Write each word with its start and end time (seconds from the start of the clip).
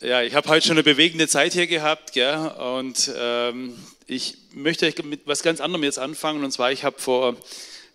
Ja, 0.00 0.22
ich 0.22 0.36
habe 0.36 0.48
heute 0.48 0.64
schon 0.64 0.76
eine 0.76 0.84
bewegende 0.84 1.26
Zeit 1.26 1.54
hier 1.54 1.66
gehabt, 1.66 2.12
gell? 2.12 2.36
und 2.36 3.10
ähm, 3.16 3.76
ich 4.06 4.38
möchte 4.52 4.94
mit 5.02 5.26
was 5.26 5.42
ganz 5.42 5.60
anderem 5.60 5.82
jetzt 5.82 5.98
anfangen. 5.98 6.44
Und 6.44 6.52
zwar, 6.52 6.70
ich 6.70 6.84
habe 6.84 7.00
vor 7.00 7.34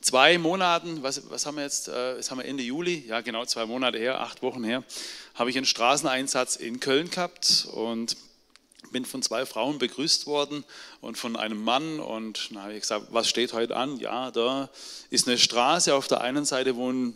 zwei 0.02 0.38
Monaten, 0.38 1.02
was, 1.02 1.30
was 1.30 1.46
haben 1.46 1.56
wir 1.56 1.64
jetzt, 1.64 1.88
äh, 1.88 2.18
das 2.18 2.30
haben 2.30 2.40
wir 2.40 2.46
Ende 2.46 2.62
Juli, 2.62 3.06
ja 3.08 3.22
genau 3.22 3.46
zwei 3.46 3.66
Monate 3.66 4.00
her, 4.00 4.20
acht 4.20 4.42
Wochen 4.42 4.66
her, 4.66 4.84
habe 5.36 5.50
ich 5.50 5.56
einen 5.56 5.66
Straßeneinsatz 5.66 6.58
in 6.58 6.82
Köln 6.82 7.10
gehabt 7.10 7.70
und 7.72 8.18
bin 8.92 9.06
von 9.06 9.22
zwei 9.22 9.46
Frauen 9.46 9.78
begrüßt 9.78 10.28
worden 10.28 10.66
und 11.00 11.18
von 11.18 11.38
einem 11.38 11.64
Mann. 11.64 12.02
Und 12.02 12.50
dann 12.52 12.64
habe 12.64 12.74
ich 12.74 12.82
gesagt, 12.82 13.08
was 13.12 13.30
steht 13.30 13.54
heute 13.54 13.78
an? 13.78 13.98
Ja, 13.98 14.30
da 14.30 14.70
ist 15.10 15.26
eine 15.26 15.38
Straße. 15.38 15.96
Auf 15.96 16.10
der 16.10 16.20
einen 16.20 16.44
Seite 16.44 16.76
wohnen 16.76 17.16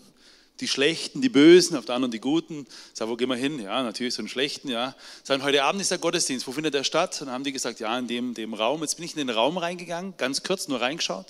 die 0.59 0.67
Schlechten, 0.67 1.21
die 1.21 1.29
Bösen, 1.29 1.77
auf 1.77 1.85
der 1.85 1.95
anderen 1.95 2.11
die 2.11 2.19
Guten. 2.19 2.65
Sag, 2.93 3.07
wo 3.07 3.15
gehen 3.15 3.29
wir 3.29 3.35
hin? 3.35 3.59
Ja, 3.59 3.83
natürlich 3.83 4.13
so 4.13 4.21
einen 4.21 4.29
Schlechten, 4.29 4.69
ja. 4.69 4.95
Sagen, 5.23 5.43
heute 5.43 5.63
Abend 5.63 5.81
ist 5.81 5.91
der 5.91 5.97
Gottesdienst, 5.97 6.47
wo 6.47 6.51
findet 6.51 6.73
der 6.73 6.83
statt? 6.83 7.21
Und 7.21 7.27
dann 7.27 7.35
haben 7.35 7.43
die 7.43 7.51
gesagt, 7.51 7.79
ja, 7.79 7.97
in 7.97 8.07
dem, 8.07 8.33
dem 8.33 8.53
Raum. 8.53 8.81
Jetzt 8.81 8.95
bin 8.95 9.05
ich 9.05 9.11
in 9.11 9.19
den 9.19 9.29
Raum 9.29 9.57
reingegangen, 9.57 10.15
ganz 10.17 10.43
kurz 10.43 10.67
nur 10.67 10.81
reingeschaut. 10.81 11.27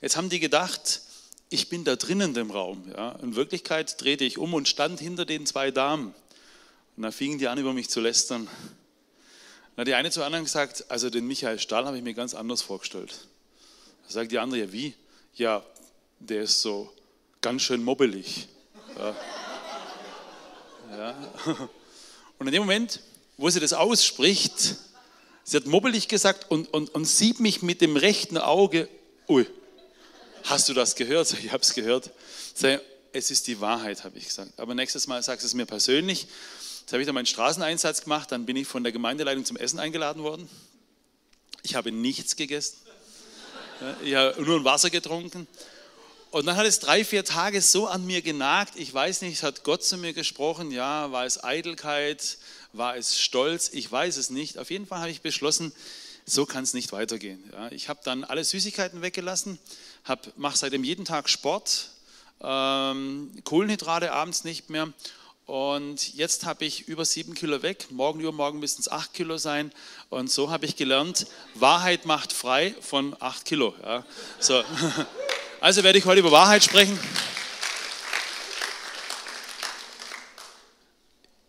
Jetzt 0.00 0.16
haben 0.16 0.28
die 0.28 0.40
gedacht, 0.40 1.02
ich 1.50 1.68
bin 1.68 1.84
da 1.84 1.96
drinnen 1.96 2.28
in 2.28 2.34
dem 2.34 2.50
Raum. 2.50 2.84
Ja. 2.96 3.12
In 3.22 3.34
Wirklichkeit 3.34 4.00
drehte 4.00 4.24
ich 4.24 4.38
um 4.38 4.54
und 4.54 4.68
stand 4.68 5.00
hinter 5.00 5.24
den 5.24 5.46
zwei 5.46 5.70
Damen. 5.70 6.14
Und 6.96 7.02
da 7.02 7.10
fingen 7.10 7.38
die 7.38 7.48
an, 7.48 7.58
über 7.58 7.72
mich 7.72 7.88
zu 7.88 8.00
lästern. 8.00 8.48
Hat 9.76 9.86
die 9.86 9.94
eine 9.94 10.10
zur 10.10 10.24
anderen 10.24 10.44
gesagt, 10.44 10.90
also 10.90 11.08
den 11.08 11.26
Michael 11.26 11.58
Stahl 11.58 11.86
habe 11.86 11.96
ich 11.96 12.02
mir 12.02 12.14
ganz 12.14 12.34
anders 12.34 12.62
vorgestellt. 12.62 13.28
Da 14.06 14.12
sagt 14.12 14.32
die 14.32 14.38
andere, 14.38 14.60
ja 14.60 14.72
wie? 14.72 14.94
Ja, 15.34 15.64
der 16.18 16.42
ist 16.42 16.60
so 16.62 16.92
ganz 17.40 17.62
schön 17.62 17.84
mobbelig. 17.84 18.48
Ja. 18.98 19.14
Und 22.38 22.46
in 22.46 22.52
dem 22.52 22.62
Moment, 22.62 23.00
wo 23.36 23.48
sie 23.50 23.60
das 23.60 23.72
ausspricht, 23.72 24.76
sie 25.44 25.56
hat 25.56 25.66
mobbelig 25.66 26.08
gesagt 26.08 26.50
und, 26.50 26.72
und, 26.72 26.94
und 26.94 27.04
sieht 27.04 27.40
mich 27.40 27.62
mit 27.62 27.80
dem 27.80 27.96
rechten 27.96 28.38
Auge, 28.38 28.88
ui, 29.28 29.46
hast 30.44 30.68
du 30.68 30.74
das 30.74 30.96
gehört? 30.96 31.32
Ich 31.32 31.52
habe 31.52 31.62
es 31.62 31.74
gehört. 31.74 32.10
Es 33.12 33.30
ist 33.30 33.46
die 33.46 33.60
Wahrheit, 33.60 34.04
habe 34.04 34.18
ich 34.18 34.26
gesagt. 34.26 34.58
Aber 34.58 34.74
nächstes 34.74 35.06
Mal 35.06 35.22
sagst 35.22 35.44
du 35.44 35.46
es 35.46 35.54
mir 35.54 35.66
persönlich. 35.66 36.26
Jetzt 36.80 36.92
habe 36.92 37.02
ich 37.02 37.06
dann 37.06 37.14
meinen 37.14 37.26
Straßeneinsatz 37.26 38.02
gemacht, 38.02 38.32
dann 38.32 38.46
bin 38.46 38.56
ich 38.56 38.66
von 38.66 38.82
der 38.82 38.92
Gemeindeleitung 38.92 39.44
zum 39.44 39.56
Essen 39.56 39.78
eingeladen 39.78 40.22
worden. 40.22 40.48
Ich 41.62 41.74
habe 41.74 41.92
nichts 41.92 42.34
gegessen. 42.34 42.78
Ich 44.02 44.14
habe 44.14 44.42
nur 44.42 44.64
Wasser 44.64 44.90
getrunken. 44.90 45.46
Und 46.30 46.44
dann 46.44 46.56
hat 46.56 46.66
es 46.66 46.78
drei, 46.78 47.04
vier 47.04 47.24
Tage 47.24 47.62
so 47.62 47.86
an 47.86 48.04
mir 48.04 48.20
genagt. 48.20 48.74
Ich 48.76 48.92
weiß 48.92 49.22
nicht, 49.22 49.42
hat 49.42 49.64
Gott 49.64 49.82
zu 49.82 49.96
mir 49.96 50.12
gesprochen? 50.12 50.70
Ja, 50.70 51.10
war 51.10 51.24
es 51.24 51.42
Eitelkeit? 51.42 52.36
War 52.74 52.96
es 52.96 53.18
Stolz? 53.18 53.70
Ich 53.72 53.90
weiß 53.90 54.18
es 54.18 54.28
nicht. 54.28 54.58
Auf 54.58 54.70
jeden 54.70 54.86
Fall 54.86 55.00
habe 55.00 55.10
ich 55.10 55.22
beschlossen, 55.22 55.72
so 56.26 56.44
kann 56.44 56.64
es 56.64 56.74
nicht 56.74 56.92
weitergehen. 56.92 57.42
Ja, 57.52 57.72
ich 57.72 57.88
habe 57.88 58.00
dann 58.04 58.24
alle 58.24 58.44
Süßigkeiten 58.44 59.00
weggelassen, 59.00 59.58
mache 60.36 60.58
seitdem 60.58 60.84
jeden 60.84 61.06
Tag 61.06 61.30
Sport, 61.30 61.88
ähm, 62.42 63.32
Kohlenhydrate 63.44 64.12
abends 64.12 64.44
nicht 64.44 64.68
mehr. 64.68 64.92
Und 65.46 66.12
jetzt 66.14 66.44
habe 66.44 66.66
ich 66.66 66.88
über 66.88 67.06
sieben 67.06 67.32
Kilo 67.32 67.62
weg. 67.62 67.86
Morgen, 67.88 68.20
übermorgen 68.20 68.58
müssten 68.58 68.82
es 68.82 68.90
acht 68.90 69.14
Kilo 69.14 69.38
sein. 69.38 69.72
Und 70.10 70.30
so 70.30 70.50
habe 70.50 70.66
ich 70.66 70.76
gelernt, 70.76 71.26
Wahrheit 71.54 72.04
macht 72.04 72.34
frei 72.34 72.74
von 72.82 73.16
acht 73.18 73.46
Kilo. 73.46 73.74
Ja, 73.82 74.04
so. 74.38 74.62
Also 75.60 75.82
werde 75.82 75.98
ich 75.98 76.04
heute 76.04 76.20
über 76.20 76.30
Wahrheit 76.30 76.62
sprechen. 76.62 76.98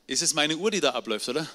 Ist 0.07 0.23
es 0.23 0.33
meine 0.33 0.57
Uhr, 0.57 0.71
die 0.71 0.79
da 0.79 0.91
abläuft, 0.91 1.29
oder? 1.29 1.47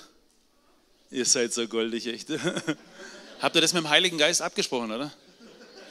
Ihr 1.10 1.24
seid 1.24 1.52
so 1.52 1.66
goldig, 1.66 2.06
echt. 2.06 2.28
Habt 3.40 3.56
ihr 3.56 3.60
das 3.60 3.72
mit 3.72 3.82
dem 3.82 3.88
Heiligen 3.90 4.18
Geist 4.18 4.40
abgesprochen, 4.40 4.92
oder? 4.92 5.12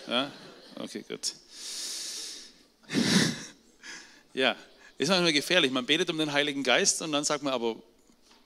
Ja? 0.08 0.32
Okay, 0.76 1.04
gut. 1.08 1.34
Ja, 4.36 4.56
ist 4.98 5.10
manchmal 5.10 5.32
gefährlich. 5.32 5.72
Man 5.72 5.86
betet 5.86 6.10
um 6.10 6.18
den 6.18 6.34
Heiligen 6.34 6.64
Geist 6.64 7.04
und 7.04 7.12
dann 7.12 7.24
sagt 7.24 7.44
man 7.44 7.54
aber, 7.54 7.76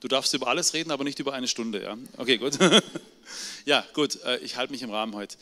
du 0.01 0.09
darfst 0.09 0.33
über 0.33 0.47
alles 0.47 0.73
reden, 0.73 0.91
aber 0.91 1.05
nicht 1.05 1.17
über 1.19 1.31
eine 1.31 1.47
Stunde. 1.47 1.81
Ja? 1.81 1.97
Okay, 2.17 2.37
gut. 2.37 2.57
Ja, 3.65 3.85
gut, 3.93 4.21
äh, 4.23 4.37
ich 4.37 4.55
halte 4.55 4.71
mich 4.71 4.81
im 4.81 4.89
Rahmen 4.89 5.13
heute. 5.13 5.37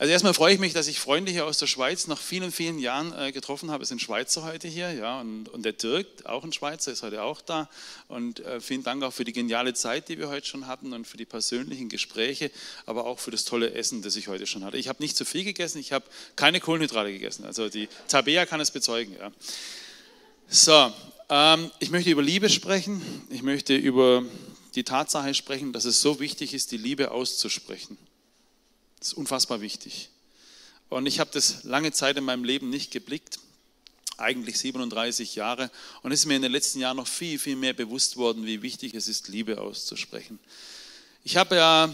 Also 0.00 0.12
erstmal 0.12 0.32
freue 0.32 0.54
ich 0.54 0.60
mich, 0.60 0.72
dass 0.72 0.86
ich 0.86 1.00
Freunde 1.00 1.32
hier 1.32 1.44
aus 1.44 1.58
der 1.58 1.66
Schweiz 1.66 2.06
nach 2.06 2.20
vielen, 2.20 2.52
vielen 2.52 2.78
Jahren 2.78 3.12
äh, 3.18 3.32
getroffen 3.32 3.72
habe. 3.72 3.82
Es 3.82 3.88
sind 3.88 4.00
Schweizer 4.00 4.44
heute 4.44 4.68
hier, 4.68 4.92
ja, 4.92 5.20
und, 5.20 5.48
und 5.48 5.64
der 5.64 5.72
Dirk, 5.72 6.06
auch 6.24 6.44
ein 6.44 6.52
Schweizer, 6.52 6.92
ist 6.92 7.02
heute 7.02 7.20
auch 7.24 7.40
da. 7.40 7.68
Und 8.06 8.38
äh, 8.38 8.60
vielen 8.60 8.84
Dank 8.84 9.02
auch 9.02 9.12
für 9.12 9.24
die 9.24 9.32
geniale 9.32 9.74
Zeit, 9.74 10.08
die 10.08 10.16
wir 10.16 10.28
heute 10.28 10.46
schon 10.46 10.68
hatten 10.68 10.92
und 10.92 11.04
für 11.04 11.16
die 11.16 11.24
persönlichen 11.24 11.88
Gespräche, 11.88 12.52
aber 12.86 13.06
auch 13.06 13.18
für 13.18 13.32
das 13.32 13.44
tolle 13.44 13.72
Essen, 13.72 14.00
das 14.02 14.14
ich 14.14 14.28
heute 14.28 14.46
schon 14.46 14.64
hatte. 14.64 14.76
Ich 14.76 14.86
habe 14.86 15.02
nicht 15.02 15.16
zu 15.16 15.24
viel 15.24 15.42
gegessen, 15.42 15.78
ich 15.78 15.90
habe 15.90 16.04
keine 16.36 16.60
Kohlenhydrate 16.60 17.10
gegessen. 17.10 17.44
Also 17.44 17.68
die 17.68 17.88
Tabea 18.06 18.46
kann 18.46 18.60
es 18.60 18.70
bezeugen. 18.70 19.16
Ja. 19.18 19.32
So, 20.48 20.92
ähm, 21.28 21.72
ich 21.80 21.90
möchte 21.90 22.10
über 22.10 22.22
Liebe 22.22 22.50
sprechen. 22.50 23.02
Ich 23.30 23.42
möchte 23.42 23.74
über 23.74 24.22
die 24.76 24.84
Tatsache 24.84 25.34
sprechen, 25.34 25.72
dass 25.72 25.84
es 25.84 26.00
so 26.00 26.20
wichtig 26.20 26.54
ist, 26.54 26.70
die 26.70 26.76
Liebe 26.76 27.10
auszusprechen. 27.10 27.98
Das 28.98 29.08
ist 29.08 29.14
unfassbar 29.14 29.60
wichtig. 29.60 30.10
Und 30.88 31.06
ich 31.06 31.20
habe 31.20 31.30
das 31.32 31.64
lange 31.64 31.92
Zeit 31.92 32.16
in 32.16 32.24
meinem 32.24 32.44
Leben 32.44 32.70
nicht 32.70 32.90
geblickt, 32.90 33.38
eigentlich 34.16 34.58
37 34.58 35.34
Jahre. 35.34 35.70
Und 36.02 36.12
es 36.12 36.20
ist 36.20 36.26
mir 36.26 36.36
in 36.36 36.42
den 36.42 36.52
letzten 36.52 36.80
Jahren 36.80 36.96
noch 36.96 37.06
viel, 37.06 37.38
viel 37.38 37.56
mehr 37.56 37.72
bewusst 37.72 38.16
worden, 38.16 38.46
wie 38.46 38.62
wichtig 38.62 38.94
es 38.94 39.06
ist, 39.06 39.28
Liebe 39.28 39.60
auszusprechen. 39.60 40.38
Ich 41.24 41.36
habe 41.36 41.56
ja 41.56 41.92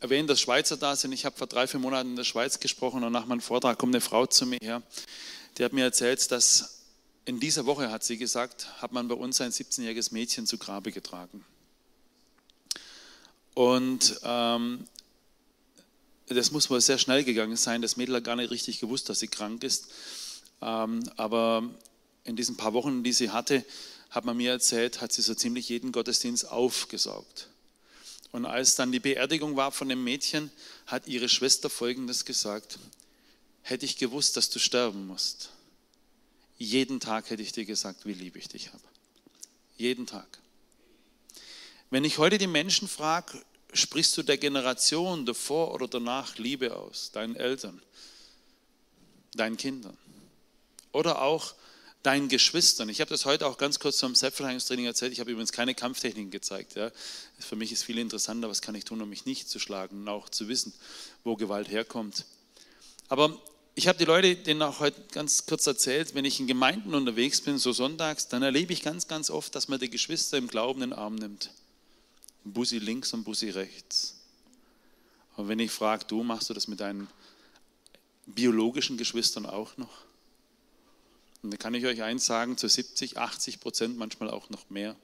erwähnt, 0.00 0.28
dass 0.30 0.40
Schweizer 0.40 0.76
da 0.76 0.96
sind. 0.96 1.12
Ich 1.12 1.24
habe 1.24 1.36
vor 1.36 1.46
drei, 1.46 1.66
vier 1.66 1.80
Monaten 1.80 2.10
in 2.10 2.16
der 2.16 2.24
Schweiz 2.24 2.58
gesprochen 2.58 3.04
und 3.04 3.12
nach 3.12 3.26
meinem 3.26 3.40
Vortrag 3.40 3.78
kommt 3.78 3.94
eine 3.94 4.00
Frau 4.00 4.26
zu 4.26 4.46
mir 4.46 4.58
her. 4.60 4.82
Die 5.58 5.64
hat 5.64 5.72
mir 5.72 5.84
erzählt, 5.84 6.30
dass 6.30 6.82
in 7.24 7.40
dieser 7.40 7.66
Woche, 7.66 7.90
hat 7.90 8.04
sie 8.04 8.16
gesagt, 8.16 8.80
hat 8.80 8.92
man 8.92 9.08
bei 9.08 9.14
uns 9.14 9.40
ein 9.40 9.50
17-jähriges 9.50 10.12
Mädchen 10.12 10.46
zu 10.46 10.58
Grabe 10.58 10.92
getragen. 10.92 11.44
Und 13.54 14.20
ähm, 14.22 14.86
das 16.28 16.50
muss 16.50 16.70
wohl 16.70 16.80
sehr 16.80 16.98
schnell 16.98 17.24
gegangen 17.24 17.56
sein. 17.56 17.82
Das 17.82 17.96
Mädel 17.96 18.16
hat 18.16 18.24
gar 18.24 18.36
nicht 18.36 18.50
richtig 18.50 18.80
gewusst, 18.80 19.08
dass 19.08 19.20
sie 19.20 19.28
krank 19.28 19.62
ist. 19.62 19.88
Ähm, 20.60 21.08
aber 21.16 21.68
in 22.24 22.36
diesen 22.36 22.56
paar 22.56 22.72
Wochen, 22.72 23.02
die 23.04 23.12
sie 23.12 23.30
hatte, 23.30 23.64
hat 24.10 24.24
man 24.24 24.36
mir 24.36 24.50
erzählt, 24.50 25.00
hat 25.00 25.12
sie 25.12 25.22
so 25.22 25.34
ziemlich 25.34 25.68
jeden 25.68 25.92
Gottesdienst 25.92 26.50
aufgesaugt. 26.50 27.48
Und 28.32 28.44
als 28.44 28.74
dann 28.74 28.92
die 28.92 29.00
Beerdigung 29.00 29.56
war 29.56 29.72
von 29.72 29.88
dem 29.88 30.02
Mädchen, 30.02 30.50
hat 30.86 31.06
ihre 31.06 31.28
Schwester 31.28 31.70
Folgendes 31.70 32.24
gesagt. 32.24 32.78
Hätte 33.62 33.84
ich 33.84 33.96
gewusst, 33.96 34.36
dass 34.36 34.50
du 34.50 34.58
sterben 34.58 35.06
musst, 35.06 35.50
jeden 36.58 37.00
Tag 37.00 37.30
hätte 37.30 37.42
ich 37.42 37.52
dir 37.52 37.64
gesagt, 37.64 38.06
wie 38.06 38.14
lieb 38.14 38.36
ich 38.36 38.48
dich 38.48 38.72
habe. 38.72 38.82
Jeden 39.76 40.06
Tag. 40.06 40.26
Wenn 41.90 42.04
ich 42.04 42.18
heute 42.18 42.38
die 42.38 42.46
Menschen 42.46 42.88
frage, 42.88 43.42
sprichst 43.76 44.16
du 44.16 44.22
der 44.22 44.38
Generation 44.38 45.26
davor 45.26 45.74
oder 45.74 45.88
danach 45.88 46.38
Liebe 46.38 46.76
aus, 46.76 47.10
deinen 47.12 47.36
Eltern, 47.36 47.80
deinen 49.34 49.56
Kindern 49.56 49.96
oder 50.92 51.22
auch 51.22 51.54
deinen 52.02 52.28
Geschwistern. 52.28 52.88
Ich 52.88 53.00
habe 53.00 53.10
das 53.10 53.24
heute 53.24 53.46
auch 53.46 53.58
ganz 53.58 53.80
kurz 53.80 53.98
zum 53.98 54.14
Selbstverteidigungstraining 54.14 54.86
erzählt. 54.86 55.12
Ich 55.12 55.18
habe 55.18 55.32
übrigens 55.32 55.50
keine 55.50 55.74
Kampftechniken 55.74 56.30
gezeigt. 56.30 56.76
Ja. 56.76 56.92
Für 57.38 57.56
mich 57.56 57.72
ist 57.72 57.82
viel 57.82 57.98
interessanter, 57.98 58.48
was 58.48 58.62
kann 58.62 58.76
ich 58.76 58.84
tun, 58.84 59.02
um 59.02 59.08
mich 59.08 59.26
nicht 59.26 59.48
zu 59.48 59.58
schlagen 59.58 60.02
und 60.02 60.08
auch 60.08 60.28
zu 60.28 60.46
wissen, 60.46 60.72
wo 61.24 61.34
Gewalt 61.34 61.68
herkommt. 61.68 62.24
Aber 63.08 63.36
ich 63.74 63.88
habe 63.88 63.98
die 63.98 64.04
Leute 64.04 64.36
denen 64.36 64.62
auch 64.62 64.78
heute 64.78 65.02
ganz 65.10 65.46
kurz 65.46 65.66
erzählt, 65.66 66.14
wenn 66.14 66.24
ich 66.24 66.38
in 66.38 66.46
Gemeinden 66.46 66.94
unterwegs 66.94 67.40
bin, 67.40 67.58
so 67.58 67.72
sonntags, 67.72 68.28
dann 68.28 68.42
erlebe 68.42 68.72
ich 68.72 68.82
ganz, 68.82 69.08
ganz 69.08 69.28
oft, 69.28 69.54
dass 69.54 69.66
man 69.66 69.80
die 69.80 69.90
Geschwister 69.90 70.38
im 70.38 70.46
Glauben 70.46 70.82
in 70.82 70.90
den 70.90 70.98
Arm 70.98 71.16
nimmt. 71.16 71.50
Bussi 72.52 72.78
links 72.78 73.12
und 73.12 73.24
Bussi 73.24 73.50
rechts. 73.50 74.16
Und 75.36 75.48
wenn 75.48 75.58
ich 75.58 75.70
frage, 75.70 76.04
du, 76.06 76.22
machst 76.22 76.48
du 76.48 76.54
das 76.54 76.68
mit 76.68 76.80
deinen 76.80 77.08
biologischen 78.26 78.96
Geschwistern 78.96 79.46
auch 79.46 79.76
noch? 79.76 80.04
Und 81.42 81.50
da 81.52 81.56
kann 81.56 81.74
ich 81.74 81.84
euch 81.84 82.02
eins 82.02 82.26
sagen, 82.26 82.56
zu 82.56 82.68
70, 82.68 83.18
80 83.18 83.60
Prozent, 83.60 83.98
manchmal 83.98 84.30
auch 84.30 84.50
noch 84.50 84.70
mehr, 84.70 84.96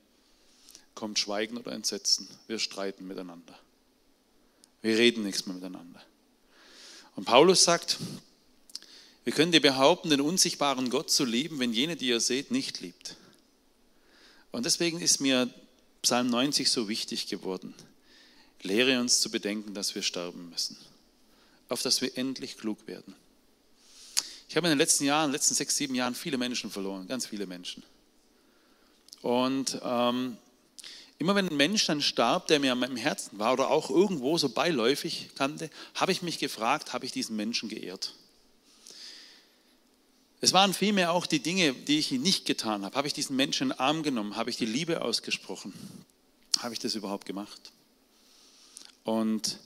kommt 0.95 1.19
Schweigen 1.19 1.57
oder 1.57 1.73
Entsetzen. 1.73 2.29
Wir 2.47 2.59
streiten 2.59 3.07
miteinander. 3.07 3.59
Wir 4.81 4.99
reden 4.99 5.23
nichts 5.23 5.47
mehr 5.47 5.55
miteinander. 5.55 6.03
Und 7.15 7.25
Paulus 7.25 7.63
sagt, 7.63 7.99
wir 9.25 9.33
können 9.33 9.53
dir 9.53 9.61
behaupten, 9.61 10.11
den 10.11 10.21
unsichtbaren 10.21 10.91
Gott 10.91 11.11
zu 11.11 11.25
lieben, 11.25 11.59
wenn 11.61 11.73
jene, 11.73 11.97
die 11.97 12.09
ihr 12.09 12.21
seht, 12.21 12.51
nicht 12.51 12.81
liebt. 12.81 13.17
Und 14.51 14.67
deswegen 14.67 15.01
ist 15.01 15.21
mir 15.21 15.53
Psalm 16.03 16.29
90 16.29 16.71
so 16.71 16.89
wichtig 16.89 17.29
geworden. 17.29 17.75
Lehre 18.63 19.01
uns 19.01 19.21
zu 19.21 19.31
bedenken, 19.31 19.75
dass 19.75 19.95
wir 19.95 20.03
sterben 20.03 20.51
müssen, 20.51 20.77
auf 21.69 21.83
dass 21.83 22.01
wir 22.01 22.17
endlich 22.17 22.59
klug 22.59 22.87
werden. 22.87 23.15
Ich 24.49 24.57
habe 24.57 24.67
in 24.67 24.73
den 24.73 24.79
letzten 24.79 25.05
Jahren, 25.05 25.27
in 25.27 25.31
den 25.31 25.37
letzten 25.37 25.55
sechs, 25.55 25.77
sieben 25.77 25.95
Jahren 25.95 26.15
viele 26.15 26.39
Menschen 26.39 26.71
verloren, 26.71 27.09
ganz 27.09 27.27
viele 27.27 27.47
Menschen. 27.47 27.83
Und 29.23 29.81
ähm, 29.83 30.37
immer 31.19 31.35
wenn 31.35 31.49
ein 31.49 31.57
Mensch 31.57 31.87
dann 31.87 32.03
starb, 32.03 32.49
der 32.49 32.61
mir 32.61 32.73
an 32.73 32.79
meinem 32.79 32.97
Herzen 32.97 33.39
war 33.39 33.53
oder 33.53 33.71
auch 33.71 33.89
irgendwo 33.89 34.37
so 34.39 34.49
beiläufig 34.49 35.31
kannte, 35.37 35.71
habe 35.95 36.13
ich 36.13 36.23
mich 36.23 36.39
gefragt, 36.39 36.93
habe 36.93 37.07
ich 37.07 37.13
diesen 37.13 37.37
Menschen 37.37 37.69
geehrt? 37.69 38.15
Es 40.45 40.53
waren 40.53 40.75
vielmehr 40.75 41.13
auch 41.13 41.27
die 41.27 41.39
Dinge, 41.39 41.73
die 41.73 42.01
ich 42.01 42.11
nicht 42.11 42.47
getan 42.47 42.85
habe. 42.85 42.97
Habe 42.97 43.07
ich 43.07 43.15
diesen 43.15 43.37
Menschen 43.37 43.71
in 43.71 43.77
den 43.77 43.79
Arm 43.79 44.03
genommen? 44.03 44.35
Habe 44.35 44.51
ich 44.51 44.57
die 44.57 44.67
Liebe 44.67 45.01
ausgesprochen? 45.01 45.73
Habe 46.59 46.75
ich 46.75 46.81
das 46.81 46.97
überhaupt 46.97 47.27
gemacht? 47.27 47.71
Und 49.05 49.61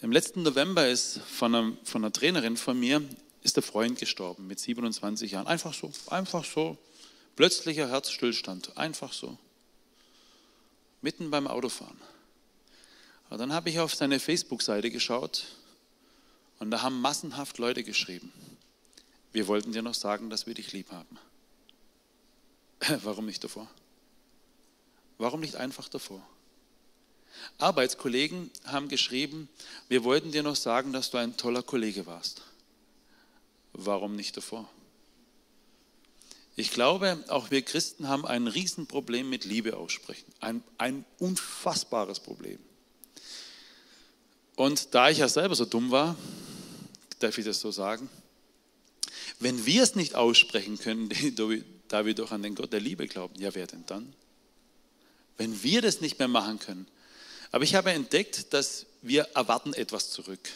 im 0.00 0.10
letzten 0.10 0.42
November 0.42 0.88
ist 0.88 1.20
von 1.20 1.54
einer, 1.54 1.76
von 1.84 2.02
einer 2.02 2.12
Trainerin 2.12 2.56
von 2.56 2.78
mir 2.78 3.08
ist 3.44 3.54
der 3.54 3.62
Freund 3.62 4.00
gestorben 4.00 4.48
mit 4.48 4.58
27 4.58 5.30
Jahren. 5.30 5.46
Einfach 5.46 5.74
so, 5.74 5.92
einfach 6.08 6.44
so. 6.44 6.76
Plötzlicher 7.36 7.88
Herzstillstand, 7.88 8.76
einfach 8.76 9.12
so. 9.12 9.38
Mitten 11.02 11.30
beim 11.30 11.46
Autofahren. 11.46 12.00
Und 13.30 13.38
dann 13.38 13.52
habe 13.52 13.70
ich 13.70 13.78
auf 13.78 13.94
seine 13.94 14.18
Facebook-Seite 14.18 14.90
geschaut 14.90 15.44
und 16.58 16.72
da 16.72 16.82
haben 16.82 17.00
massenhaft 17.00 17.58
Leute 17.58 17.84
geschrieben. 17.84 18.32
Wir 19.32 19.48
wollten 19.48 19.72
dir 19.72 19.82
noch 19.82 19.94
sagen, 19.94 20.30
dass 20.30 20.46
wir 20.46 20.54
dich 20.54 20.72
lieb 20.72 20.90
haben. 20.90 21.18
Warum 23.02 23.26
nicht 23.26 23.42
davor? 23.42 23.68
Warum 25.18 25.40
nicht 25.40 25.56
einfach 25.56 25.88
davor? 25.88 26.22
Arbeitskollegen 27.58 28.50
haben 28.64 28.88
geschrieben, 28.88 29.48
wir 29.88 30.04
wollten 30.04 30.32
dir 30.32 30.42
noch 30.42 30.56
sagen, 30.56 30.92
dass 30.92 31.10
du 31.10 31.18
ein 31.18 31.36
toller 31.36 31.62
Kollege 31.62 32.06
warst. 32.06 32.42
Warum 33.72 34.16
nicht 34.16 34.36
davor? 34.36 34.68
Ich 36.54 36.70
glaube, 36.70 37.24
auch 37.28 37.50
wir 37.50 37.62
Christen 37.62 38.08
haben 38.08 38.26
ein 38.26 38.46
Riesenproblem 38.46 39.28
mit 39.28 39.46
Liebe 39.46 39.76
aussprechen. 39.76 40.30
Ein, 40.40 40.62
ein 40.76 41.06
unfassbares 41.18 42.20
Problem. 42.20 42.58
Und 44.56 44.94
da 44.94 45.08
ich 45.08 45.18
ja 45.18 45.28
selber 45.28 45.54
so 45.54 45.64
dumm 45.64 45.90
war, 45.90 46.14
darf 47.20 47.38
ich 47.38 47.44
das 47.44 47.60
so 47.60 47.70
sagen, 47.70 48.10
wenn 49.42 49.66
wir 49.66 49.82
es 49.82 49.94
nicht 49.94 50.14
aussprechen 50.14 50.78
können, 50.78 51.08
da 51.88 52.06
wir 52.06 52.14
doch 52.14 52.32
an 52.32 52.42
den 52.42 52.54
Gott 52.54 52.72
der 52.72 52.80
Liebe 52.80 53.06
glauben, 53.06 53.40
ja, 53.40 53.54
wer 53.54 53.66
denn 53.66 53.84
dann? 53.86 54.12
Wenn 55.36 55.62
wir 55.62 55.82
das 55.82 56.00
nicht 56.00 56.18
mehr 56.18 56.28
machen 56.28 56.58
können. 56.58 56.86
Aber 57.50 57.64
ich 57.64 57.74
habe 57.74 57.92
entdeckt, 57.92 58.52
dass 58.52 58.86
wir 59.02 59.22
erwarten 59.34 59.74
etwas 59.74 60.10
zurück. 60.10 60.50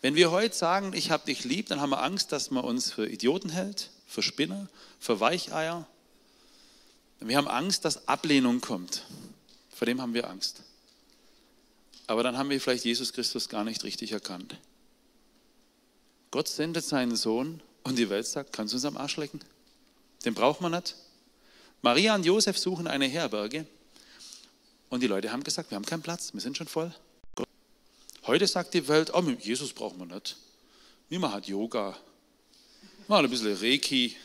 Wenn 0.00 0.16
wir 0.16 0.30
heute 0.30 0.54
sagen, 0.54 0.92
ich 0.94 1.10
habe 1.10 1.24
dich 1.26 1.44
lieb, 1.44 1.68
dann 1.68 1.80
haben 1.80 1.90
wir 1.90 2.02
Angst, 2.02 2.30
dass 2.32 2.50
man 2.50 2.64
uns 2.64 2.92
für 2.92 3.08
Idioten 3.08 3.48
hält, 3.48 3.90
für 4.06 4.22
Spinner, 4.22 4.68
für 5.00 5.20
Weicheier. 5.20 5.88
Wir 7.20 7.38
haben 7.38 7.48
Angst, 7.48 7.86
dass 7.86 8.06
Ablehnung 8.06 8.60
kommt. 8.60 9.06
Vor 9.74 9.86
dem 9.86 10.02
haben 10.02 10.12
wir 10.12 10.28
Angst. 10.28 10.62
Aber 12.06 12.22
dann 12.22 12.36
haben 12.36 12.50
wir 12.50 12.60
vielleicht 12.60 12.84
Jesus 12.84 13.14
Christus 13.14 13.48
gar 13.48 13.64
nicht 13.64 13.82
richtig 13.82 14.12
erkannt. 14.12 14.58
Gott 16.30 16.48
sendet 16.48 16.84
seinen 16.84 17.16
Sohn 17.16 17.62
und 17.84 17.96
die 17.96 18.10
Welt 18.10 18.26
sagt, 18.26 18.52
kannst 18.52 18.72
du 18.72 18.76
uns 18.76 18.84
am 18.84 18.96
Arsch 18.96 19.16
lecken? 19.16 19.40
Den 20.24 20.34
braucht 20.34 20.60
man 20.60 20.72
nicht. 20.72 20.96
Maria 21.82 22.14
und 22.14 22.24
Josef 22.24 22.58
suchen 22.58 22.86
eine 22.86 23.06
Herberge 23.06 23.66
und 24.88 25.02
die 25.02 25.06
Leute 25.06 25.30
haben 25.30 25.44
gesagt, 25.44 25.70
wir 25.70 25.76
haben 25.76 25.84
keinen 25.84 26.02
Platz, 26.02 26.32
wir 26.32 26.40
sind 26.40 26.56
schon 26.56 26.66
voll. 26.66 26.94
Heute 28.26 28.46
sagt 28.46 28.72
die 28.72 28.88
Welt, 28.88 29.12
oh, 29.12 29.20
Jesus 29.38 29.72
brauchen 29.72 29.98
wir 29.98 30.14
nicht. 30.14 30.36
Wir 31.10 31.18
machen 31.18 31.42
Yoga, 31.44 31.96
machen 33.06 33.26
ein 33.26 33.30
bisschen 33.30 33.54
Reiki, 33.54 34.16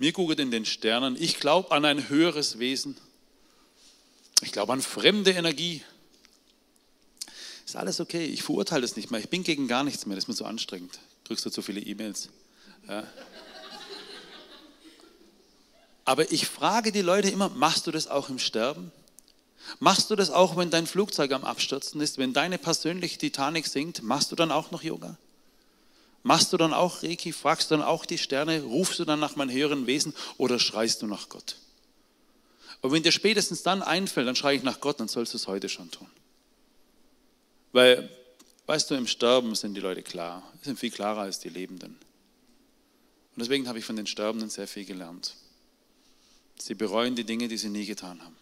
wir 0.00 0.12
gucken 0.12 0.38
in 0.38 0.50
den 0.50 0.64
Sternen. 0.64 1.14
Ich 1.20 1.40
glaube 1.40 1.72
an 1.72 1.84
ein 1.84 2.08
höheres 2.08 2.58
Wesen. 2.58 2.96
Ich 4.40 4.50
glaube 4.50 4.72
an 4.72 4.80
fremde 4.80 5.32
Energie. 5.32 5.82
Ist 7.66 7.76
alles 7.76 8.00
okay, 8.00 8.24
ich 8.24 8.42
verurteile 8.42 8.84
es 8.84 8.96
nicht 8.96 9.10
mehr. 9.10 9.20
Ich 9.20 9.28
bin 9.28 9.44
gegen 9.44 9.68
gar 9.68 9.84
nichts 9.84 10.06
mehr, 10.06 10.16
das 10.16 10.24
ist 10.24 10.28
mir 10.28 10.34
so 10.34 10.46
anstrengend. 10.46 10.98
Kriegst 11.24 11.44
du 11.44 11.50
zu 11.50 11.60
viele 11.60 11.80
E-Mails. 11.80 12.30
Ja. 12.90 13.04
Aber 16.04 16.32
ich 16.32 16.48
frage 16.48 16.90
die 16.90 17.02
Leute 17.02 17.30
immer, 17.30 17.48
machst 17.50 17.86
du 17.86 17.92
das 17.92 18.08
auch 18.08 18.30
im 18.30 18.40
Sterben? 18.40 18.90
Machst 19.78 20.10
du 20.10 20.16
das 20.16 20.30
auch, 20.30 20.56
wenn 20.56 20.70
dein 20.70 20.88
Flugzeug 20.88 21.30
am 21.30 21.44
Abstürzen 21.44 22.00
ist, 22.00 22.18
wenn 22.18 22.32
deine 22.32 22.58
persönliche 22.58 23.18
Titanic 23.18 23.68
sinkt, 23.68 24.02
machst 24.02 24.32
du 24.32 24.36
dann 24.36 24.50
auch 24.50 24.72
noch 24.72 24.82
Yoga? 24.82 25.16
Machst 26.24 26.52
du 26.52 26.56
dann 26.56 26.74
auch 26.74 27.04
Reiki? 27.04 27.32
Fragst 27.32 27.70
du 27.70 27.76
dann 27.76 27.84
auch 27.84 28.04
die 28.04 28.18
Sterne? 28.18 28.62
Rufst 28.62 28.98
du 28.98 29.04
dann 29.04 29.20
nach 29.20 29.36
meinem 29.36 29.50
höheren 29.50 29.86
Wesen 29.86 30.12
oder 30.36 30.58
schreist 30.58 31.00
du 31.02 31.06
nach 31.06 31.28
Gott? 31.28 31.56
Und 32.80 32.90
wenn 32.90 33.04
dir 33.04 33.12
spätestens 33.12 33.62
dann 33.62 33.82
einfällt, 33.82 34.26
dann 34.26 34.36
schreie 34.36 34.56
ich 34.56 34.64
nach 34.64 34.80
Gott, 34.80 34.98
dann 34.98 35.08
sollst 35.08 35.32
du 35.34 35.36
es 35.36 35.46
heute 35.46 35.68
schon 35.68 35.90
tun. 35.92 36.08
Weil, 37.72 38.10
weißt 38.66 38.90
du, 38.90 38.96
im 38.96 39.06
Sterben 39.06 39.54
sind 39.54 39.74
die 39.74 39.80
Leute 39.80 40.02
klar, 40.02 40.42
sind 40.62 40.78
viel 40.78 40.90
klarer 40.90 41.20
als 41.20 41.38
die 41.38 41.50
Lebenden. 41.50 41.96
Und 43.40 43.44
deswegen 43.44 43.68
habe 43.68 43.78
ich 43.78 43.86
von 43.86 43.96
den 43.96 44.06
Sterbenden 44.06 44.50
sehr 44.50 44.68
viel 44.68 44.84
gelernt. 44.84 45.34
Sie 46.58 46.74
bereuen 46.74 47.16
die 47.16 47.24
Dinge, 47.24 47.48
die 47.48 47.56
sie 47.56 47.70
nie 47.70 47.86
getan 47.86 48.22
haben. 48.22 48.36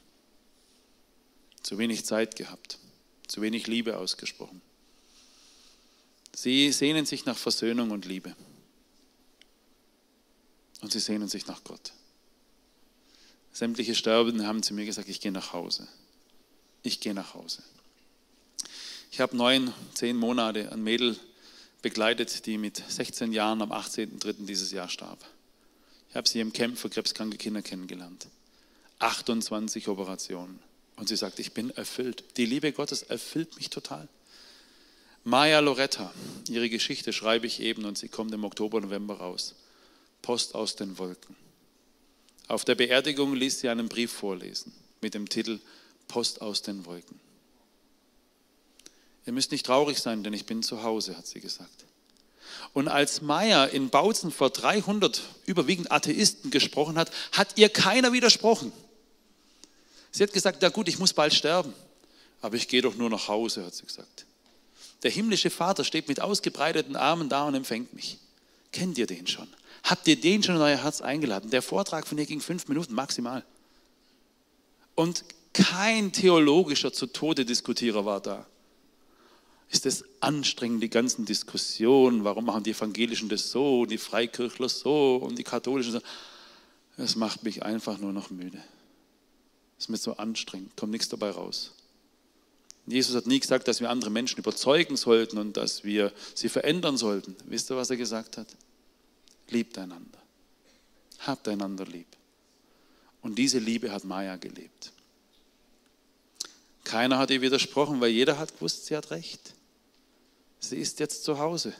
Zu 1.62 1.78
wenig 1.78 2.04
Zeit 2.04 2.34
gehabt, 2.34 2.80
zu 3.28 3.40
wenig 3.40 3.68
Liebe 3.68 3.96
ausgesprochen. 3.96 4.60
Sie 6.34 6.72
sehnen 6.72 7.06
sich 7.06 7.26
nach 7.26 7.38
Versöhnung 7.38 7.92
und 7.92 8.06
Liebe. 8.06 8.34
Und 10.80 10.90
sie 10.90 10.98
sehnen 10.98 11.28
sich 11.28 11.46
nach 11.46 11.62
Gott. 11.62 11.92
Sämtliche 13.52 13.94
Sterbenden 13.94 14.48
haben 14.48 14.64
zu 14.64 14.74
mir 14.74 14.84
gesagt, 14.84 15.08
ich 15.08 15.20
gehe 15.20 15.30
nach 15.30 15.52
Hause. 15.52 15.86
Ich 16.82 16.98
gehe 16.98 17.14
nach 17.14 17.34
Hause. 17.34 17.62
Ich 19.12 19.20
habe 19.20 19.36
neun, 19.36 19.72
zehn 19.94 20.16
Monate 20.16 20.72
ein 20.72 20.82
Mädel 20.82 21.16
begleitet, 21.82 22.46
die 22.46 22.58
mit 22.58 22.82
16 22.88 23.32
Jahren 23.32 23.62
am 23.62 23.72
18.03. 23.72 24.46
dieses 24.46 24.72
Jahr 24.72 24.88
starb. 24.88 25.24
Ich 26.10 26.16
habe 26.16 26.28
sie 26.28 26.40
im 26.40 26.52
Camp 26.52 26.78
für 26.78 26.90
krebskranke 26.90 27.36
Kinder 27.36 27.62
kennengelernt. 27.62 28.28
28 28.98 29.88
Operationen. 29.88 30.58
Und 30.96 31.08
sie 31.08 31.16
sagt, 31.16 31.38
ich 31.38 31.52
bin 31.52 31.70
erfüllt. 31.70 32.24
Die 32.36 32.46
Liebe 32.46 32.72
Gottes 32.72 33.02
erfüllt 33.02 33.56
mich 33.56 33.70
total. 33.70 34.08
Maya 35.24 35.60
Loretta, 35.60 36.12
ihre 36.48 36.68
Geschichte 36.68 37.12
schreibe 37.12 37.46
ich 37.46 37.60
eben 37.60 37.84
und 37.84 37.98
sie 37.98 38.08
kommt 38.08 38.32
im 38.32 38.44
Oktober, 38.44 38.80
November 38.80 39.18
raus. 39.18 39.54
Post 40.22 40.54
aus 40.54 40.74
den 40.74 40.98
Wolken. 40.98 41.36
Auf 42.48 42.64
der 42.64 42.74
Beerdigung 42.74 43.34
ließ 43.34 43.60
sie 43.60 43.68
einen 43.68 43.88
Brief 43.88 44.10
vorlesen 44.10 44.72
mit 45.00 45.14
dem 45.14 45.28
Titel 45.28 45.60
Post 46.08 46.40
aus 46.40 46.62
den 46.62 46.86
Wolken. 46.86 47.20
Ihr 49.28 49.34
müsst 49.34 49.52
nicht 49.52 49.66
traurig 49.66 49.98
sein, 49.98 50.22
denn 50.22 50.32
ich 50.32 50.46
bin 50.46 50.62
zu 50.62 50.82
Hause, 50.84 51.14
hat 51.18 51.26
sie 51.26 51.40
gesagt. 51.40 51.84
Und 52.72 52.88
als 52.88 53.20
Meyer 53.20 53.68
in 53.68 53.90
Bautzen 53.90 54.30
vor 54.30 54.48
300 54.48 55.20
überwiegend 55.44 55.92
Atheisten 55.92 56.50
gesprochen 56.50 56.96
hat, 56.96 57.10
hat 57.32 57.58
ihr 57.58 57.68
keiner 57.68 58.14
widersprochen. 58.14 58.72
Sie 60.12 60.22
hat 60.22 60.32
gesagt, 60.32 60.62
ja 60.62 60.70
gut, 60.70 60.88
ich 60.88 60.98
muss 60.98 61.12
bald 61.12 61.34
sterben, 61.34 61.74
aber 62.40 62.56
ich 62.56 62.68
gehe 62.68 62.80
doch 62.80 62.94
nur 62.94 63.10
nach 63.10 63.28
Hause, 63.28 63.66
hat 63.66 63.74
sie 63.74 63.84
gesagt. 63.84 64.24
Der 65.02 65.10
himmlische 65.10 65.50
Vater 65.50 65.84
steht 65.84 66.08
mit 66.08 66.22
ausgebreiteten 66.22 66.96
Armen 66.96 67.28
da 67.28 67.44
und 67.44 67.54
empfängt 67.54 67.92
mich. 67.92 68.16
Kennt 68.72 68.96
ihr 68.96 69.06
den 69.06 69.26
schon? 69.26 69.48
Habt 69.82 70.08
ihr 70.08 70.18
den 70.18 70.42
schon 70.42 70.56
in 70.56 70.62
euer 70.62 70.82
Herz 70.82 71.02
eingeladen? 71.02 71.50
Der 71.50 71.60
Vortrag 71.60 72.06
von 72.06 72.16
ihr 72.16 72.24
ging 72.24 72.40
fünf 72.40 72.66
Minuten 72.68 72.94
maximal. 72.94 73.44
Und 74.94 75.22
kein 75.52 76.12
theologischer 76.12 76.94
zu 76.94 77.08
Tode 77.08 77.44
Diskutierer 77.44 78.06
war 78.06 78.22
da 78.22 78.46
ist 79.70 79.86
es 79.86 80.04
anstrengend, 80.20 80.82
die 80.82 80.90
ganzen 80.90 81.24
Diskussionen, 81.24 82.24
warum 82.24 82.46
machen 82.46 82.62
die 82.62 82.70
Evangelischen 82.70 83.28
das 83.28 83.50
so, 83.50 83.84
die 83.84 83.98
Freikirchler 83.98 84.68
so 84.68 85.16
und 85.16 85.38
die 85.38 85.44
Katholischen 85.44 85.92
so. 85.92 86.00
Es 86.96 87.16
macht 87.16 87.42
mich 87.42 87.62
einfach 87.62 87.98
nur 87.98 88.12
noch 88.12 88.30
müde. 88.30 88.62
Es 89.76 89.84
ist 89.84 89.88
mir 89.90 89.98
so 89.98 90.16
anstrengend, 90.16 90.76
kommt 90.76 90.92
nichts 90.92 91.08
dabei 91.08 91.30
raus. 91.30 91.72
Jesus 92.86 93.14
hat 93.14 93.26
nie 93.26 93.38
gesagt, 93.38 93.68
dass 93.68 93.80
wir 93.80 93.90
andere 93.90 94.10
Menschen 94.10 94.38
überzeugen 94.38 94.96
sollten 94.96 95.36
und 95.36 95.56
dass 95.58 95.84
wir 95.84 96.12
sie 96.34 96.48
verändern 96.48 96.96
sollten. 96.96 97.36
Wisst 97.44 97.70
ihr, 97.70 97.76
was 97.76 97.90
er 97.90 97.98
gesagt 97.98 98.38
hat? 98.38 98.48
Liebt 99.50 99.76
einander. 99.76 100.18
Habt 101.20 101.46
einander 101.48 101.84
lieb. 101.84 102.06
Und 103.20 103.36
diese 103.36 103.58
Liebe 103.58 103.92
hat 103.92 104.04
Maya 104.04 104.36
gelebt. 104.36 104.92
Keiner 106.84 107.18
hat 107.18 107.30
ihr 107.30 107.42
widersprochen, 107.42 108.00
weil 108.00 108.10
jeder 108.10 108.38
hat 108.38 108.54
gewusst, 108.54 108.86
sie 108.86 108.96
hat 108.96 109.10
recht. 109.10 109.52
Sie 110.60 110.76
ist 110.76 111.00
jetzt 111.00 111.24
zu 111.24 111.38
Hause. 111.38 111.72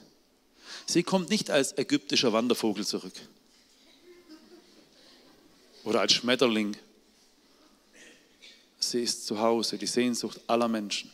Sie 0.87 1.03
kommt 1.03 1.31
nicht 1.31 1.51
als 1.51 1.77
ägyptischer 1.77 2.33
Wandervogel 2.33 2.87
zurück 2.87 3.15
oder 5.85 6.01
als 6.01 6.13
Schmetterling. 6.13 6.77
Sie 8.79 9.03
ist 9.03 9.27
zu 9.27 9.41
Hause, 9.41 9.79
die 9.79 9.87
Sehnsucht 9.87 10.41
aller 10.47 10.69
Menschen. 10.69 11.11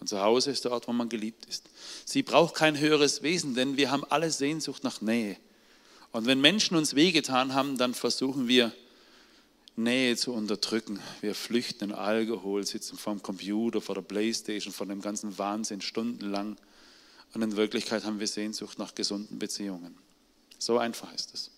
Und 0.00 0.08
zu 0.08 0.20
Hause 0.20 0.50
ist 0.50 0.64
der 0.64 0.72
Ort, 0.72 0.86
wo 0.86 0.92
man 0.92 1.08
geliebt 1.08 1.46
ist. 1.46 1.64
Sie 2.04 2.22
braucht 2.22 2.54
kein 2.54 2.78
höheres 2.78 3.22
Wesen, 3.22 3.54
denn 3.54 3.76
wir 3.76 3.90
haben 3.90 4.04
alle 4.04 4.30
Sehnsucht 4.30 4.84
nach 4.84 5.00
Nähe. 5.00 5.36
Und 6.12 6.26
wenn 6.26 6.40
Menschen 6.40 6.76
uns 6.76 6.94
wehgetan 6.94 7.54
haben, 7.54 7.76
dann 7.78 7.94
versuchen 7.94 8.46
wir, 8.48 8.72
Nähe 9.78 10.16
zu 10.16 10.32
unterdrücken. 10.32 11.00
Wir 11.20 11.36
flüchten 11.36 11.90
in 11.90 11.92
Alkohol, 11.92 12.66
sitzen 12.66 12.98
vor 12.98 13.14
dem 13.14 13.22
Computer, 13.22 13.80
vor 13.80 13.94
der 13.94 14.02
Playstation, 14.02 14.72
vor 14.72 14.86
dem 14.86 15.00
ganzen 15.00 15.38
Wahnsinn 15.38 15.80
stundenlang. 15.80 16.56
Und 17.34 17.42
in 17.42 17.56
Wirklichkeit 17.56 18.04
haben 18.04 18.20
wir 18.20 18.26
Sehnsucht 18.26 18.78
nach 18.78 18.94
gesunden 18.94 19.38
Beziehungen. 19.38 19.96
So 20.58 20.78
einfach 20.78 21.12
ist 21.14 21.34
es. 21.34 21.50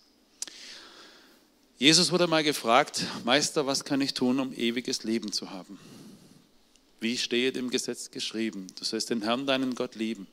Jesus 1.77 2.11
wurde 2.11 2.27
mal 2.27 2.43
gefragt, 2.43 3.03
Meister, 3.23 3.65
was 3.65 3.83
kann 3.83 4.01
ich 4.01 4.13
tun, 4.13 4.39
um 4.39 4.53
ewiges 4.53 5.03
Leben 5.03 5.31
zu 5.31 5.49
haben? 5.49 5.79
Wie 6.99 7.17
steht 7.17 7.57
im 7.57 7.71
Gesetz 7.71 8.11
geschrieben? 8.11 8.67
Du 8.77 8.85
sollst 8.85 9.09
den 9.09 9.23
Herrn, 9.23 9.47
deinen 9.47 9.73
Gott, 9.73 9.95
lieben. 9.95 10.27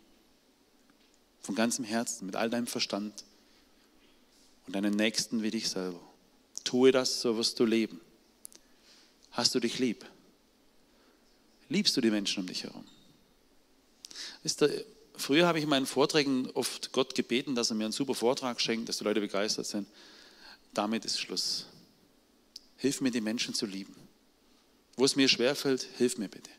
Von 1.41 1.55
ganzem 1.55 1.87
Herzen, 1.87 2.27
mit 2.27 2.37
all 2.37 2.51
deinem 2.51 2.67
Verstand. 2.67 3.25
Und 4.67 4.75
deinen 4.75 4.95
Nächsten 4.95 5.43
wie 5.43 5.51
dich 5.51 5.71
selber. 5.71 6.01
Tue 6.65 6.93
das, 6.93 7.23
so 7.23 7.39
wirst 7.39 7.59
du 7.59 7.65
leben. 7.65 7.99
Hast 9.31 9.55
du 9.55 9.61
dich 9.61 9.79
lieb? 9.79 10.05
Liebst 11.71 11.97
du 11.97 12.03
die 12.03 12.11
Menschen 12.11 12.41
um 12.41 12.47
dich 12.47 12.65
herum? 12.65 12.85
Wisst 14.43 14.61
ihr, 14.61 14.85
früher 15.19 15.47
habe 15.47 15.59
ich 15.59 15.65
in 15.65 15.71
meinen 15.71 15.87
Vorträgen 15.87 16.51
oft 16.55 16.93
Gott 16.93 17.15
gebeten, 17.15 17.55
dass 17.55 17.71
er 17.71 17.77
mir 17.77 17.85
einen 17.85 17.93
super 17.93 18.15
Vortrag 18.15 18.61
schenkt, 18.61 18.89
dass 18.89 18.99
die 18.99 19.05
Leute 19.05 19.21
begeistert 19.21 19.67
sind. 19.67 19.89
Damit 20.75 21.05
ist 21.05 21.21
Schluss. 21.21 21.67
Hilf 22.77 23.01
mir, 23.01 23.11
die 23.11 23.21
Menschen 23.21 23.55
zu 23.55 23.67
lieben. 23.67 23.95
Wo 24.97 25.05
es 25.05 25.17
mir 25.17 25.29
schwerfällt, 25.29 25.87
hilf 25.97 26.19
mir 26.19 26.29
bitte. 26.29 26.51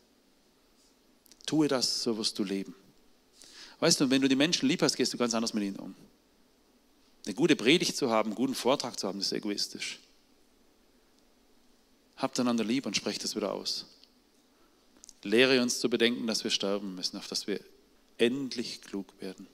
Tue 1.45 1.67
das, 1.67 2.03
so 2.03 2.17
wirst 2.17 2.37
du 2.39 2.43
leben. 2.43 2.75
Weißt 3.79 3.99
du, 4.01 4.09
wenn 4.09 4.21
du 4.21 4.27
die 4.27 4.35
Menschen 4.35 4.67
lieb 4.67 4.81
hast, 4.81 4.95
gehst 4.95 5.13
du 5.13 5.17
ganz 5.17 5.33
anders 5.33 5.53
mit 5.53 5.63
ihnen 5.63 5.77
um. 5.77 5.95
Eine 7.25 7.35
gute 7.35 7.55
Predigt 7.55 7.95
zu 7.95 8.09
haben, 8.09 8.29
einen 8.29 8.35
guten 8.35 8.55
Vortrag 8.55 8.99
zu 8.99 9.07
haben, 9.07 9.19
ist 9.19 9.31
egoistisch. 9.31 9.99
Habt 12.17 12.39
einander 12.39 12.63
lieb 12.63 12.85
und 12.85 12.95
sprecht 12.95 13.23
es 13.23 13.35
wieder 13.35 13.53
aus. 13.53 13.85
Lehre 15.23 15.61
uns 15.61 15.79
zu 15.79 15.89
bedenken, 15.89 16.27
dass 16.27 16.43
wir 16.43 16.51
sterben 16.51 16.95
müssen, 16.95 17.17
auf 17.17 17.27
dass 17.27 17.47
wir 17.47 17.59
endlich 18.19 18.81
klug 18.81 19.13
werden. 19.19 19.47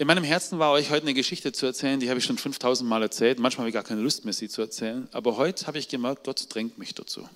In 0.00 0.06
meinem 0.06 0.24
Herzen 0.24 0.58
war 0.58 0.72
euch 0.72 0.88
heute 0.88 1.02
eine 1.02 1.12
Geschichte 1.12 1.52
zu 1.52 1.66
erzählen, 1.66 2.00
die 2.00 2.08
habe 2.08 2.18
ich 2.18 2.24
schon 2.24 2.38
5000 2.38 2.88
Mal 2.88 3.02
erzählt. 3.02 3.38
Manchmal 3.38 3.64
habe 3.64 3.68
ich 3.68 3.74
gar 3.74 3.84
keine 3.84 4.00
Lust 4.00 4.24
mehr, 4.24 4.32
sie 4.32 4.48
zu 4.48 4.62
erzählen. 4.62 5.06
Aber 5.12 5.36
heute 5.36 5.66
habe 5.66 5.78
ich 5.78 5.88
gemerkt, 5.88 6.24
Gott 6.24 6.46
drängt 6.48 6.78
mich 6.78 6.94
dazu. 6.94 7.28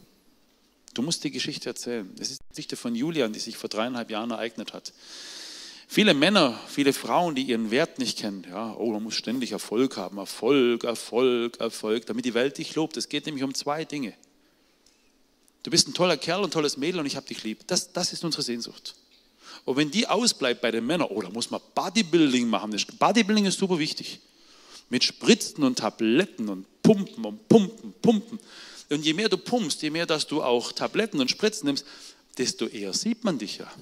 Du 0.94 1.02
musst 1.02 1.24
die 1.24 1.30
Geschichte 1.30 1.68
erzählen. 1.68 2.10
Es 2.18 2.30
ist 2.30 2.40
die 2.40 2.48
Geschichte 2.48 2.76
von 2.76 2.94
Julian, 2.94 3.34
die 3.34 3.38
sich 3.38 3.58
vor 3.58 3.68
dreieinhalb 3.68 4.10
Jahren 4.10 4.30
ereignet 4.30 4.72
hat. 4.72 4.94
Viele 5.86 6.14
Männer, 6.14 6.58
viele 6.66 6.94
Frauen, 6.94 7.34
die 7.34 7.42
ihren 7.42 7.70
Wert 7.70 7.98
nicht 7.98 8.18
kennen. 8.18 8.46
Ja, 8.48 8.74
oh, 8.78 8.92
man 8.92 9.02
muss 9.02 9.14
ständig 9.14 9.52
Erfolg 9.52 9.98
haben. 9.98 10.16
Erfolg, 10.16 10.84
Erfolg, 10.84 11.60
Erfolg, 11.60 12.06
damit 12.06 12.24
die 12.24 12.32
Welt 12.32 12.56
dich 12.56 12.74
lobt. 12.74 12.96
Es 12.96 13.10
geht 13.10 13.26
nämlich 13.26 13.44
um 13.44 13.54
zwei 13.54 13.84
Dinge. 13.84 14.14
Du 15.64 15.70
bist 15.70 15.88
ein 15.88 15.94
toller 15.94 16.18
Kerl, 16.18 16.44
ein 16.44 16.50
tolles 16.50 16.76
Mädel 16.76 17.00
und 17.00 17.06
ich 17.06 17.16
habe 17.16 17.26
dich 17.26 17.42
lieb. 17.42 17.66
Das, 17.66 17.92
das 17.92 18.12
ist 18.12 18.22
unsere 18.22 18.42
Sehnsucht. 18.42 18.94
Und 19.64 19.76
wenn 19.76 19.90
die 19.90 20.06
ausbleibt 20.06 20.60
bei 20.60 20.70
den 20.70 20.86
Männern, 20.86 21.08
oh, 21.10 21.22
da 21.22 21.30
muss 21.30 21.50
man 21.50 21.60
Bodybuilding 21.74 22.46
machen. 22.48 22.76
Bodybuilding 22.98 23.46
ist 23.46 23.58
super 23.58 23.78
wichtig. 23.78 24.20
Mit 24.90 25.02
Spritzen 25.02 25.64
und 25.64 25.78
Tabletten 25.78 26.50
und 26.50 26.66
Pumpen 26.82 27.24
und 27.24 27.48
Pumpen, 27.48 27.94
Pumpen. 28.02 28.38
Und 28.90 29.04
je 29.06 29.14
mehr 29.14 29.30
du 29.30 29.38
pumpst, 29.38 29.80
je 29.80 29.88
mehr, 29.88 30.04
dass 30.04 30.26
du 30.26 30.42
auch 30.42 30.70
Tabletten 30.72 31.18
und 31.18 31.30
Spritzen 31.30 31.66
nimmst, 31.66 31.86
desto 32.36 32.66
eher 32.66 32.92
sieht 32.92 33.24
man 33.24 33.38
dich 33.38 33.56
ja. 33.56 33.72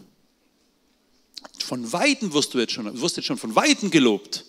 Von 1.59 1.93
Weitem 1.93 2.33
wirst 2.33 2.55
du 2.55 2.61
jetzt 2.61 2.73
schon, 2.73 3.01
wirst 3.01 3.17
jetzt 3.17 3.27
schon 3.27 3.39
von 3.39 3.57
Weitem 3.57 3.91
gelobt. 3.91 4.45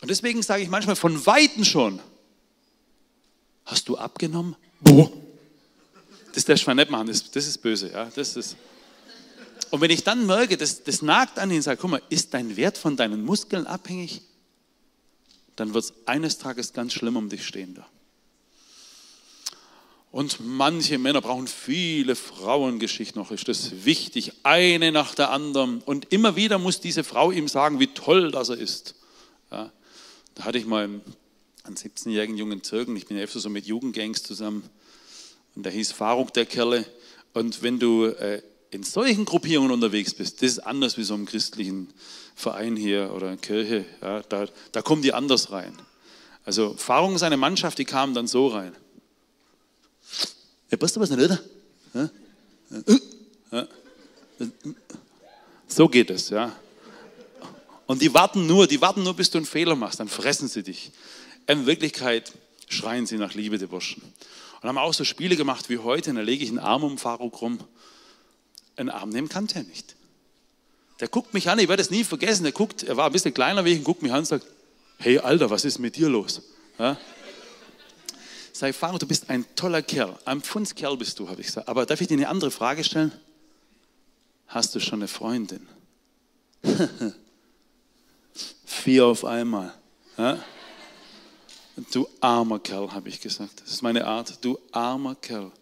Und 0.00 0.10
deswegen 0.10 0.42
sage 0.42 0.64
ich 0.64 0.68
manchmal 0.68 0.96
von 0.96 1.24
Weitem 1.26 1.64
schon, 1.64 2.00
hast 3.64 3.88
du 3.88 3.96
abgenommen? 3.96 4.56
Boah. 4.80 5.12
Das 6.38 6.44
darfst 6.44 6.68
du 6.68 6.72
nicht 6.72 6.88
machen, 6.88 7.08
das, 7.08 7.28
das 7.32 7.48
ist 7.48 7.58
böse. 7.58 7.90
Ja? 7.90 8.08
Das 8.14 8.36
ist, 8.36 8.54
und 9.70 9.80
wenn 9.80 9.90
ich 9.90 10.04
dann 10.04 10.24
merke, 10.24 10.56
das, 10.56 10.84
das 10.84 11.02
nagt 11.02 11.36
an 11.40 11.50
ihn 11.50 11.56
und 11.56 11.62
sage, 11.62 11.80
guck 11.80 11.90
mal, 11.90 12.02
ist 12.10 12.32
dein 12.32 12.56
Wert 12.56 12.78
von 12.78 12.96
deinen 12.96 13.24
Muskeln 13.24 13.66
abhängig? 13.66 14.22
Dann 15.56 15.74
wird 15.74 15.82
es 15.82 15.94
eines 16.06 16.38
Tages 16.38 16.72
ganz 16.72 16.92
schlimm 16.92 17.16
um 17.16 17.28
dich 17.28 17.44
stehen 17.44 17.74
da. 17.74 17.84
Und 20.12 20.38
manche 20.38 20.96
Männer 20.98 21.22
brauchen 21.22 21.48
viele 21.48 22.14
Frauengeschichten 22.14 23.20
noch. 23.20 23.32
Ist 23.32 23.48
das 23.48 23.84
wichtig? 23.84 24.30
Eine 24.44 24.92
nach 24.92 25.16
der 25.16 25.32
anderen. 25.32 25.80
Und 25.80 26.12
immer 26.12 26.36
wieder 26.36 26.58
muss 26.58 26.80
diese 26.80 27.02
Frau 27.02 27.32
ihm 27.32 27.48
sagen, 27.48 27.80
wie 27.80 27.88
toll 27.88 28.30
das 28.30 28.50
er 28.50 28.58
ist. 28.58 28.94
Ja, 29.50 29.72
da 30.36 30.44
hatte 30.44 30.58
ich 30.58 30.66
mal 30.66 30.84
einen 30.84 31.02
17-jährigen 31.76 32.36
jungen 32.36 32.62
Türken, 32.62 32.94
ich 32.94 33.06
bin 33.06 33.16
ja 33.16 33.24
öfter 33.24 33.40
so 33.40 33.50
mit 33.50 33.66
Jugendgangs 33.66 34.22
zusammen. 34.22 34.62
Und 35.54 35.64
der 35.64 35.72
hieß 35.72 35.92
Faruk, 35.92 36.32
der 36.34 36.46
Kerle. 36.46 36.84
Und 37.34 37.62
wenn 37.62 37.78
du 37.78 38.06
äh, 38.06 38.42
in 38.70 38.82
solchen 38.82 39.24
Gruppierungen 39.24 39.70
unterwegs 39.70 40.14
bist, 40.14 40.42
das 40.42 40.50
ist 40.50 40.58
anders 40.60 40.96
wie 40.98 41.04
so 41.04 41.14
einem 41.14 41.26
christlichen 41.26 41.88
Verein 42.34 42.76
hier 42.76 43.12
oder 43.14 43.36
Kirche. 43.36 43.84
Ja, 44.00 44.22
da, 44.22 44.46
da 44.72 44.82
kommen 44.82 45.02
die 45.02 45.12
anders 45.12 45.50
rein. 45.50 45.72
Also 46.44 46.74
Fahrung 46.74 47.14
ist 47.14 47.22
eine 47.22 47.36
Mannschaft, 47.36 47.78
die 47.78 47.84
kamen 47.84 48.14
dann 48.14 48.26
so 48.26 48.48
rein. 48.48 48.74
Ja, 50.70 50.76
passt 50.76 50.96
du 50.96 51.00
was 51.00 51.10
nicht, 51.10 51.22
oder? 51.22 51.40
Ja? 51.94 52.10
Ja. 53.52 53.68
So 55.66 55.88
geht 55.88 56.10
es, 56.10 56.30
ja. 56.30 56.54
Und 57.86 58.02
die 58.02 58.12
warten 58.12 58.46
nur, 58.46 58.66
die 58.66 58.80
warten 58.80 59.02
nur, 59.02 59.14
bis 59.14 59.30
du 59.30 59.38
einen 59.38 59.46
Fehler 59.46 59.74
machst, 59.74 60.00
dann 60.00 60.08
fressen 60.08 60.48
sie 60.48 60.62
dich. 60.62 60.90
In 61.46 61.66
Wirklichkeit 61.66 62.32
schreien 62.68 63.06
sie 63.06 63.16
nach 63.16 63.34
Liebe, 63.34 63.58
die 63.58 63.66
Burschen. 63.66 64.02
Und 64.60 64.68
haben 64.68 64.78
auch 64.78 64.94
so 64.94 65.04
Spiele 65.04 65.36
gemacht 65.36 65.68
wie 65.68 65.78
heute, 65.78 66.12
da 66.12 66.20
lege 66.20 66.42
ich 66.42 66.50
einen 66.50 66.58
Arm 66.58 66.84
um 66.84 66.98
Faruk 66.98 67.40
rum 67.40 67.60
einen 68.78 68.90
Arm 68.90 69.10
nehmen 69.10 69.28
kann 69.28 69.46
der 69.46 69.64
nicht. 69.64 69.96
Der 71.00 71.08
guckt 71.08 71.34
mich 71.34 71.48
an, 71.48 71.58
ich 71.58 71.68
werde 71.68 71.82
es 71.82 71.90
nie 71.90 72.04
vergessen. 72.04 72.42
Der 72.42 72.52
guckt, 72.52 72.82
er 72.82 72.96
war 72.96 73.06
ein 73.06 73.12
bisschen 73.12 73.34
kleiner 73.34 73.64
wie 73.64 73.72
ich 73.72 73.78
und 73.78 73.84
guckt 73.84 74.02
mich 74.02 74.12
an 74.12 74.20
und 74.20 74.26
sagt: 74.26 74.46
Hey 74.98 75.18
Alter, 75.18 75.50
was 75.50 75.64
ist 75.64 75.78
mit 75.78 75.96
dir 75.96 76.08
los? 76.08 76.42
Ja? 76.78 76.96
Sag, 78.52 78.74
Faro, 78.74 78.98
du 78.98 79.06
bist 79.06 79.30
ein 79.30 79.44
toller 79.54 79.82
Kerl. 79.82 80.18
Ein 80.24 80.40
Pfundskerl 80.40 80.96
bist 80.96 81.18
du, 81.18 81.28
habe 81.28 81.40
ich 81.40 81.46
gesagt. 81.46 81.68
Aber 81.68 81.86
darf 81.86 82.00
ich 82.00 82.08
dir 82.08 82.14
eine 82.14 82.28
andere 82.28 82.50
Frage 82.50 82.82
stellen? 82.82 83.12
Hast 84.48 84.74
du 84.74 84.80
schon 84.80 85.00
eine 85.00 85.08
Freundin? 85.08 85.68
Vier 88.64 89.06
auf 89.06 89.24
einmal. 89.24 89.72
Ja? 90.16 90.42
Du 91.90 92.08
armer 92.20 92.58
Kerl, 92.58 92.92
habe 92.92 93.08
ich 93.08 93.20
gesagt. 93.20 93.60
Das 93.60 93.70
ist 93.70 93.82
meine 93.82 94.06
Art. 94.06 94.44
Du 94.44 94.58
armer 94.72 95.14
Kerl. 95.14 95.52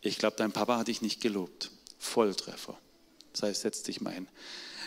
Ich 0.00 0.18
glaube, 0.18 0.36
dein 0.36 0.52
Papa 0.52 0.78
hat 0.78 0.88
dich 0.88 1.02
nicht 1.02 1.20
gelobt. 1.20 1.70
Volltreffer. 1.98 2.76
Das 3.32 3.42
heißt, 3.42 3.62
setz 3.62 3.82
dich 3.82 4.00
mal 4.00 4.12
hin. 4.12 4.28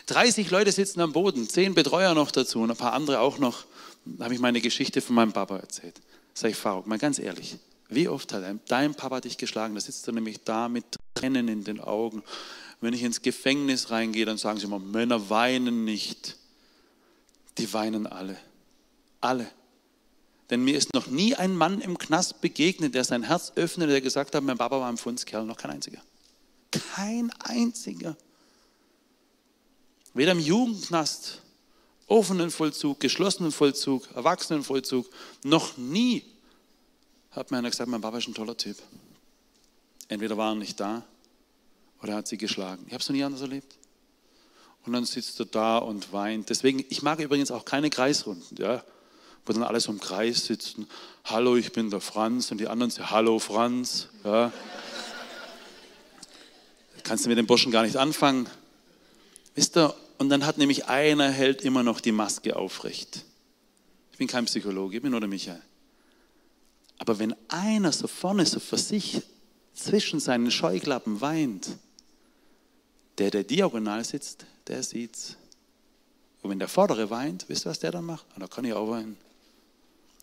30 0.07 0.49
Leute 0.51 0.71
sitzen 0.71 0.99
am 0.99 1.13
Boden, 1.13 1.47
10 1.47 1.73
Betreuer 1.73 2.13
noch 2.13 2.31
dazu 2.31 2.59
und 2.59 2.71
ein 2.71 2.77
paar 2.77 2.93
andere 2.93 3.19
auch 3.19 3.37
noch. 3.37 3.65
Da 4.05 4.25
habe 4.25 4.33
ich 4.33 4.39
meine 4.39 4.61
Geschichte 4.61 4.99
von 5.01 5.15
meinem 5.15 5.31
Papa 5.31 5.57
erzählt. 5.57 6.01
Sag 6.33 6.51
ich, 6.51 6.57
Faruk, 6.57 6.87
mal 6.87 6.97
ganz 6.97 7.19
ehrlich, 7.19 7.57
wie 7.87 8.07
oft 8.07 8.33
hat 8.33 8.43
dein 8.67 8.95
Papa 8.95 9.21
dich 9.21 9.37
geschlagen? 9.37 9.75
Da 9.75 9.81
sitzt 9.81 10.07
du 10.07 10.11
nämlich 10.11 10.43
da 10.43 10.69
mit 10.69 10.85
Tränen 11.13 11.47
in 11.47 11.63
den 11.63 11.79
Augen. 11.79 12.23
Wenn 12.79 12.93
ich 12.93 13.03
ins 13.03 13.21
Gefängnis 13.21 13.91
reingehe, 13.91 14.25
dann 14.25 14.37
sagen 14.37 14.57
sie 14.57 14.65
immer, 14.65 14.79
Männer 14.79 15.29
weinen 15.29 15.85
nicht. 15.85 16.37
Die 17.57 17.71
weinen 17.73 18.07
alle. 18.07 18.37
Alle. 19.19 19.47
Denn 20.51 20.65
mir 20.65 20.77
ist 20.77 20.93
noch 20.93 21.07
nie 21.07 21.33
ein 21.33 21.55
Mann 21.55 21.79
im 21.79 21.97
Knast 21.97 22.41
begegnet, 22.41 22.93
der 22.93 23.05
sein 23.05 23.23
Herz 23.23 23.53
öffnete, 23.55 23.91
der 23.91 24.01
gesagt 24.01 24.35
hat, 24.35 24.43
mein 24.43 24.57
Papa 24.57 24.79
war 24.81 24.89
ein 24.89 24.97
Fundskerl, 24.97 25.45
noch 25.45 25.55
kein 25.55 25.71
einziger. 25.71 26.01
Kein 26.71 27.31
einziger. 27.39 28.17
Weder 30.13 30.33
im 30.33 30.39
Jugendknast, 30.39 31.41
offenen 32.07 32.51
Vollzug, 32.51 32.99
geschlossenen 32.99 33.53
Vollzug, 33.53 34.09
Erwachsenenvollzug, 34.13 35.09
noch 35.43 35.77
nie 35.77 36.25
hat 37.31 37.49
mir 37.49 37.57
einer 37.57 37.69
gesagt, 37.69 37.89
mein 37.89 38.01
Papa 38.01 38.17
ist 38.17 38.27
ein 38.27 38.33
toller 38.33 38.57
Typ. 38.57 38.75
Entweder 40.09 40.35
war 40.35 40.51
er 40.51 40.55
nicht 40.55 40.77
da 40.77 41.05
oder 42.03 42.15
hat 42.15 42.27
sie 42.27 42.37
geschlagen. 42.37 42.83
Ich 42.87 42.93
habe 42.93 43.01
es 43.01 43.07
noch 43.07 43.15
nie 43.15 43.23
anders 43.23 43.39
erlebt. 43.39 43.77
Und 44.85 44.91
dann 44.91 45.05
sitzt 45.05 45.39
er 45.39 45.45
da 45.45 45.77
und 45.77 46.11
weint. 46.11 46.49
Deswegen, 46.49 46.83
ich 46.89 47.01
mag 47.01 47.19
übrigens 47.19 47.51
auch 47.51 47.63
keine 47.63 47.89
Kreisrunden, 47.89 48.57
ja, 48.57 48.83
wo 49.45 49.53
dann 49.53 49.63
alle 49.63 49.79
so 49.79 49.91
im 49.91 49.99
Kreis 49.99 50.45
sitzen. 50.45 50.87
Hallo, 51.25 51.55
ich 51.55 51.71
bin 51.71 51.89
der 51.89 52.01
Franz 52.01 52.51
und 52.51 52.59
die 52.59 52.67
anderen 52.67 52.91
sagen, 52.91 53.09
hallo 53.09 53.39
Franz. 53.39 54.09
Ja 54.23 54.51
kannst 57.11 57.25
du 57.25 57.29
mit 57.29 57.37
dem 57.37 57.45
Burschen 57.45 57.73
gar 57.73 57.83
nicht 57.83 57.97
anfangen. 57.97 58.47
Wisst 59.53 59.77
ihr, 59.77 59.93
und 60.17 60.29
dann 60.29 60.45
hat 60.45 60.57
nämlich 60.57 60.85
einer 60.85 61.29
hält 61.29 61.61
immer 61.61 61.83
noch 61.83 61.99
die 61.99 62.13
Maske 62.13 62.55
aufrecht. 62.55 63.25
Ich 64.13 64.17
bin 64.17 64.27
kein 64.27 64.45
Psychologe, 64.45 64.95
ich 64.95 65.01
bin 65.01 65.11
nur 65.11 65.19
der 65.19 65.27
Michael. 65.27 65.61
Aber 66.99 67.19
wenn 67.19 67.35
einer 67.49 67.91
so 67.91 68.07
vorne 68.07 68.45
so 68.45 68.61
für 68.61 68.77
sich 68.77 69.21
zwischen 69.73 70.21
seinen 70.21 70.51
Scheuklappen 70.51 71.19
weint, 71.19 71.69
der, 73.17 73.31
der 73.31 73.43
diagonal 73.43 74.05
sitzt, 74.05 74.45
der 74.67 74.83
sieht's. 74.83 75.35
Und 76.43 76.51
wenn 76.51 76.59
der 76.59 76.69
vordere 76.69 77.09
weint, 77.09 77.49
wisst 77.49 77.65
ihr, 77.65 77.71
was 77.71 77.79
der 77.79 77.91
dann 77.91 78.05
macht? 78.05 78.25
Und 78.35 78.41
da 78.41 78.47
kann 78.47 78.63
ich 78.63 78.71
auch 78.71 78.89
weinen. 78.89 79.17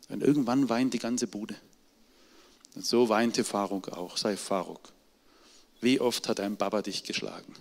Und 0.09 0.23
irgendwann 0.23 0.69
weint 0.69 0.95
die 0.95 0.99
ganze 0.99 1.27
Bude. 1.27 1.57
Und 2.75 2.85
so 2.85 3.09
weinte 3.09 3.45
Faruk 3.45 3.89
auch, 3.89 4.17
sei 4.17 4.37
Faruk. 4.37 4.93
Wie 5.81 6.01
oft 6.01 6.29
hat 6.29 6.41
ein 6.41 6.57
Baba 6.57 6.83
dich 6.83 7.05
geschlagen? 7.05 7.55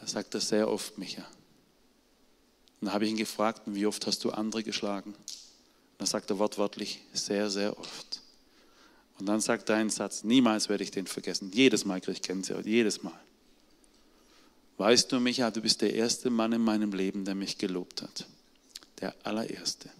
Er 0.00 0.06
sagt 0.08 0.34
das 0.34 0.48
sehr 0.48 0.68
oft, 0.68 0.98
Micha. 0.98 1.22
Und 2.80 2.86
dann 2.86 2.94
habe 2.94 3.04
ich 3.04 3.10
ihn 3.10 3.16
gefragt, 3.16 3.62
wie 3.66 3.86
oft 3.86 4.06
hast 4.06 4.24
du 4.24 4.30
andere 4.30 4.62
geschlagen? 4.62 5.14
Und 5.14 5.18
dann 5.98 6.06
sagt 6.06 6.30
er 6.30 6.38
wortwörtlich, 6.38 7.00
sehr, 7.12 7.50
sehr 7.50 7.78
oft. 7.78 8.20
Und 9.18 9.26
dann 9.26 9.40
sagt 9.40 9.68
er 9.68 9.76
einen 9.76 9.90
Satz, 9.90 10.24
niemals 10.24 10.68
werde 10.68 10.82
ich 10.82 10.90
den 10.90 11.06
vergessen. 11.06 11.52
Jedes 11.52 11.84
Mal 11.84 12.00
kriege 12.00 12.16
ich 12.16 12.22
Gänsehaut, 12.22 12.66
jedes 12.66 13.02
Mal. 13.04 13.20
Weißt 14.78 15.12
du, 15.12 15.20
Micha, 15.20 15.50
du 15.52 15.60
bist 15.60 15.80
der 15.80 15.94
erste 15.94 16.28
Mann 16.28 16.52
in 16.52 16.62
meinem 16.62 16.92
Leben, 16.92 17.24
der 17.24 17.36
mich 17.36 17.58
gelobt 17.58 18.02
hat. 18.02 18.26
Der 19.00 19.14
allererste. 19.22 19.90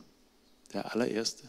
Der 0.73 0.93
allererste. 0.93 1.49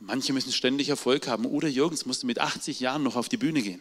Manche 0.00 0.32
müssen 0.32 0.52
ständig 0.52 0.88
Erfolg 0.88 1.26
haben. 1.26 1.44
Udo 1.46 1.66
Jürgens 1.66 2.06
musste 2.06 2.26
mit 2.26 2.38
80 2.38 2.80
Jahren 2.80 3.02
noch 3.02 3.16
auf 3.16 3.28
die 3.28 3.36
Bühne 3.36 3.62
gehen. 3.62 3.80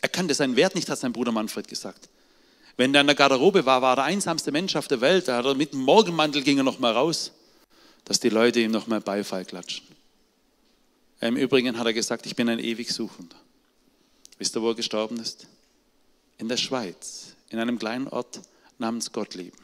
Er 0.00 0.08
kannte 0.08 0.34
seinen 0.34 0.56
Wert 0.56 0.74
nicht, 0.74 0.88
hat 0.88 0.98
sein 0.98 1.12
Bruder 1.12 1.32
Manfred 1.32 1.68
gesagt. 1.68 2.08
Wenn 2.76 2.94
er 2.94 3.02
in 3.02 3.06
der 3.06 3.16
Garderobe 3.16 3.64
war, 3.66 3.82
war 3.82 3.92
er 3.92 3.96
der 3.96 4.04
einsamste 4.04 4.50
Mensch 4.50 4.74
auf 4.76 4.88
der 4.88 5.00
Welt. 5.00 5.28
Da 5.28 5.42
hat 5.42 5.56
mit 5.56 5.72
dem 5.72 5.80
Morgenmantel 5.80 6.42
ging 6.42 6.58
er 6.58 6.64
noch 6.64 6.80
mal 6.80 6.92
raus, 6.92 7.32
dass 8.04 8.20
die 8.20 8.28
Leute 8.28 8.60
ihm 8.60 8.72
noch 8.72 8.86
mal 8.86 9.00
Beifall 9.00 9.44
klatschen. 9.44 9.86
Im 11.20 11.36
Übrigen 11.36 11.78
hat 11.78 11.86
er 11.86 11.92
gesagt, 11.92 12.26
ich 12.26 12.36
bin 12.36 12.48
ein 12.48 12.58
ewig 12.58 12.90
Suchender. 12.92 13.36
Wisst 14.38 14.56
ihr, 14.56 14.62
wo 14.62 14.70
er 14.70 14.74
gestorben 14.74 15.18
ist? 15.18 15.46
In 16.36 16.48
der 16.48 16.56
Schweiz, 16.56 17.34
in 17.48 17.58
einem 17.58 17.78
kleinen 17.78 18.08
Ort 18.08 18.40
namens 18.78 19.12
Gottlieben. 19.12 19.63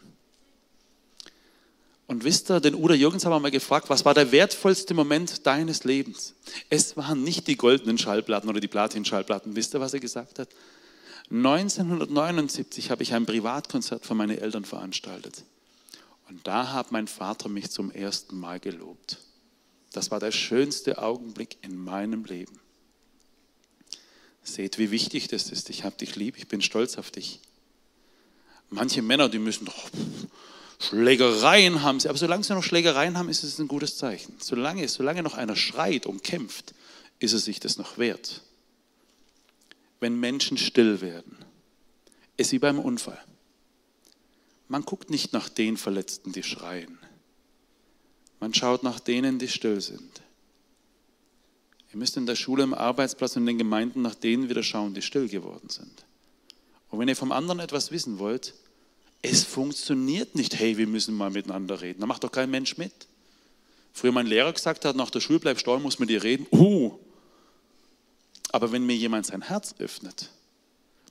Und 2.10 2.24
wisst 2.24 2.50
ihr, 2.50 2.58
den 2.58 2.74
Udo 2.74 2.92
Jürgens 2.92 3.24
haben 3.24 3.30
wir 3.30 3.38
mal 3.38 3.52
gefragt, 3.52 3.88
was 3.88 4.04
war 4.04 4.14
der 4.14 4.32
wertvollste 4.32 4.94
Moment 4.94 5.46
deines 5.46 5.84
Lebens? 5.84 6.34
Es 6.68 6.96
waren 6.96 7.22
nicht 7.22 7.46
die 7.46 7.56
goldenen 7.56 7.98
Schallplatten 7.98 8.50
oder 8.50 8.58
die 8.58 8.66
Platin-Schallplatten. 8.66 9.54
Wisst 9.54 9.74
ihr, 9.74 9.80
was 9.80 9.94
er 9.94 10.00
gesagt 10.00 10.40
hat? 10.40 10.48
1979 11.30 12.90
habe 12.90 13.04
ich 13.04 13.14
ein 13.14 13.26
Privatkonzert 13.26 14.04
für 14.04 14.16
meine 14.16 14.40
Eltern 14.40 14.64
veranstaltet. 14.64 15.44
Und 16.28 16.44
da 16.48 16.72
hat 16.72 16.90
mein 16.90 17.06
Vater 17.06 17.48
mich 17.48 17.70
zum 17.70 17.92
ersten 17.92 18.40
Mal 18.40 18.58
gelobt. 18.58 19.18
Das 19.92 20.10
war 20.10 20.18
der 20.18 20.32
schönste 20.32 21.00
Augenblick 21.00 21.58
in 21.62 21.76
meinem 21.76 22.24
Leben. 22.24 22.58
Seht, 24.42 24.78
wie 24.78 24.90
wichtig 24.90 25.28
das 25.28 25.48
ist. 25.52 25.70
Ich 25.70 25.84
habe 25.84 25.94
dich 25.94 26.16
lieb, 26.16 26.36
ich 26.38 26.48
bin 26.48 26.60
stolz 26.60 26.98
auf 26.98 27.12
dich. 27.12 27.38
Manche 28.68 29.00
Männer, 29.00 29.28
die 29.28 29.38
müssen 29.38 29.66
doch 29.66 29.90
Schlägereien 30.80 31.82
haben 31.82 32.00
sie, 32.00 32.08
aber 32.08 32.16
solange 32.16 32.42
sie 32.42 32.54
noch 32.54 32.64
Schlägereien 32.64 33.18
haben, 33.18 33.28
ist 33.28 33.42
es 33.44 33.58
ein 33.58 33.68
gutes 33.68 33.98
Zeichen. 33.98 34.34
Solange, 34.40 34.88
solange 34.88 35.22
noch 35.22 35.34
einer 35.34 35.54
schreit 35.54 36.06
und 36.06 36.24
kämpft, 36.24 36.74
ist 37.18 37.34
es 37.34 37.44
sich 37.44 37.60
das 37.60 37.76
noch 37.76 37.98
wert. 37.98 38.40
Wenn 40.00 40.18
Menschen 40.18 40.56
still 40.56 41.02
werden, 41.02 41.36
ist 42.38 42.52
wie 42.52 42.58
beim 42.58 42.78
Unfall. 42.78 43.20
Man 44.68 44.82
guckt 44.82 45.10
nicht 45.10 45.34
nach 45.34 45.50
den 45.50 45.76
Verletzten, 45.76 46.32
die 46.32 46.42
schreien. 46.42 46.98
Man 48.40 48.54
schaut 48.54 48.82
nach 48.82 49.00
denen, 49.00 49.38
die 49.38 49.48
still 49.48 49.82
sind. 49.82 50.22
Ihr 51.92 51.98
müsst 51.98 52.16
in 52.16 52.24
der 52.24 52.36
Schule, 52.36 52.62
im 52.62 52.72
Arbeitsplatz 52.72 53.36
und 53.36 53.42
in 53.42 53.48
den 53.48 53.58
Gemeinden 53.58 54.00
nach 54.00 54.14
denen 54.14 54.48
wieder 54.48 54.62
schauen, 54.62 54.94
die 54.94 55.02
still 55.02 55.28
geworden 55.28 55.68
sind. 55.68 56.06
Und 56.88 56.98
wenn 56.98 57.08
ihr 57.08 57.16
vom 57.16 57.32
anderen 57.32 57.60
etwas 57.60 57.90
wissen 57.90 58.18
wollt, 58.18 58.54
es 59.22 59.44
funktioniert 59.44 60.34
nicht, 60.34 60.58
hey, 60.58 60.76
wir 60.76 60.86
müssen 60.86 61.14
mal 61.14 61.30
miteinander 61.30 61.80
reden. 61.80 62.00
Da 62.00 62.06
macht 62.06 62.24
doch 62.24 62.32
kein 62.32 62.50
Mensch 62.50 62.78
mit. 62.78 62.92
Früher 63.92 64.12
mein 64.12 64.26
Lehrer 64.26 64.52
gesagt 64.52 64.84
hat, 64.84 64.96
nach 64.96 65.10
der 65.10 65.20
Schule 65.20 65.40
bleib 65.40 65.58
stehen, 65.58 65.82
muss 65.82 65.98
mit 65.98 66.08
dir 66.08 66.22
reden. 66.22 66.46
Uh. 66.50 66.92
Aber 68.50 68.72
wenn 68.72 68.86
mir 68.86 68.96
jemand 68.96 69.26
sein 69.26 69.42
Herz 69.42 69.74
öffnet, 69.78 70.30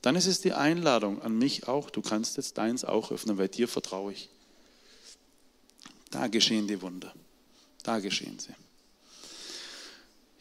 dann 0.02 0.16
ist 0.16 0.28
es 0.28 0.42
die 0.42 0.54
Einladung 0.54 1.22
an 1.22 1.38
mich 1.38 1.68
auch. 1.68 1.90
Du 1.90 2.02
kannst 2.02 2.38
jetzt 2.38 2.58
deins 2.58 2.86
auch 2.86 3.12
öffnen, 3.12 3.38
weil 3.38 3.50
dir 3.50 3.68
vertraue 3.68 4.14
ich. 4.14 4.30
Da 6.10 6.28
geschehen 6.28 6.68
die 6.68 6.82
Wunder. 6.82 7.14
Da 7.84 8.00
geschehen 8.00 8.40
sie. 8.40 8.54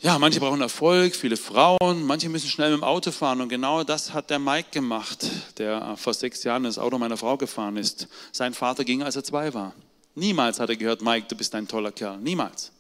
Ja, 0.01 0.17
manche 0.21 0.39
brauchen 0.39 0.61
Erfolg, 0.61 1.17
viele 1.17 1.37
Frauen, 1.37 2.05
manche 2.05 2.29
müssen 2.29 2.49
schnell 2.49 2.71
mit 2.71 2.81
dem 2.81 2.85
Auto 2.85 3.11
fahren 3.11 3.41
und 3.41 3.49
genau 3.49 3.83
das 3.83 4.15
hat 4.15 4.31
der 4.31 4.39
Mike 4.39 4.69
gemacht, 4.71 5.27
der 5.59 5.97
vor 5.97 6.15
sechs 6.15 6.45
Jahren 6.45 6.63
das 6.63 6.79
Auto 6.79 6.99
meiner 6.99 7.17
Frau 7.17 7.37
gefahren 7.37 7.77
ist. 7.77 8.07
Sein 8.31 8.55
Vater 8.55 8.85
ging, 8.85 9.03
als 9.03 9.17
er 9.17 9.25
zwei 9.25 9.53
war. 9.55 9.75
Niemals 10.15 10.61
hat 10.61 10.71
er 10.71 10.77
gehört, 10.77 11.03
Mike, 11.03 11.27
du 11.29 11.35
bist 11.35 11.53
ein 11.57 11.67
toller 11.67 11.91
Kerl. 11.91 12.19
Niemals. 12.19 12.71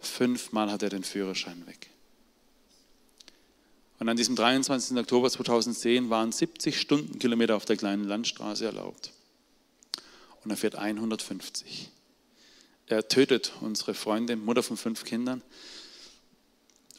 Fünfmal 0.00 0.70
hat 0.70 0.82
er 0.82 0.88
den 0.88 1.04
Führerschein 1.04 1.66
weg. 1.66 1.90
Und 3.98 4.08
an 4.08 4.16
diesem 4.16 4.34
23. 4.34 4.96
Oktober 4.96 5.30
2010 5.30 6.08
waren 6.08 6.32
70 6.32 6.80
Stundenkilometer 6.80 7.56
auf 7.56 7.66
der 7.66 7.76
kleinen 7.76 8.04
Landstraße 8.04 8.64
erlaubt. 8.64 9.12
Und 10.44 10.50
er 10.50 10.56
fährt 10.56 10.76
150. 10.76 11.90
Er 12.92 13.08
tötet 13.08 13.54
unsere 13.62 13.94
Freundin, 13.94 14.44
Mutter 14.44 14.62
von 14.62 14.76
fünf 14.76 15.04
Kindern. 15.04 15.40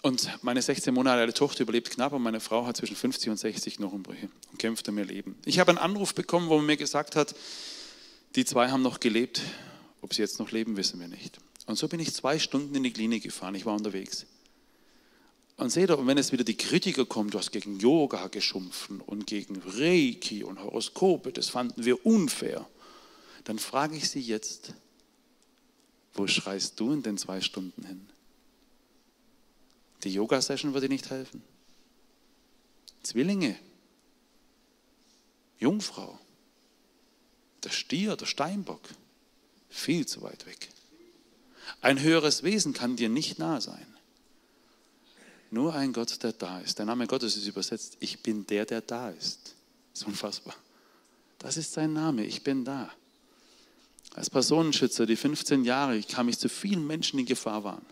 Und 0.01 0.27
meine 0.41 0.59
16 0.59 0.91
Monate 0.91 1.21
alte 1.21 1.35
Tochter 1.35 1.61
überlebt 1.61 1.91
knapp 1.91 2.13
und 2.13 2.23
meine 2.23 2.39
Frau 2.39 2.65
hat 2.65 2.77
zwischen 2.77 2.95
50 2.95 3.29
und 3.29 3.37
60 3.37 3.77
Knochenbrüche 3.77 4.27
und 4.51 4.57
kämpft 4.57 4.89
um 4.89 4.97
ihr 4.97 5.05
Leben. 5.05 5.37
Ich 5.45 5.59
habe 5.59 5.69
einen 5.69 5.77
Anruf 5.77 6.15
bekommen, 6.15 6.49
wo 6.49 6.55
man 6.57 6.65
mir 6.65 6.77
gesagt 6.77 7.15
hat, 7.15 7.35
die 8.33 8.43
zwei 8.43 8.71
haben 8.71 8.81
noch 8.81 9.01
gelebt. 9.01 9.41
Ob 10.01 10.15
sie 10.15 10.23
jetzt 10.23 10.39
noch 10.39 10.49
leben, 10.49 10.77
wissen 10.77 10.99
wir 10.99 11.07
nicht. 11.07 11.37
Und 11.67 11.77
so 11.77 11.87
bin 11.87 11.99
ich 11.99 12.11
zwei 12.11 12.39
Stunden 12.39 12.73
in 12.73 12.81
die 12.81 12.91
Klinik 12.91 13.21
gefahren. 13.21 13.53
Ich 13.53 13.67
war 13.67 13.75
unterwegs. 13.75 14.25
Und 15.57 15.69
seht 15.69 15.91
ihr, 15.91 16.07
wenn 16.07 16.17
es 16.17 16.31
wieder 16.31 16.43
die 16.43 16.57
Kritiker 16.57 17.05
kommen, 17.05 17.29
du 17.29 17.37
hast 17.37 17.51
gegen 17.51 17.79
Yoga 17.79 18.29
geschumpfen 18.29 18.99
und 18.99 19.27
gegen 19.27 19.61
Reiki 19.63 20.43
und 20.43 20.59
Horoskope, 20.59 21.31
das 21.31 21.49
fanden 21.49 21.85
wir 21.85 22.03
unfair, 22.03 22.67
dann 23.43 23.59
frage 23.59 23.95
ich 23.95 24.09
Sie 24.09 24.21
jetzt, 24.21 24.73
wo 26.13 26.27
schreist 26.27 26.79
du 26.79 26.91
in 26.93 27.03
den 27.03 27.17
zwei 27.17 27.41
Stunden 27.41 27.85
hin? 27.85 28.07
Die 30.03 30.13
Yoga-Session 30.13 30.73
würde 30.73 30.89
nicht 30.89 31.09
helfen. 31.09 31.41
Zwillinge, 33.01 33.57
Jungfrau, 35.59 36.19
der 37.63 37.69
Stier, 37.69 38.15
der 38.15 38.25
Steinbock, 38.25 38.81
viel 39.69 40.05
zu 40.05 40.21
weit 40.21 40.45
weg. 40.45 40.69
Ein 41.81 42.01
höheres 42.01 42.43
Wesen 42.43 42.73
kann 42.73 42.95
dir 42.95 43.09
nicht 43.09 43.39
nah 43.39 43.61
sein. 43.61 43.87
Nur 45.51 45.73
ein 45.73 45.93
Gott, 45.93 46.21
der 46.23 46.33
da 46.33 46.59
ist. 46.59 46.79
Der 46.79 46.85
Name 46.85 47.07
Gottes 47.07 47.37
ist 47.37 47.47
übersetzt, 47.47 47.97
ich 47.99 48.21
bin 48.21 48.45
der, 48.47 48.65
der 48.65 48.81
da 48.81 49.09
ist. 49.09 49.55
Das 49.91 50.01
ist 50.01 50.07
unfassbar. 50.07 50.55
Das 51.39 51.57
ist 51.57 51.73
sein 51.73 51.93
Name, 51.93 52.25
ich 52.25 52.43
bin 52.43 52.65
da. 52.65 52.91
Als 54.13 54.29
Personenschützer, 54.29 55.05
die 55.05 55.15
15 55.15 55.63
Jahre, 55.63 56.01
kam 56.03 56.29
ich 56.29 56.37
zu 56.37 56.47
vielen 56.47 56.85
Menschen, 56.85 57.17
die 57.17 57.23
in 57.23 57.27
Gefahr 57.27 57.63
waren. 57.63 57.85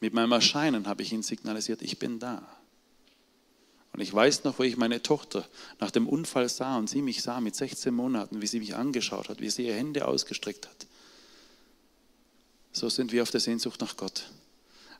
Mit 0.00 0.12
meinem 0.12 0.32
Erscheinen 0.32 0.86
habe 0.86 1.02
ich 1.02 1.12
ihnen 1.12 1.22
signalisiert, 1.22 1.82
ich 1.82 1.98
bin 1.98 2.18
da. 2.18 2.46
Und 3.92 4.00
ich 4.00 4.12
weiß 4.12 4.42
noch, 4.42 4.58
wo 4.58 4.64
ich 4.64 4.76
meine 4.76 5.00
Tochter 5.02 5.48
nach 5.78 5.92
dem 5.92 6.08
Unfall 6.08 6.48
sah 6.48 6.76
und 6.76 6.90
sie 6.90 7.00
mich 7.00 7.22
sah 7.22 7.40
mit 7.40 7.54
16 7.54 7.94
Monaten, 7.94 8.42
wie 8.42 8.46
sie 8.48 8.58
mich 8.58 8.74
angeschaut 8.74 9.28
hat, 9.28 9.40
wie 9.40 9.48
sie 9.50 9.66
ihre 9.66 9.76
Hände 9.76 10.08
ausgestreckt 10.08 10.66
hat. 10.66 10.86
So 12.72 12.88
sind 12.88 13.12
wir 13.12 13.22
auf 13.22 13.30
der 13.30 13.40
Sehnsucht 13.40 13.80
nach 13.80 13.96
Gott. 13.96 14.30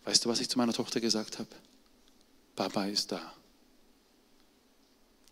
Weißt 0.05 0.25
du, 0.25 0.29
was 0.29 0.41
ich 0.41 0.49
zu 0.49 0.59
meiner 0.59 0.73
Tochter 0.73 1.01
gesagt 1.01 1.41
habe? 1.41 1.49
Papa 2.55 2.85
ist 2.87 3.11
da. 3.11 3.35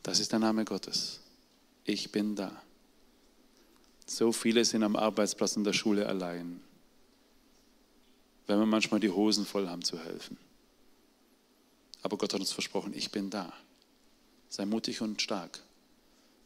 Das 0.02 0.18
ist 0.18 0.32
der 0.32 0.40
Name 0.40 0.64
Gottes. 0.64 1.20
Ich 1.84 2.10
bin 2.10 2.34
da. 2.34 2.60
So 4.06 4.32
viele 4.32 4.64
sind 4.64 4.82
am 4.82 4.96
Arbeitsplatz 4.96 5.56
in 5.56 5.64
der 5.64 5.72
Schule 5.72 6.06
allein, 6.06 6.60
wenn 8.46 8.58
wir 8.58 8.66
manchmal 8.66 9.00
die 9.00 9.10
Hosen 9.10 9.46
voll 9.46 9.68
haben 9.68 9.82
zu 9.82 9.98
helfen. 9.98 10.36
Aber 12.02 12.18
Gott 12.18 12.34
hat 12.34 12.40
uns 12.40 12.52
versprochen, 12.52 12.92
ich 12.94 13.10
bin 13.10 13.30
da. 13.30 13.52
Sei 14.48 14.66
mutig 14.66 15.00
und 15.00 15.22
stark. 15.22 15.60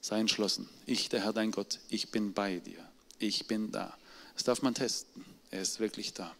Sei 0.00 0.20
entschlossen. 0.20 0.68
Ich, 0.84 1.08
der 1.08 1.24
Herr 1.24 1.32
dein 1.32 1.50
Gott, 1.50 1.80
ich 1.88 2.10
bin 2.10 2.32
bei 2.32 2.60
dir. 2.60 2.78
Ich 3.18 3.46
bin 3.46 3.72
da. 3.72 3.96
Das 4.34 4.44
darf 4.44 4.62
man 4.62 4.74
testen. 4.74 5.24
Er 5.50 5.62
ist 5.62 5.80
wirklich 5.80 6.12
da. 6.12 6.34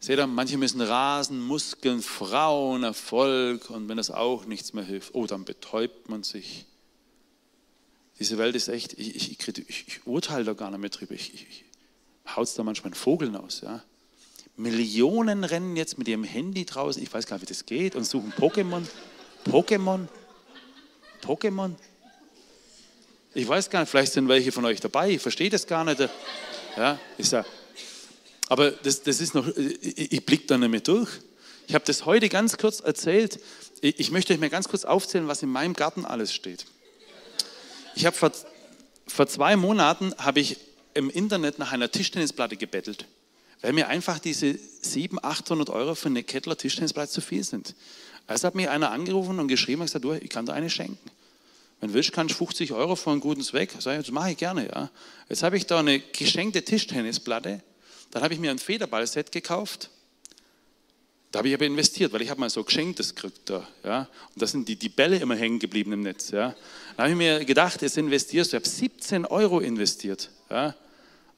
Seht 0.00 0.18
ihr, 0.18 0.26
manche 0.28 0.56
müssen 0.56 0.80
rasen, 0.80 1.40
Muskeln, 1.40 2.02
Frauen, 2.02 2.84
Erfolg 2.84 3.68
und 3.68 3.88
wenn 3.88 3.96
das 3.96 4.12
auch 4.12 4.46
nichts 4.46 4.72
mehr 4.72 4.84
hilft, 4.84 5.14
oh, 5.14 5.26
dann 5.26 5.44
betäubt 5.44 6.08
man 6.08 6.22
sich. 6.22 6.66
Diese 8.18 8.38
Welt 8.38 8.56
ist 8.56 8.68
echt, 8.68 8.94
ich, 8.94 9.16
ich, 9.16 9.48
ich, 9.48 9.84
ich 9.86 10.06
urteile 10.06 10.44
da 10.44 10.52
gar 10.52 10.70
nicht 10.70 10.80
mehr 10.80 10.90
drüber. 10.90 11.14
Ich, 11.14 11.34
ich, 11.34 11.64
haut 12.34 12.48
da 12.56 12.62
manchmal 12.62 12.92
einen 12.92 13.00
Vogel 13.00 13.34
aus. 13.36 13.60
Ja. 13.62 13.82
Millionen 14.56 15.44
rennen 15.44 15.76
jetzt 15.76 15.98
mit 15.98 16.08
ihrem 16.08 16.24
Handy 16.24 16.64
draußen, 16.64 17.02
ich 17.02 17.12
weiß 17.12 17.26
gar 17.26 17.36
nicht, 17.36 17.48
wie 17.48 17.52
das 17.52 17.64
geht, 17.64 17.94
und 17.94 18.04
suchen 18.04 18.32
Pokémon. 18.32 18.82
Pokémon? 19.46 20.08
Pokémon? 21.22 21.74
Ich 23.34 23.46
weiß 23.46 23.70
gar 23.70 23.80
nicht, 23.80 23.90
vielleicht 23.90 24.12
sind 24.12 24.28
welche 24.28 24.50
von 24.50 24.64
euch 24.64 24.80
dabei, 24.80 25.10
ich 25.10 25.22
verstehe 25.22 25.48
das 25.48 25.66
gar 25.66 25.84
nicht. 25.84 26.00
Ja, 26.76 26.98
ich 27.18 27.28
sag, 27.28 27.46
aber 28.48 28.70
das, 28.70 29.02
das 29.02 29.20
ist 29.20 29.34
noch, 29.34 29.46
ich, 29.56 30.12
ich 30.12 30.26
blicke 30.26 30.46
da 30.46 30.58
nicht 30.58 30.70
mehr 30.70 30.80
durch. 30.80 31.10
Ich 31.66 31.74
habe 31.74 31.84
das 31.84 32.06
heute 32.06 32.28
ganz 32.28 32.56
kurz 32.56 32.80
erzählt. 32.80 33.38
Ich, 33.80 34.00
ich 34.00 34.10
möchte 34.10 34.32
euch 34.32 34.40
mal 34.40 34.48
ganz 34.48 34.68
kurz 34.68 34.84
aufzählen, 34.84 35.28
was 35.28 35.42
in 35.42 35.50
meinem 35.50 35.74
Garten 35.74 36.04
alles 36.04 36.32
steht. 36.32 36.64
Ich 37.98 38.06
habe 38.06 38.16
vor, 38.16 38.30
vor 39.08 39.26
zwei 39.26 39.56
Monaten 39.56 40.14
habe 40.18 40.38
ich 40.38 40.56
im 40.94 41.10
Internet 41.10 41.58
nach 41.58 41.72
einer 41.72 41.90
Tischtennisplatte 41.90 42.56
gebettelt, 42.56 43.06
weil 43.60 43.72
mir 43.72 43.88
einfach 43.88 44.20
diese 44.20 44.56
700, 44.82 45.24
800 45.24 45.70
Euro 45.70 45.96
für 45.96 46.06
eine 46.06 46.22
Kettler 46.22 46.56
Tischtennisplatte 46.56 47.10
zu 47.10 47.20
viel 47.20 47.42
sind. 47.42 47.74
Also 48.28 48.46
hat 48.46 48.54
mich 48.54 48.68
einer 48.68 48.92
angerufen 48.92 49.40
und 49.40 49.48
geschrieben 49.48 49.80
und 49.80 49.86
gesagt, 49.86 50.04
du, 50.04 50.12
ich 50.12 50.30
kann 50.30 50.46
dir 50.46 50.52
eine 50.52 50.70
schenken. 50.70 51.10
Wenn 51.80 51.88
du 51.88 51.94
willst, 51.94 52.12
kannst 52.12 52.34
du 52.34 52.38
50 52.38 52.72
Euro 52.72 52.94
für 52.94 53.10
einen 53.10 53.18
guten 53.18 53.42
Zweck. 53.42 53.72
Sag 53.80 53.98
ich, 53.98 54.06
das 54.06 54.12
mache 54.12 54.30
ich 54.30 54.36
gerne, 54.36 54.68
ja. 54.68 54.90
Jetzt 55.28 55.42
habe 55.42 55.56
ich 55.56 55.66
da 55.66 55.80
eine 55.80 55.98
geschenkte 55.98 56.64
Tischtennisplatte. 56.64 57.64
Dann 58.12 58.22
habe 58.22 58.32
ich 58.32 58.38
mir 58.38 58.52
ein 58.52 58.60
Federballset 58.60 59.32
gekauft. 59.32 59.90
Da 61.30 61.40
habe 61.40 61.48
ich 61.48 61.54
aber 61.54 61.66
investiert, 61.66 62.12
weil 62.12 62.22
ich 62.22 62.30
habe 62.30 62.40
mal 62.40 62.48
so 62.48 62.64
geschenktes 62.64 63.14
gekriegt 63.14 63.40
da, 63.44 63.68
ja. 63.84 64.08
Und 64.34 64.42
da 64.42 64.46
sind 64.46 64.66
die, 64.66 64.76
die 64.76 64.88
Bälle 64.88 65.18
immer 65.18 65.36
hängen 65.36 65.58
geblieben 65.58 65.92
im 65.92 66.00
Netz, 66.00 66.30
ja. 66.30 66.54
Dann 66.96 67.04
habe 67.04 67.10
ich 67.10 67.16
mir 67.16 67.44
gedacht, 67.44 67.82
jetzt 67.82 67.98
investierst 67.98 68.52
du. 68.52 68.56
Ich 68.56 68.62
habe 68.62 68.68
17 68.68 69.26
Euro 69.26 69.60
investiert, 69.60 70.30
ja. 70.48 70.74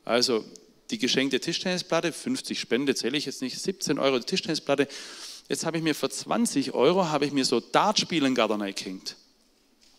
Also 0.04 0.44
die 0.90 0.98
geschenkte 0.98 1.40
Tischtennisplatte, 1.40 2.12
50 2.12 2.58
Spende 2.58 2.94
zähle 2.94 3.16
ich 3.16 3.26
jetzt 3.26 3.42
nicht, 3.42 3.58
17 3.58 3.98
Euro 3.98 4.18
die 4.18 4.26
Tischtennisplatte. 4.26 4.88
Jetzt 5.48 5.66
habe 5.66 5.76
ich 5.76 5.82
mir 5.82 5.94
für 5.94 6.08
20 6.08 6.74
Euro 6.74 7.06
habe 7.06 7.26
ich 7.26 7.32
mir 7.32 7.44
so 7.44 7.58
Dartspielen 7.58 8.34
Gardner 8.36 8.72
gehängt 8.72 9.16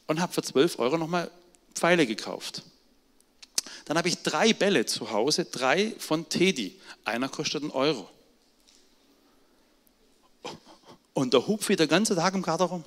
und 0.08 0.22
habe 0.22 0.32
für 0.32 0.42
12 0.42 0.80
Euro 0.80 0.98
nochmal 0.98 1.30
Pfeile 1.76 2.08
gekauft. 2.08 2.64
Dann 3.86 3.98
habe 3.98 4.08
ich 4.08 4.20
drei 4.20 4.54
Bälle 4.54 4.86
zu 4.86 5.12
Hause, 5.12 5.46
drei 5.46 5.94
von 5.98 6.30
Teddy. 6.30 6.80
Einer 7.04 7.28
kostet 7.28 7.64
einen 7.64 7.72
Euro. 7.72 8.10
Und 11.14 11.34
da 11.34 11.40
hupfe 11.40 11.74
ich 11.74 11.78
den 11.78 11.88
ganzen 11.88 12.16
Tag 12.16 12.34
im 12.34 12.42
Garten 12.42 12.64
rum. 12.64 12.84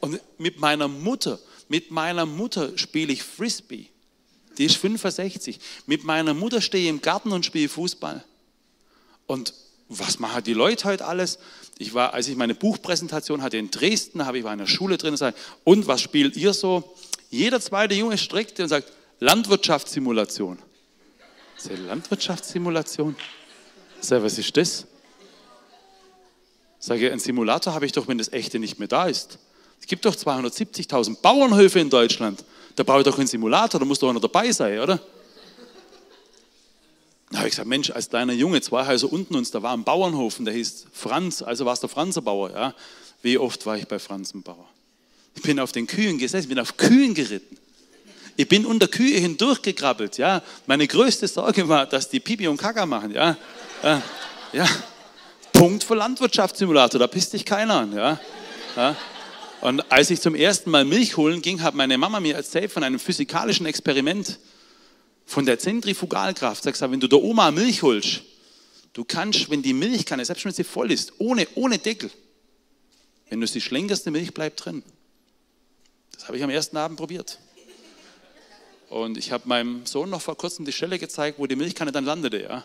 Und 0.00 0.20
mit 0.38 0.58
meiner 0.58 0.88
Mutter, 0.88 1.38
mit 1.68 1.90
meiner 1.90 2.26
Mutter 2.26 2.76
spiele 2.78 3.12
ich 3.12 3.22
Frisbee. 3.22 3.88
Die 4.58 4.64
ist 4.64 4.76
65. 4.76 5.58
Mit 5.86 6.04
meiner 6.04 6.34
Mutter 6.34 6.60
stehe 6.60 6.84
ich 6.84 6.90
im 6.90 7.02
Garten 7.02 7.32
und 7.32 7.44
spiele 7.44 7.68
Fußball. 7.68 8.24
Und 9.26 9.52
was 9.88 10.18
machen 10.18 10.42
die 10.44 10.54
Leute 10.54 10.84
heute 10.84 11.04
alles? 11.04 11.38
Ich 11.78 11.94
war, 11.94 12.14
als 12.14 12.28
ich 12.28 12.36
meine 12.36 12.54
Buchpräsentation 12.54 13.42
hatte 13.42 13.56
in 13.56 13.70
Dresden, 13.70 14.24
habe 14.24 14.38
ich 14.38 14.44
bei 14.44 14.50
einer 14.50 14.66
Schule 14.66 14.96
drin 14.96 15.12
gesagt, 15.12 15.38
und 15.64 15.86
was 15.86 16.00
spielt 16.00 16.36
ihr 16.36 16.52
so? 16.52 16.96
Jeder 17.30 17.60
zweite 17.60 17.94
Junge 17.94 18.18
streckte 18.18 18.62
und 18.62 18.68
sagt, 18.68 18.90
Landwirtschaftssimulation. 19.20 20.58
Landwirtschaftssimulation? 21.86 23.16
Sag, 24.00 24.22
was 24.22 24.38
ist 24.38 24.56
das? 24.56 24.86
Sage, 26.86 27.10
ein 27.10 27.18
Simulator 27.18 27.74
habe 27.74 27.84
ich 27.84 27.90
doch, 27.90 28.06
wenn 28.06 28.16
das 28.16 28.32
echte 28.32 28.60
nicht 28.60 28.78
mehr 28.78 28.86
da 28.86 29.06
ist. 29.06 29.40
Es 29.80 29.88
gibt 29.88 30.04
doch 30.04 30.14
270.000 30.14 31.20
Bauernhöfe 31.20 31.80
in 31.80 31.90
Deutschland. 31.90 32.44
Da 32.76 32.84
brauche 32.84 33.00
ich 33.00 33.04
doch 33.04 33.18
einen 33.18 33.26
Simulator, 33.26 33.80
da 33.80 33.84
muss 33.84 33.98
doch 33.98 34.08
einer 34.08 34.20
dabei 34.20 34.52
sein, 34.52 34.78
oder? 34.78 35.00
Da 37.32 37.38
habe 37.38 37.48
ich 37.48 37.54
gesagt, 37.54 37.68
Mensch, 37.68 37.90
als 37.90 38.08
kleiner 38.08 38.34
Junge, 38.34 38.60
zwei 38.60 38.86
Häuser 38.86 39.12
unten 39.12 39.34
uns, 39.34 39.50
da 39.50 39.60
war 39.64 39.72
ein 39.76 39.82
Bauernhof 39.82 40.38
und 40.38 40.44
der 40.44 40.54
hieß 40.54 40.86
Franz, 40.92 41.42
also 41.42 41.66
war 41.66 41.72
es 41.72 41.80
der 41.80 41.88
Franzenbauer. 41.88 42.52
Ja? 42.52 42.74
Wie 43.20 43.36
oft 43.36 43.66
war 43.66 43.76
ich 43.76 43.88
bei 43.88 43.98
Franzenbauer? 43.98 44.68
Ich 45.34 45.42
bin 45.42 45.58
auf 45.58 45.72
den 45.72 45.88
Kühen 45.88 46.18
gesessen, 46.18 46.48
bin 46.48 46.60
auf 46.60 46.76
Kühen 46.76 47.14
geritten. 47.14 47.58
Ich 48.36 48.46
bin 48.46 48.64
unter 48.64 48.86
Kühe 48.86 49.18
hindurchgekrabbelt. 49.18 50.18
Ja? 50.18 50.40
Meine 50.68 50.86
größte 50.86 51.26
Sorge 51.26 51.68
war, 51.68 51.86
dass 51.86 52.08
die 52.08 52.20
Pipi 52.20 52.46
und 52.46 52.58
Kaka 52.58 52.86
machen. 52.86 53.10
Ja? 53.10 53.36
ja. 54.52 54.68
Punkt 55.56 55.84
für 55.84 55.94
Landwirtschaftssimulator, 55.94 57.00
da 57.00 57.06
pisst 57.06 57.32
dich 57.32 57.46
keiner 57.46 57.76
an. 57.76 57.92
Ja? 57.94 58.20
ja. 58.76 58.96
Und 59.62 59.90
als 59.90 60.10
ich 60.10 60.20
zum 60.20 60.34
ersten 60.34 60.70
Mal 60.70 60.84
Milch 60.84 61.16
holen 61.16 61.40
ging, 61.40 61.62
hat 61.62 61.74
meine 61.74 61.96
Mama 61.96 62.20
mir 62.20 62.34
erzählt 62.34 62.70
von 62.70 62.84
einem 62.84 62.98
physikalischen 62.98 63.64
Experiment 63.64 64.38
von 65.24 65.46
der 65.46 65.58
Zentrifugalkraft. 65.58 66.62
Sagst 66.62 66.82
du, 66.82 66.90
wenn 66.90 67.00
du 67.00 67.08
der 67.08 67.22
Oma 67.22 67.50
Milch 67.50 67.82
holst, 67.82 68.20
du 68.92 69.04
kannst, 69.04 69.48
wenn 69.48 69.62
die 69.62 69.72
Milchkanne, 69.72 70.26
selbst 70.26 70.44
wenn 70.44 70.52
sie 70.52 70.62
voll 70.62 70.92
ist, 70.92 71.14
ohne, 71.18 71.48
ohne 71.54 71.78
Deckel, 71.78 72.10
wenn 73.30 73.40
du 73.40 73.46
sie 73.46 73.62
schlenkerst, 73.62 74.04
die 74.04 74.10
Milch 74.10 74.34
bleibt 74.34 74.62
drin. 74.62 74.82
Das 76.12 76.26
habe 76.26 76.36
ich 76.36 76.44
am 76.44 76.50
ersten 76.50 76.76
Abend 76.76 76.98
probiert. 76.98 77.38
Und 78.90 79.16
ich 79.16 79.32
habe 79.32 79.48
meinem 79.48 79.86
Sohn 79.86 80.10
noch 80.10 80.20
vor 80.20 80.36
kurzem 80.36 80.66
die 80.66 80.72
Stelle 80.72 80.98
gezeigt, 80.98 81.38
wo 81.38 81.46
die 81.46 81.56
Milchkanne 81.56 81.92
dann 81.92 82.04
landete. 82.04 82.42
Ja? 82.42 82.64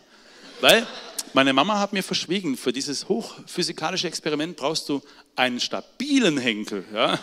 Weil 0.60 0.86
meine 1.34 1.54
Mama 1.54 1.80
hat 1.80 1.94
mir 1.94 2.04
verschwiegen, 2.04 2.58
für 2.58 2.74
dieses 2.74 3.08
hochphysikalische 3.08 4.08
Experiment 4.08 4.58
brauchst 4.58 4.90
du 4.90 5.02
einen 5.36 5.60
stabilen 5.60 6.38
Henkel. 6.38 6.86
Ja? 6.94 7.20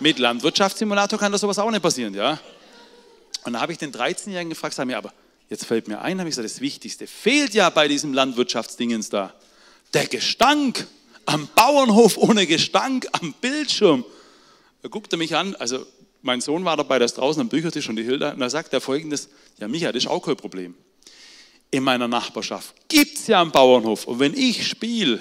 Mit 0.00 0.18
Landwirtschaftssimulator 0.18 1.18
kann 1.18 1.32
das 1.32 1.40
sowas 1.40 1.58
auch 1.58 1.70
nicht 1.70 1.82
passieren. 1.82 2.14
Ja? 2.14 2.38
Und 3.44 3.54
da 3.54 3.60
habe 3.60 3.72
ich 3.72 3.78
den 3.78 3.92
13-Jährigen 3.92 4.50
gefragt, 4.50 4.74
sag 4.74 4.86
mir, 4.86 4.98
aber 4.98 5.12
jetzt 5.48 5.64
fällt 5.64 5.88
mir 5.88 6.00
ein, 6.00 6.18
habe 6.18 6.28
ich 6.28 6.36
gesagt, 6.36 6.52
das 6.52 6.60
Wichtigste 6.60 7.06
fehlt 7.06 7.54
ja 7.54 7.70
bei 7.70 7.88
diesem 7.88 8.12
Landwirtschaftsdingens 8.12 9.08
da. 9.08 9.34
Der 9.94 10.06
Gestank 10.06 10.86
am 11.24 11.48
Bauernhof 11.54 12.16
ohne 12.16 12.46
Gestank 12.46 13.06
am 13.12 13.34
Bildschirm. 13.40 14.04
Er 14.82 14.90
guckte 14.90 15.16
mich 15.16 15.34
an, 15.34 15.54
also 15.56 15.86
mein 16.22 16.40
Sohn 16.40 16.64
war 16.64 16.76
dabei, 16.76 16.98
der 16.98 17.06
ist 17.06 17.18
draußen 17.18 17.40
am 17.40 17.48
Büchertisch 17.48 17.88
und 17.88 17.96
die 17.96 18.02
Hilda, 18.02 18.32
und 18.32 18.40
da 18.40 18.50
sagt 18.50 18.72
er 18.72 18.80
folgendes, 18.80 19.28
ja 19.58 19.68
Micha, 19.68 19.92
das 19.92 20.04
ist 20.04 20.10
auch 20.10 20.24
kein 20.24 20.36
Problem. 20.36 20.74
In 21.70 21.82
meiner 21.82 22.08
Nachbarschaft 22.08 22.74
gibt 22.88 23.18
es 23.18 23.26
ja 23.26 23.42
einen 23.42 23.50
Bauernhof 23.50 24.06
und 24.06 24.18
wenn 24.20 24.32
ich 24.34 24.66
spiele, 24.66 25.20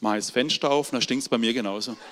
mache 0.00 0.16
ich 0.18 0.24
das 0.24 0.30
Fenster 0.30 0.70
auf, 0.70 0.90
dann 0.90 1.02
stinkt 1.02 1.22
es 1.22 1.28
bei 1.28 1.36
mir 1.36 1.52
genauso. 1.52 1.96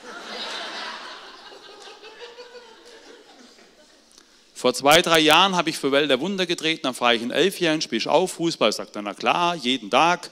Vor 4.55 4.75
zwei, 4.75 5.01
drei 5.01 5.21
Jahren 5.21 5.57
habe 5.57 5.71
ich 5.71 5.79
für 5.79 5.93
Welt 5.93 6.11
der 6.11 6.21
Wunder 6.21 6.45
getreten, 6.45 6.83
dann 6.83 6.95
frage 6.95 7.17
ich 7.17 7.23
einen 7.23 7.31
Elfjährigen, 7.31 7.81
spielst 7.81 8.07
du 8.07 8.11
auch 8.11 8.27
Fußball? 8.27 8.73
Sagt 8.73 8.97
er, 8.97 9.03
na 9.03 9.15
klar, 9.15 9.55
jeden 9.55 9.89
Tag, 9.89 10.31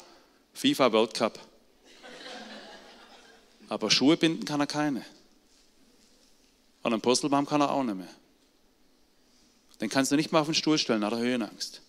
FIFA 0.53 0.93
World 0.93 1.15
Cup. 1.15 1.39
Aber 3.69 3.91
Schuhe 3.91 4.17
binden 4.17 4.45
kann 4.45 4.61
er 4.61 4.67
keine. 4.67 5.05
Und 6.83 6.93
einen 6.93 7.03
Purzelbaum 7.03 7.47
kann 7.47 7.61
er 7.61 7.71
auch 7.71 7.83
nicht 7.83 7.97
mehr. 7.97 8.09
Den 9.81 9.89
kannst 9.89 10.13
du 10.13 10.17
nicht 10.17 10.33
mal 10.33 10.41
auf 10.41 10.47
den 10.47 10.55
Stuhl 10.55 10.79
stellen, 10.79 11.05
hat 11.05 11.13
er 11.13 11.19
Höhenangst. 11.19 11.83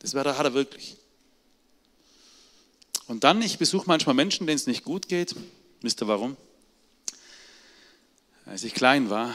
Das 0.00 0.14
hat 0.14 0.26
er 0.26 0.54
wirklich. 0.54 0.96
Und 3.06 3.24
dann, 3.24 3.42
ich 3.42 3.58
besuche 3.58 3.84
manchmal 3.86 4.14
Menschen, 4.14 4.46
denen 4.46 4.56
es 4.56 4.66
nicht 4.66 4.84
gut 4.84 5.08
geht. 5.08 5.34
Wisst 5.80 6.02
ihr 6.02 6.08
warum? 6.08 6.36
Als 8.46 8.64
ich 8.64 8.74
klein 8.74 9.10
war, 9.10 9.34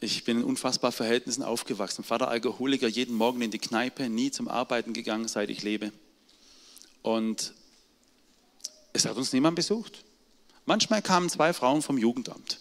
ich 0.00 0.24
bin 0.24 0.38
in 0.38 0.44
unfassbar 0.44 0.92
Verhältnissen 0.92 1.42
aufgewachsen. 1.42 2.04
Vater 2.04 2.28
Alkoholiker, 2.28 2.88
jeden 2.88 3.14
Morgen 3.14 3.42
in 3.42 3.50
die 3.50 3.58
Kneipe, 3.58 4.08
nie 4.08 4.30
zum 4.30 4.48
Arbeiten 4.48 4.92
gegangen, 4.92 5.28
seit 5.28 5.50
ich 5.50 5.62
lebe. 5.62 5.92
Und 7.02 7.54
es 8.92 9.04
hat 9.04 9.16
uns 9.16 9.32
niemand 9.32 9.56
besucht. 9.56 10.04
Manchmal 10.64 11.02
kamen 11.02 11.28
zwei 11.28 11.52
Frauen 11.52 11.82
vom 11.82 11.98
Jugendamt. 11.98 12.58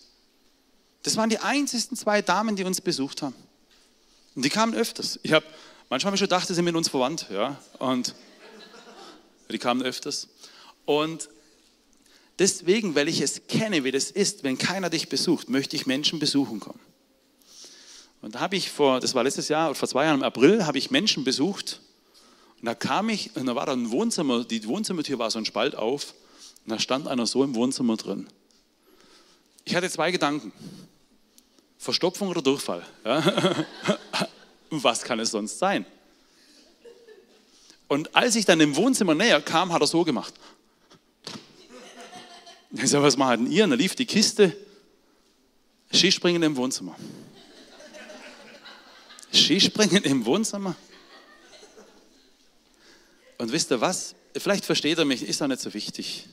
Das 1.03 1.15
waren 1.15 1.29
die 1.29 1.39
einzigen 1.39 1.95
zwei 1.95 2.21
Damen, 2.21 2.55
die 2.55 2.63
uns 2.63 2.81
besucht 2.81 3.21
haben. 3.21 3.35
Und 4.35 4.43
die 4.43 4.49
kamen 4.49 4.73
öfters. 4.73 5.19
Ich 5.23 5.33
habe 5.33 5.45
manchmal 5.89 6.09
habe 6.09 6.15
ich 6.15 6.19
schon 6.19 6.27
gedacht, 6.27 6.47
sie 6.47 6.53
sind 6.53 6.65
mit 6.65 6.75
uns 6.75 6.89
verwandt, 6.89 7.27
ja. 7.31 7.61
Und 7.79 8.15
die 9.51 9.57
kamen 9.57 9.81
öfters. 9.81 10.27
Und 10.85 11.29
deswegen, 12.37 12.95
weil 12.95 13.07
ich 13.07 13.21
es 13.21 13.47
kenne, 13.47 13.83
wie 13.83 13.91
das 13.91 14.11
ist, 14.11 14.43
wenn 14.43 14.57
keiner 14.57 14.89
dich 14.89 15.09
besucht, 15.09 15.49
möchte 15.49 15.75
ich 15.75 15.85
Menschen 15.85 16.19
besuchen 16.19 16.59
kommen. 16.59 16.79
Und 18.21 18.35
da 18.35 18.41
habe 18.41 18.55
ich 18.55 18.69
vor, 18.69 18.99
das 18.99 19.15
war 19.15 19.23
letztes 19.23 19.47
Jahr, 19.47 19.73
vor 19.75 19.87
zwei 19.87 20.05
Jahren 20.05 20.19
im 20.19 20.23
April, 20.23 20.65
habe 20.65 20.77
ich 20.77 20.91
Menschen 20.91 21.23
besucht. 21.23 21.79
Und 22.59 22.65
da 22.65 22.75
kam 22.75 23.09
ich, 23.09 23.35
und 23.35 23.45
da 23.45 23.55
war 23.55 23.65
da 23.65 23.73
ein 23.73 23.91
Wohnzimmer, 23.91 24.43
die 24.43 24.65
Wohnzimmertür 24.67 25.19
war 25.19 25.31
so 25.31 25.39
ein 25.39 25.45
Spalt 25.45 25.75
auf. 25.75 26.13
Und 26.65 26.71
da 26.71 26.79
stand 26.79 27.07
einer 27.07 27.25
so 27.25 27.43
im 27.43 27.55
Wohnzimmer 27.55 27.95
drin. 27.95 28.27
Ich 29.63 29.75
hatte 29.75 29.89
zwei 29.89 30.11
Gedanken. 30.11 30.51
Verstopfung 31.77 32.27
oder 32.27 32.41
Durchfall? 32.41 32.85
Ja? 33.05 33.23
Was 34.69 35.03
kann 35.03 35.19
es 35.19 35.31
sonst 35.31 35.59
sein? 35.59 35.85
Und 37.87 38.15
als 38.15 38.35
ich 38.35 38.45
dann 38.45 38.59
im 38.59 38.75
Wohnzimmer 38.75 39.15
näher 39.15 39.41
kam, 39.41 39.73
hat 39.73 39.81
er 39.81 39.87
so 39.87 40.03
gemacht. 40.03 40.33
Ich 42.71 42.89
sage, 42.89 43.03
was 43.03 43.17
machen 43.17 43.51
ihr? 43.51 43.63
Und 43.63 43.71
da 43.71 43.75
lief 43.75 43.95
die 43.95 44.05
Kiste 44.05 44.55
Skispringen 45.91 46.43
im 46.43 46.55
Wohnzimmer. 46.55 46.95
Skispringen 49.33 50.03
im 50.03 50.25
Wohnzimmer? 50.25 50.75
Und 53.39 53.51
wisst 53.51 53.71
ihr 53.71 53.81
was? 53.81 54.13
Vielleicht 54.35 54.65
versteht 54.65 54.99
er 54.99 55.05
mich, 55.05 55.23
ist 55.23 55.41
auch 55.41 55.47
nicht 55.47 55.61
so 55.61 55.73
wichtig. 55.73 56.27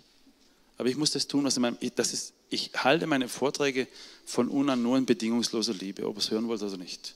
Aber 0.76 0.88
ich 0.90 0.96
muss 0.96 1.12
das 1.12 1.26
tun, 1.26 1.44
was 1.44 1.56
in 1.56 1.62
meinem, 1.62 1.78
das 1.94 2.12
ist, 2.12 2.34
ich 2.50 2.70
halte 2.76 3.06
meine 3.06 3.28
Vorträge 3.28 3.88
von 4.26 4.48
unan 4.48 4.82
nur 4.82 4.98
in 4.98 5.06
bedingungsloser 5.06 5.72
Liebe, 5.72 6.06
ob 6.06 6.16
ihr 6.16 6.18
es 6.18 6.30
hören 6.30 6.48
wollt 6.48 6.62
oder 6.62 6.76
nicht. 6.76 7.14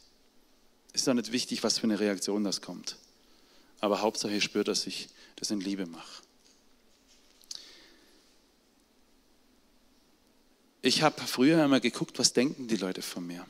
Ist 0.92 1.06
doch 1.06 1.14
nicht 1.14 1.32
wichtig, 1.32 1.62
was 1.62 1.78
für 1.78 1.84
eine 1.84 2.00
Reaktion 2.00 2.44
das 2.44 2.60
kommt. 2.60 2.96
Aber 3.80 4.00
Hauptsache, 4.00 4.34
ich 4.34 4.44
spüre, 4.44 4.64
dass 4.64 4.86
ich 4.86 5.08
das 5.36 5.50
in 5.50 5.60
Liebe 5.60 5.86
mache. 5.86 6.22
Ich 10.82 11.02
habe 11.02 11.20
früher 11.20 11.62
einmal 11.62 11.80
geguckt, 11.80 12.18
was 12.18 12.32
denken 12.32 12.66
die 12.66 12.76
Leute 12.76 13.02
von 13.02 13.26
mir? 13.26 13.46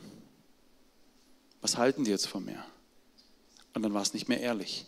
Was 1.61 1.77
halten 1.77 2.05
die 2.05 2.11
jetzt 2.11 2.27
von 2.27 2.45
mir? 2.45 2.65
Und 3.75 3.83
dann 3.83 3.95
war 3.95 4.03
es 4.03 4.15
nicht 4.15 4.29
mehr 4.29 4.41
ehrlich. 4.41 4.87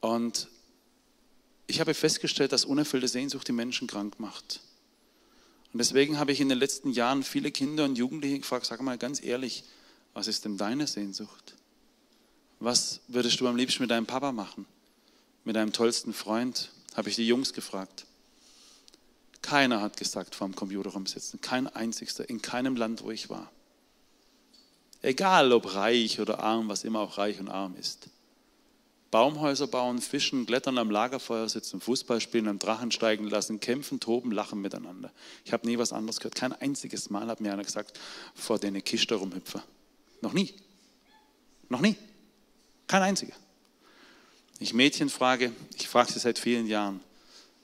Und 0.00 0.48
ich 1.66 1.80
habe 1.80 1.94
festgestellt, 1.94 2.52
dass 2.52 2.64
unerfüllte 2.64 3.08
Sehnsucht 3.08 3.48
die 3.48 3.52
Menschen 3.52 3.86
krank 3.86 4.18
macht. 4.18 4.60
Und 5.72 5.78
deswegen 5.78 6.18
habe 6.18 6.32
ich 6.32 6.40
in 6.40 6.48
den 6.48 6.58
letzten 6.58 6.90
Jahren 6.90 7.22
viele 7.22 7.52
Kinder 7.52 7.84
und 7.84 7.96
Jugendliche 7.96 8.40
gefragt, 8.40 8.66
sag 8.66 8.82
mal 8.82 8.98
ganz 8.98 9.22
ehrlich, 9.22 9.64
was 10.14 10.26
ist 10.26 10.44
denn 10.44 10.56
deine 10.56 10.86
Sehnsucht? 10.86 11.54
Was 12.58 13.00
würdest 13.08 13.40
du 13.40 13.48
am 13.48 13.56
liebsten 13.56 13.82
mit 13.82 13.90
deinem 13.90 14.06
Papa 14.06 14.32
machen? 14.32 14.66
Mit 15.44 15.56
deinem 15.56 15.72
tollsten 15.72 16.12
Freund? 16.12 16.70
Habe 16.94 17.08
ich 17.08 17.16
die 17.16 17.26
Jungs 17.26 17.52
gefragt. 17.52 18.04
Keiner 19.42 19.80
hat 19.80 19.96
gesagt, 19.96 20.34
vor 20.34 20.46
dem 20.46 20.54
Computer 20.54 20.90
rumsitzen. 20.90 21.40
Kein 21.40 21.66
einzigster, 21.66 22.28
in 22.28 22.42
keinem 22.42 22.76
Land, 22.76 23.02
wo 23.02 23.10
ich 23.10 23.30
war. 23.30 23.50
Egal 25.02 25.52
ob 25.52 25.74
reich 25.74 26.20
oder 26.20 26.40
arm, 26.40 26.68
was 26.68 26.84
immer 26.84 27.00
auch 27.00 27.16
reich 27.16 27.40
und 27.40 27.48
arm 27.48 27.74
ist. 27.76 28.10
Baumhäuser 29.10 29.66
bauen, 29.66 30.00
fischen, 30.00 30.46
klettern 30.46 30.78
am 30.78 30.90
Lagerfeuer 30.90 31.48
sitzen, 31.48 31.80
Fußball 31.80 32.20
spielen, 32.20 32.46
am 32.46 32.58
Drachen 32.60 32.92
steigen 32.92 33.28
lassen, 33.28 33.58
kämpfen, 33.58 33.98
toben, 33.98 34.30
lachen 34.30 34.60
miteinander. 34.60 35.10
Ich 35.44 35.52
habe 35.52 35.66
nie 35.66 35.78
was 35.78 35.92
anderes 35.92 36.18
gehört. 36.20 36.36
Kein 36.36 36.52
einziges 36.52 37.10
Mal 37.10 37.26
hat 37.26 37.40
mir 37.40 37.52
einer 37.52 37.64
gesagt, 37.64 37.98
vor 38.34 38.58
denen 38.58 38.84
Kiste 38.84 39.16
rumhüpfe. 39.16 39.62
Noch 40.20 40.32
nie. 40.32 40.54
Noch 41.68 41.80
nie. 41.80 41.96
Kein 42.86 43.02
einziger. 43.02 43.34
Ich 44.58 44.74
Mädchen 44.74 45.08
frage, 45.08 45.52
ich 45.78 45.88
frage 45.88 46.12
sie 46.12 46.18
seit 46.18 46.38
vielen 46.38 46.66
Jahren, 46.66 47.00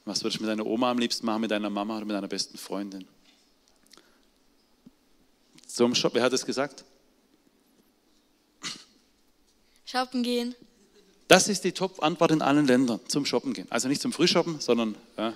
was 0.05 0.23
würdest 0.23 0.39
du 0.39 0.45
mit 0.45 0.51
deiner 0.51 0.65
Oma 0.65 0.91
am 0.91 0.99
liebsten 0.99 1.27
machen, 1.27 1.43
mit 1.43 1.51
deiner 1.51 1.69
Mama 1.69 1.97
oder 1.97 2.07
mit 2.07 2.15
deiner 2.15 2.29
besten 2.29 2.57
Freundin? 2.57 3.07
Zum 5.67 5.95
Shop, 5.95 6.15
wer 6.15 6.23
hat 6.23 6.33
es 6.33 6.47
gesagt? 6.47 6.85
Shoppen 9.85 10.23
gehen. 10.23 10.55
Das 11.29 11.49
ist 11.49 11.65
die 11.65 11.73
Top-Antwort 11.73 12.31
in 12.31 12.41
allen 12.41 12.67
Ländern, 12.67 13.01
zum 13.09 13.27
Shoppen 13.27 13.53
gehen. 13.53 13.67
Also 13.71 13.89
nicht 13.89 14.01
zum 14.01 14.13
Frühshoppen, 14.13 14.61
sondern. 14.61 14.95
Ja. 15.19 15.35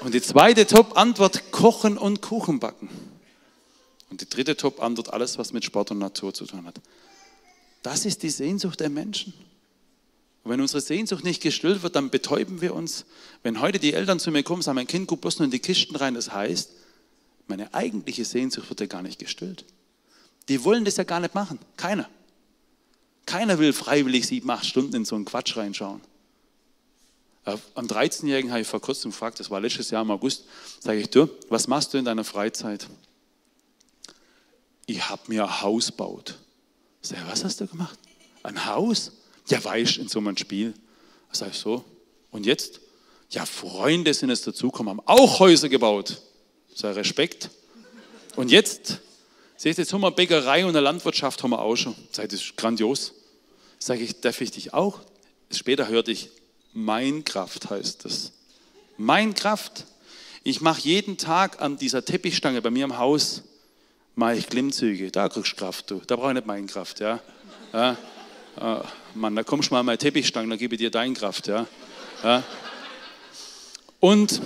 Und 0.00 0.14
die 0.14 0.22
zweite 0.22 0.66
Top-Antwort, 0.66 1.52
Kochen 1.52 1.96
und 1.96 2.22
Kuchen 2.22 2.60
backen. 2.60 2.88
Und 4.12 4.20
die 4.20 4.28
dritte 4.28 4.58
Top-Antwort, 4.58 5.10
alles, 5.10 5.38
was 5.38 5.54
mit 5.54 5.64
Sport 5.64 5.90
und 5.90 5.98
Natur 5.98 6.34
zu 6.34 6.44
tun 6.44 6.66
hat. 6.66 6.78
Das 7.82 8.04
ist 8.04 8.22
die 8.22 8.28
Sehnsucht 8.28 8.78
der 8.80 8.90
Menschen. 8.90 9.32
Und 10.44 10.50
wenn 10.50 10.60
unsere 10.60 10.82
Sehnsucht 10.82 11.24
nicht 11.24 11.42
gestillt 11.42 11.82
wird, 11.82 11.96
dann 11.96 12.10
betäuben 12.10 12.60
wir 12.60 12.74
uns. 12.74 13.06
Wenn 13.42 13.62
heute 13.62 13.78
die 13.78 13.94
Eltern 13.94 14.20
zu 14.20 14.30
mir 14.30 14.42
kommen, 14.42 14.60
sagen, 14.60 14.74
mein 14.76 14.86
Kind, 14.86 15.06
guck 15.06 15.22
bloß 15.22 15.38
nur 15.38 15.46
in 15.46 15.50
die 15.50 15.60
Kisten 15.60 15.96
rein, 15.96 16.12
das 16.12 16.30
heißt, 16.30 16.72
meine 17.46 17.72
eigentliche 17.72 18.26
Sehnsucht 18.26 18.68
wird 18.68 18.80
ja 18.80 18.86
gar 18.86 19.00
nicht 19.00 19.18
gestillt. 19.18 19.64
Die 20.50 20.62
wollen 20.62 20.84
das 20.84 20.98
ja 20.98 21.04
gar 21.04 21.20
nicht 21.20 21.34
machen. 21.34 21.58
Keiner. 21.78 22.06
Keiner 23.24 23.58
will 23.58 23.72
freiwillig 23.72 24.26
sieben, 24.26 24.50
acht 24.50 24.66
Stunden 24.66 24.94
in 24.94 25.04
so 25.06 25.16
einen 25.16 25.24
Quatsch 25.24 25.56
reinschauen. 25.56 26.02
Äh, 27.46 27.56
am 27.76 27.86
13-Jährigen 27.86 28.50
habe 28.50 28.60
ich 28.60 28.68
vor 28.68 28.82
kurzem 28.82 29.10
gefragt, 29.10 29.40
das 29.40 29.50
war 29.50 29.58
letztes 29.58 29.88
Jahr 29.88 30.02
im 30.02 30.10
August, 30.10 30.44
sage 30.80 30.98
ich, 30.98 31.08
du, 31.08 31.30
was 31.48 31.66
machst 31.66 31.94
du 31.94 31.96
in 31.96 32.04
deiner 32.04 32.24
Freizeit? 32.24 32.86
Ich 34.86 35.08
habe 35.08 35.22
mir 35.28 35.44
ein 35.44 35.60
Haus 35.62 35.88
gebaut. 35.88 36.38
Sag 37.00 37.18
ich, 37.18 37.26
was 37.26 37.44
hast 37.44 37.60
du 37.60 37.66
gemacht? 37.66 37.98
Ein 38.42 38.64
Haus? 38.66 39.12
Ja, 39.48 39.62
weißt 39.62 39.98
in 39.98 40.08
so 40.08 40.18
einem 40.18 40.36
Spiel. 40.36 40.74
Sag 41.30 41.50
ich 41.50 41.58
so. 41.58 41.84
Und 42.30 42.46
jetzt? 42.46 42.80
Ja, 43.30 43.46
Freunde 43.46 44.12
sind 44.12 44.30
es 44.30 44.42
dazugekommen, 44.42 44.90
haben 44.90 45.06
auch 45.06 45.38
Häuser 45.40 45.68
gebaut. 45.68 46.20
Sei 46.74 46.90
Respekt. 46.92 47.50
Und 48.36 48.50
jetzt 48.50 49.00
Siehst 49.62 49.78
du, 49.78 49.82
jetzt 49.82 49.92
haben 49.92 50.00
wir 50.00 50.10
Bäckerei 50.10 50.64
und 50.64 50.70
eine 50.70 50.80
Landwirtschaft 50.80 51.40
haben 51.44 51.52
wir 51.52 51.60
auch 51.60 51.76
schon. 51.76 51.94
Sag, 52.10 52.28
das 52.30 52.40
ist 52.40 52.56
grandios. 52.56 53.12
Sage 53.78 54.02
ich, 54.02 54.20
darf 54.20 54.40
ich 54.40 54.50
dich 54.50 54.74
auch? 54.74 54.98
Später 55.52 55.86
hörte 55.86 56.10
ich, 56.10 56.30
mein 56.72 57.22
Kraft 57.22 57.70
heißt 57.70 58.04
das. 58.04 58.32
Mein 58.96 59.34
Kraft. 59.34 59.86
Ich 60.42 60.62
mache 60.62 60.80
jeden 60.80 61.16
Tag 61.16 61.62
an 61.62 61.76
dieser 61.76 62.04
Teppichstange 62.04 62.60
bei 62.60 62.70
mir 62.72 62.82
im 62.82 62.98
Haus, 62.98 63.42
mache 64.14 64.36
ich 64.36 64.48
Klimmzüge. 64.48 65.10
Da 65.10 65.28
kriegst 65.28 65.52
du 65.52 65.56
Kraft, 65.56 65.90
du. 65.90 66.02
Da 66.06 66.16
brauche 66.16 66.28
ich 66.28 66.34
nicht 66.34 66.46
meine 66.46 66.66
Kraft, 66.66 67.00
ja. 67.00 67.20
ja. 67.72 67.96
Äh, 68.60 68.80
Mann, 69.14 69.36
da 69.36 69.42
kommst 69.42 69.70
du 69.70 69.74
mal 69.74 69.80
an 69.80 69.86
meine 69.86 69.98
Teppichstange, 69.98 70.48
da 70.48 70.56
gebe 70.56 70.74
ich 70.74 70.80
dir 70.80 70.90
deine 70.90 71.14
Kraft, 71.14 71.46
ja. 71.46 71.66
ja. 72.22 72.42
Und 74.00 74.40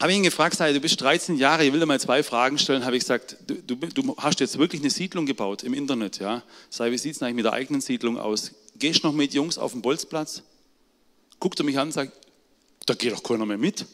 habe 0.00 0.12
ihn 0.12 0.22
gefragt, 0.22 0.56
sei, 0.56 0.72
du 0.72 0.80
bist 0.80 1.00
13 1.00 1.36
Jahre, 1.36 1.64
ich 1.64 1.72
will 1.72 1.80
dir 1.80 1.86
mal 1.86 2.00
zwei 2.00 2.22
Fragen 2.22 2.56
stellen. 2.58 2.84
Habe 2.84 2.96
ich 2.96 3.02
gesagt, 3.02 3.36
du, 3.46 3.54
du, 3.54 3.74
du, 3.74 4.16
hast 4.16 4.38
jetzt 4.38 4.56
wirklich 4.56 4.80
eine 4.80 4.90
Siedlung 4.90 5.26
gebaut 5.26 5.64
im 5.64 5.74
Internet, 5.74 6.20
ja? 6.20 6.42
Sei, 6.70 6.92
wie 6.92 6.98
sieht 6.98 7.16
es 7.16 7.22
eigentlich 7.22 7.34
mit 7.36 7.44
der 7.46 7.52
eigenen 7.52 7.80
Siedlung 7.80 8.16
aus? 8.16 8.52
Gehst 8.76 9.02
noch 9.02 9.12
mit 9.12 9.34
Jungs 9.34 9.58
auf 9.58 9.72
den 9.72 9.82
Bolzplatz? 9.82 10.42
Guckt 11.40 11.58
er 11.58 11.64
mich 11.64 11.78
an 11.78 11.88
und 11.88 11.92
sagt, 11.92 12.12
da 12.86 12.94
geht 12.94 13.12
doch 13.12 13.22
keiner 13.22 13.44
mehr 13.44 13.58
mit. 13.58 13.86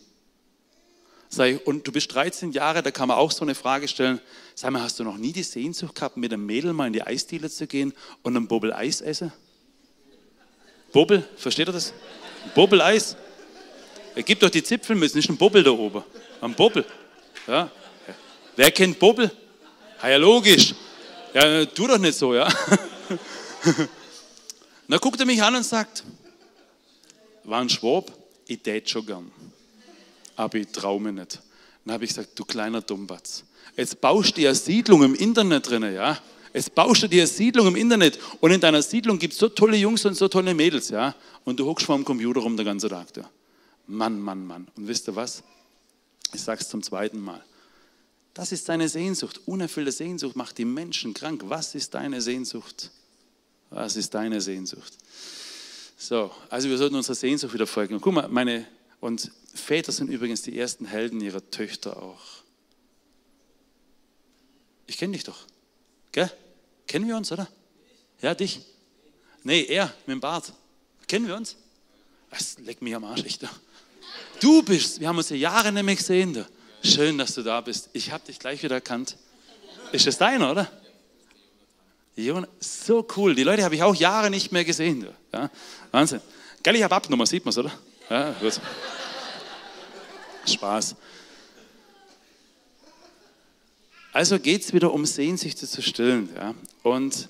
Sei, 1.34 1.58
und 1.58 1.84
du 1.84 1.90
bist 1.90 2.14
13 2.14 2.52
Jahre, 2.52 2.80
da 2.80 2.92
kann 2.92 3.08
man 3.08 3.16
auch 3.16 3.32
so 3.32 3.44
eine 3.44 3.56
Frage 3.56 3.88
stellen. 3.88 4.20
Sag 4.54 4.70
mal, 4.70 4.82
hast 4.82 5.00
du 5.00 5.04
noch 5.04 5.16
nie 5.16 5.32
die 5.32 5.42
Sehnsucht 5.42 5.96
gehabt, 5.96 6.16
mit 6.16 6.32
einem 6.32 6.46
Mädel 6.46 6.72
mal 6.72 6.86
in 6.86 6.92
die 6.92 7.02
Eisdiele 7.02 7.50
zu 7.50 7.66
gehen 7.66 7.92
und 8.22 8.36
ein 8.36 8.46
Bobbel 8.46 8.72
Eis 8.72 9.00
essen? 9.00 9.32
Bobbel, 10.92 11.28
versteht 11.36 11.68
ihr 11.68 11.72
das? 11.72 11.92
Bobbel 12.54 12.80
Eis. 12.80 13.16
Er 14.14 14.22
gibt 14.22 14.44
doch 14.44 14.50
die 14.50 14.62
Zipfelmützen, 14.62 15.18
nicht 15.18 15.28
ein 15.28 15.36
Bobbel 15.36 15.64
da 15.64 15.72
oben. 15.72 16.04
Ein 16.40 16.54
Bobbel. 16.54 16.86
Ja. 17.48 17.68
Wer 18.54 18.70
kennt 18.70 19.00
Bobbel? 19.00 19.28
Ja, 20.04 20.16
logisch. 20.16 20.72
Ja, 21.34 21.64
tu 21.66 21.88
doch 21.88 21.98
nicht 21.98 22.16
so, 22.16 22.32
ja. 22.32 22.48
dann 24.86 25.00
guckt 25.00 25.18
er 25.18 25.26
mich 25.26 25.42
an 25.42 25.56
und 25.56 25.64
sagt, 25.64 26.04
war 27.42 27.60
ein 27.60 27.68
Schwab, 27.68 28.12
ich 28.46 28.62
tät 28.62 28.88
schon 28.88 29.04
gern. 29.04 29.32
Aber 30.36 30.58
ich 30.58 30.68
traue 30.68 31.00
mir 31.00 31.12
nicht. 31.12 31.40
Dann 31.84 31.94
habe 31.94 32.04
ich 32.04 32.10
gesagt, 32.10 32.38
du 32.38 32.44
kleiner 32.44 32.80
Dummbatz, 32.80 33.44
jetzt 33.76 34.00
baust 34.00 34.36
du 34.36 34.40
ja 34.40 34.54
Siedlung 34.54 35.02
im 35.02 35.14
Internet 35.14 35.68
drin, 35.68 35.82
ja. 35.94 36.18
Jetzt 36.52 36.74
baust 36.74 37.02
du 37.02 37.08
dir 37.08 37.22
eine 37.22 37.26
Siedlung 37.26 37.66
im 37.66 37.76
Internet 37.76 38.18
und 38.40 38.52
in 38.52 38.60
deiner 38.60 38.80
Siedlung 38.80 39.18
gibt 39.18 39.32
es 39.32 39.40
so 39.40 39.48
tolle 39.48 39.76
Jungs 39.76 40.04
und 40.04 40.14
so 40.14 40.28
tolle 40.28 40.54
Mädels, 40.54 40.88
ja. 40.88 41.14
Und 41.44 41.58
du 41.58 41.66
hockst 41.66 41.86
vor 41.86 41.96
dem 41.96 42.04
Computer 42.04 42.40
rum 42.40 42.56
den 42.56 42.64
ganzen 42.64 42.88
Tag, 42.88 43.08
ja. 43.16 43.28
Mann, 43.86 44.20
Mann, 44.20 44.46
Mann. 44.46 44.68
Und 44.76 44.88
wisst 44.88 45.08
ihr 45.08 45.16
was? 45.16 45.42
Ich 46.32 46.40
sage 46.40 46.60
es 46.60 46.68
zum 46.68 46.82
zweiten 46.82 47.20
Mal. 47.20 47.42
Das 48.34 48.50
ist 48.50 48.68
deine 48.68 48.88
Sehnsucht. 48.88 49.40
Unerfüllte 49.46 49.92
Sehnsucht 49.92 50.36
macht 50.36 50.58
die 50.58 50.64
Menschen 50.64 51.14
krank. 51.14 51.42
Was 51.46 51.74
ist 51.74 51.94
deine 51.94 52.20
Sehnsucht? 52.20 52.90
Was 53.70 53.96
ist 53.96 54.14
deine 54.14 54.40
Sehnsucht? 54.40 54.92
So, 55.96 56.30
also 56.50 56.68
wir 56.68 56.78
sollten 56.78 56.96
unserer 56.96 57.14
Sehnsucht 57.14 57.54
wieder 57.54 57.66
folgen. 57.66 58.00
Guck 58.00 58.12
mal, 58.12 58.28
meine, 58.28 58.66
und 59.04 59.30
Väter 59.52 59.92
sind 59.92 60.08
übrigens 60.08 60.40
die 60.40 60.58
ersten 60.58 60.86
Helden 60.86 61.20
ihrer 61.20 61.50
Töchter 61.50 62.02
auch. 62.02 62.22
Ich 64.86 64.96
kenne 64.96 65.12
dich 65.12 65.24
doch. 65.24 65.36
Gell? 66.10 66.32
Kennen 66.86 67.06
wir 67.06 67.14
uns, 67.14 67.30
oder? 67.30 67.46
Ja, 68.22 68.34
dich? 68.34 68.62
Nee, 69.42 69.64
er 69.64 69.92
mit 70.06 70.14
dem 70.14 70.20
Bart. 70.20 70.54
Kennen 71.06 71.26
wir 71.26 71.36
uns? 71.36 71.56
Das 72.30 72.58
leckt 72.60 72.80
mich 72.80 72.94
am 72.94 73.04
Arsch, 73.04 73.24
echt. 73.24 73.46
Du 74.40 74.62
bist, 74.62 75.00
wir 75.00 75.08
haben 75.08 75.18
uns 75.18 75.28
ja 75.28 75.36
Jahre 75.36 75.70
nicht 75.70 75.98
gesehen. 75.98 76.42
Schön, 76.82 77.18
dass 77.18 77.34
du 77.34 77.42
da 77.42 77.60
bist. 77.60 77.90
Ich 77.92 78.10
habe 78.10 78.24
dich 78.24 78.38
gleich 78.38 78.62
wieder 78.62 78.76
erkannt. 78.76 79.18
Ist 79.92 80.06
das 80.06 80.16
deiner, 80.16 80.50
oder? 80.50 80.70
So 82.58 83.06
cool. 83.18 83.34
Die 83.34 83.42
Leute 83.42 83.64
habe 83.64 83.74
ich 83.74 83.82
auch 83.82 83.94
Jahre 83.94 84.30
nicht 84.30 84.50
mehr 84.50 84.64
gesehen. 84.64 85.06
Ja, 85.30 85.50
Wahnsinn. 85.90 86.22
Geil, 86.62 86.76
ich 86.76 86.82
habe 86.82 86.94
Abnummer, 86.94 87.26
sieht 87.26 87.44
man 87.44 87.50
es, 87.50 87.58
oder? 87.58 87.70
Ja, 88.10 88.32
gut. 88.40 88.60
Spaß. 90.46 90.96
Also 94.12 94.38
geht 94.38 94.62
es 94.62 94.72
wieder 94.72 94.92
um 94.92 95.06
Sehnsüchte 95.06 95.66
zu 95.66 95.82
stillen. 95.82 96.28
Ja? 96.36 96.54
Und 96.82 97.28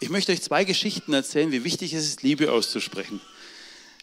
ich 0.00 0.08
möchte 0.08 0.32
euch 0.32 0.40
zwei 0.40 0.64
Geschichten 0.64 1.12
erzählen, 1.12 1.50
wie 1.52 1.64
wichtig 1.64 1.92
es 1.92 2.04
ist, 2.04 2.22
Liebe 2.22 2.52
auszusprechen. 2.52 3.20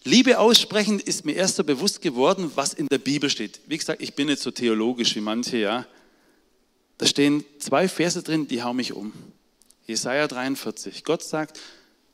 Liebe 0.03 0.39
aussprechen 0.39 0.99
ist 0.99 1.25
mir 1.25 1.33
erst 1.33 1.55
so 1.55 1.63
bewusst 1.63 2.01
geworden, 2.01 2.51
was 2.55 2.73
in 2.73 2.87
der 2.87 2.97
Bibel 2.97 3.29
steht. 3.29 3.61
Wie 3.67 3.77
gesagt, 3.77 4.01
ich 4.01 4.15
bin 4.15 4.27
nicht 4.27 4.41
so 4.41 4.51
theologisch 4.51 5.15
wie 5.15 5.21
manche, 5.21 5.57
ja. 5.57 5.85
Da 6.97 7.05
stehen 7.05 7.43
zwei 7.59 7.87
Verse 7.87 8.21
drin, 8.21 8.47
die 8.47 8.61
hauen 8.61 8.75
mich 8.75 8.93
um. 8.93 9.13
Jesaja 9.87 10.27
43. 10.27 11.03
Gott 11.03 11.23
sagt, 11.23 11.59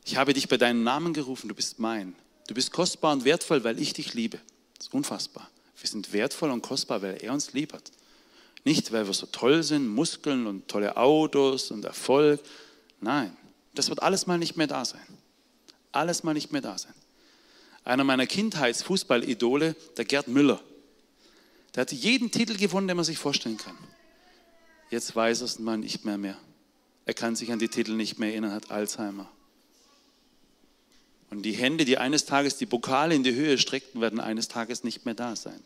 ich 0.06 0.18
habe 0.18 0.34
dich 0.34 0.48
bei 0.48 0.58
deinem 0.58 0.84
Namen 0.84 1.14
gerufen, 1.14 1.48
du 1.50 1.56
bist 1.56 1.80
mein. 1.80 2.16
Du 2.48 2.54
bist 2.54 2.72
kostbar 2.72 3.14
und 3.14 3.26
wertvoll, 3.26 3.64
weil 3.64 3.80
ich 3.80 3.94
dich 3.94 4.14
liebe. 4.14 4.40
Das 4.78 4.88
ist 4.88 4.94
unfassbar. 4.94 5.50
Wir 5.80 5.90
sind 5.90 6.14
wertvoll 6.14 6.50
und 6.50 6.62
kostbar, 6.62 7.02
weil 7.02 7.18
er 7.22 7.34
uns 7.34 7.54
lieb 7.54 7.74
hat. 7.74 7.92
Nicht, 8.64 8.92
weil 8.92 9.06
wir 9.06 9.14
so 9.14 9.28
toll 9.28 9.64
sind, 9.64 9.88
Muskeln 9.88 10.48
und 10.48 10.68
tolle 10.68 10.98
Autos 10.98 11.72
und 11.72 11.86
Erfolg. 11.86 12.42
Nein, 13.00 13.36
das 13.74 13.90
wird 13.90 14.02
alles 14.02 14.28
mal 14.28 14.38
nicht 14.38 14.58
mehr 14.58 14.68
da 14.68 14.84
sein. 14.84 15.06
Alles 15.92 16.24
mal 16.24 16.34
nicht 16.34 16.52
mehr 16.52 16.62
da 16.62 16.78
sein. 16.78 16.94
Einer 17.84 18.04
meiner 18.04 18.26
Kindheitsfußballidole, 18.26 19.76
der 19.96 20.06
Gerd 20.06 20.28
Müller, 20.28 20.62
der 21.76 21.82
hat 21.82 21.92
jeden 21.92 22.32
Titel 22.32 22.58
gewonnen, 22.58 22.88
den 22.88 22.98
man 22.98 23.06
sich 23.06 23.18
vorstellen 23.18 23.58
kann. 23.58 23.78
Jetzt 24.90 25.16
weiß 25.16 25.42
es 25.42 25.60
mal 25.60 25.78
nicht 25.78 26.06
mehr 26.06 26.18
mehr. 26.18 26.38
Er 27.06 27.14
kann 27.14 27.36
sich 27.36 27.52
an 27.52 27.60
die 27.60 27.70
Titel 27.70 27.94
nicht 27.94 28.20
mehr 28.20 28.32
erinnern, 28.32 28.52
hat 28.52 28.72
Alzheimer. 28.72 29.30
Und 31.30 31.44
die 31.44 31.54
Hände, 31.54 31.86
die 31.86 31.98
eines 31.98 32.26
Tages 32.26 32.58
die 32.58 32.66
Pokale 32.66 33.14
in 33.14 33.24
die 33.24 33.36
Höhe 33.36 33.58
streckten, 33.58 34.02
werden 34.02 34.20
eines 34.20 34.48
Tages 34.48 34.84
nicht 34.84 35.06
mehr 35.06 35.14
da 35.14 35.36
sein. 35.36 35.60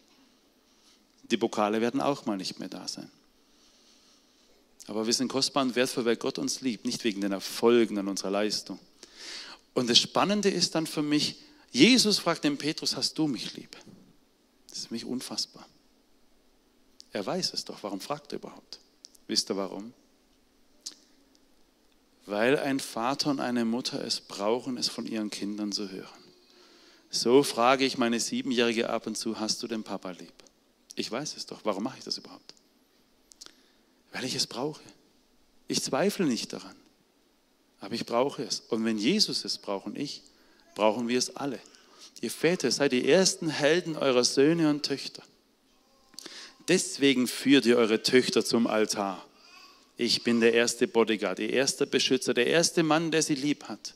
Die 1.24 1.38
Pokale 1.38 1.82
werden 1.82 2.02
auch 2.02 2.26
mal 2.26 2.38
nicht 2.38 2.60
mehr 2.60 2.70
da 2.70 2.88
sein. 2.88 3.10
Aber 4.88 5.06
wir 5.06 5.14
sind 5.14 5.28
kostbar 5.28 5.64
und 5.64 5.76
wertvoll, 5.76 6.06
weil 6.06 6.16
Gott 6.16 6.40
uns 6.40 6.62
liebt, 6.62 6.86
nicht 6.86 7.04
wegen 7.04 7.22
den 7.22 7.32
Erfolgen 7.32 7.98
an 7.98 8.08
unserer 8.08 8.32
Leistung. 8.32 8.80
Und 9.74 9.90
das 9.90 10.00
Spannende 10.00 10.50
ist 10.50 10.76
dann 10.76 10.88
für 10.88 11.04
mich, 11.04 11.38
Jesus 11.72 12.20
fragt 12.20 12.44
den 12.44 12.58
Petrus, 12.58 12.98
hast 12.98 13.18
du 13.18 13.28
mich 13.28 13.54
lieb? 13.56 13.78
Das 14.68 14.80
ist 14.80 14.88
für 14.88 14.94
mich 14.94 15.06
unfassbar. 15.06 15.66
Er 17.14 17.26
weiß 17.26 17.54
es 17.54 17.64
doch, 17.64 17.84
warum 17.84 18.02
fragt 18.02 18.34
er 18.34 18.40
überhaupt? 18.40 18.80
Wisst 19.28 19.50
ihr 19.50 19.56
warum? 19.56 19.94
Weil 22.32 22.58
ein 22.58 22.80
Vater 22.80 23.30
und 23.30 23.42
eine 23.42 23.66
Mutter 23.66 24.02
es 24.06 24.22
brauchen, 24.22 24.78
es 24.78 24.88
von 24.88 25.06
ihren 25.06 25.30
Kindern 25.30 25.74
zu 25.74 25.92
hören. 25.92 26.24
So 27.10 27.44
frage 27.44 27.84
ich 27.84 27.98
meine 27.98 28.22
Siebenjährige 28.22 28.90
ab 28.90 29.06
und 29.06 29.18
zu, 29.18 29.38
hast 29.38 29.62
du 29.62 29.68
den 29.68 29.84
Papa 29.84 30.12
lieb? 30.12 30.32
Ich 30.96 31.12
weiß 31.12 31.36
es 31.36 31.46
doch, 31.46 31.60
warum 31.66 31.84
mache 31.84 31.98
ich 31.98 32.06
das 32.06 32.18
überhaupt? 32.18 32.54
Weil 34.14 34.24
ich 34.24 34.34
es 34.34 34.48
brauche. 34.48 34.80
Ich 35.68 35.84
zweifle 35.84 36.26
nicht 36.26 36.54
daran, 36.54 36.78
aber 37.82 37.96
ich 37.96 38.06
brauche 38.06 38.44
es. 38.44 38.62
Und 38.62 38.86
wenn 38.86 38.98
Jesus 38.98 39.44
es 39.44 39.58
braucht 39.58 39.88
und 39.88 39.98
ich, 39.98 40.24
brauchen 40.74 41.10
wir 41.10 41.20
es 41.20 41.36
alle. 41.36 41.60
Ihr 42.22 42.32
Väter 42.32 42.72
seid 42.72 42.94
die 42.94 43.10
ersten 43.10 43.50
Helden 43.50 43.98
eurer 43.98 44.24
Söhne 44.24 44.70
und 44.70 44.84
Töchter. 44.84 45.24
Deswegen 46.70 47.28
führt 47.28 47.66
ihr 47.66 47.76
eure 47.76 48.02
Töchter 48.02 48.46
zum 48.46 48.68
Altar. 48.68 49.22
Ich 50.02 50.24
bin 50.24 50.40
der 50.40 50.56
erste 50.56 50.88
Bodyguard, 50.88 51.38
der 51.38 51.52
erste 51.54 51.86
Beschützer, 51.86 52.34
der 52.34 52.48
erste 52.48 52.82
Mann, 52.82 53.12
der 53.12 53.22
sie 53.22 53.36
lieb 53.36 53.66
hat. 53.66 53.94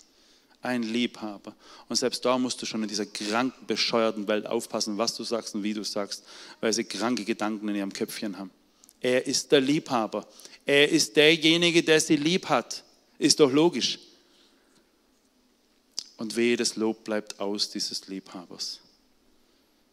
Ein 0.62 0.84
Liebhaber. 0.84 1.56
Und 1.90 1.96
selbst 1.96 2.24
da 2.24 2.38
musst 2.38 2.62
du 2.62 2.68
schon 2.68 2.84
in 2.84 2.90
dieser 2.90 3.08
kranken, 3.08 3.66
bescheuerten 3.66 4.28
Welt 4.28 4.46
aufpassen, 4.46 5.00
was 5.00 5.16
du 5.16 5.24
sagst 5.24 5.56
und 5.56 5.64
wie 5.64 5.74
du 5.74 5.84
sagst, 5.84 6.24
weil 6.62 6.72
sie 6.74 6.84
kranke 6.84 7.26
Gedanken 7.26 7.68
in 7.70 7.76
ihrem 7.76 7.92
Köpfchen 7.92 8.38
haben. 8.38 8.52
Er 9.02 9.26
ist 9.26 9.52
der 9.52 9.62
Liebhaber. 9.62 10.28
Er 10.64 10.88
ist 10.90 11.16
derjenige, 11.16 11.82
der 11.82 12.00
sie 12.00 12.18
lieb 12.18 12.50
hat. 12.50 12.84
Ist 13.18 13.40
doch 13.40 13.52
logisch. 13.52 13.98
Und 16.18 16.36
wehe, 16.36 16.56
das 16.56 16.76
Lob 16.76 17.04
bleibt 17.04 17.40
aus 17.40 17.72
dieses 17.72 18.08
Liebhabers. 18.08 18.80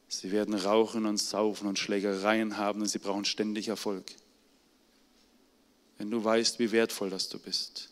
Sie 0.09 0.31
werden 0.31 0.53
rauchen 0.57 1.07
und 1.07 1.16
saufen 1.16 1.68
und 1.68 1.79
Schlägereien 1.79 2.59
haben 2.59 2.83
und 2.83 2.88
sie 2.88 2.98
brauchen 2.98 3.25
ständig 3.25 3.68
Erfolg. 3.68 4.05
Wenn 6.03 6.11
du 6.11 6.25
weißt, 6.25 6.59
wie 6.59 6.73
wertvoll 6.73 7.11
das 7.11 7.29
du 7.29 7.38
bist, 7.38 7.88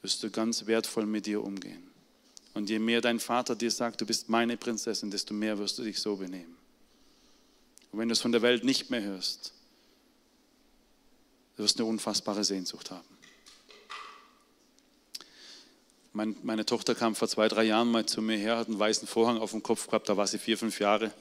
wirst 0.00 0.24
du 0.24 0.30
ganz 0.30 0.66
wertvoll 0.66 1.06
mit 1.06 1.26
dir 1.26 1.44
umgehen. 1.44 1.88
Und 2.52 2.68
je 2.68 2.80
mehr 2.80 3.00
dein 3.00 3.20
Vater 3.20 3.54
dir 3.54 3.70
sagt, 3.70 4.00
du 4.00 4.06
bist 4.06 4.28
meine 4.28 4.56
Prinzessin, 4.56 5.08
desto 5.08 5.32
mehr 5.32 5.56
wirst 5.56 5.78
du 5.78 5.84
dich 5.84 6.00
so 6.00 6.16
benehmen. 6.16 6.56
Und 7.92 8.00
wenn 8.00 8.08
du 8.08 8.12
es 8.14 8.20
von 8.20 8.32
der 8.32 8.42
Welt 8.42 8.64
nicht 8.64 8.90
mehr 8.90 9.02
hörst, 9.02 9.52
wirst 11.58 11.78
du 11.78 11.84
eine 11.84 11.90
unfassbare 11.90 12.42
Sehnsucht 12.42 12.90
haben. 12.90 13.06
Mein, 16.12 16.34
meine 16.42 16.66
Tochter 16.66 16.96
kam 16.96 17.14
vor 17.14 17.28
zwei, 17.28 17.46
drei 17.46 17.62
Jahren 17.62 17.92
mal 17.92 18.04
zu 18.04 18.20
mir 18.20 18.36
her, 18.36 18.56
hat 18.56 18.66
einen 18.66 18.80
weißen 18.80 19.06
Vorhang 19.06 19.38
auf 19.38 19.52
dem 19.52 19.62
Kopf 19.62 19.86
gehabt, 19.86 20.08
da 20.08 20.16
war 20.16 20.26
sie 20.26 20.38
vier, 20.38 20.58
fünf 20.58 20.80
Jahre. 20.80 21.12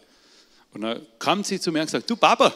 Und 0.73 0.81
dann 0.81 1.05
kam 1.19 1.43
sie 1.43 1.59
zu 1.59 1.71
mir 1.71 1.81
und 1.81 1.85
gesagt, 1.85 2.09
du 2.09 2.15
Papa, 2.15 2.55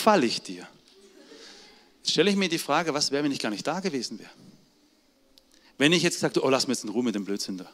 gefall 0.00 0.24
ich 0.24 0.40
dir? 0.40 0.66
Jetzt 1.98 2.12
stelle 2.12 2.30
ich 2.30 2.36
mir 2.36 2.48
die 2.48 2.58
Frage, 2.58 2.94
was 2.94 3.10
wäre, 3.10 3.22
wenn 3.22 3.32
ich 3.32 3.38
gar 3.38 3.50
nicht 3.50 3.66
da 3.66 3.80
gewesen 3.80 4.18
wäre? 4.18 4.30
Wenn 5.76 5.92
ich 5.92 6.02
jetzt 6.02 6.14
gesagt 6.14 6.38
oh, 6.38 6.48
lass 6.48 6.66
mir 6.66 6.72
jetzt 6.72 6.84
in 6.84 6.90
Ruhe 6.90 7.04
mit 7.04 7.14
dem 7.14 7.26
Blödsinn 7.26 7.58
da. 7.58 7.70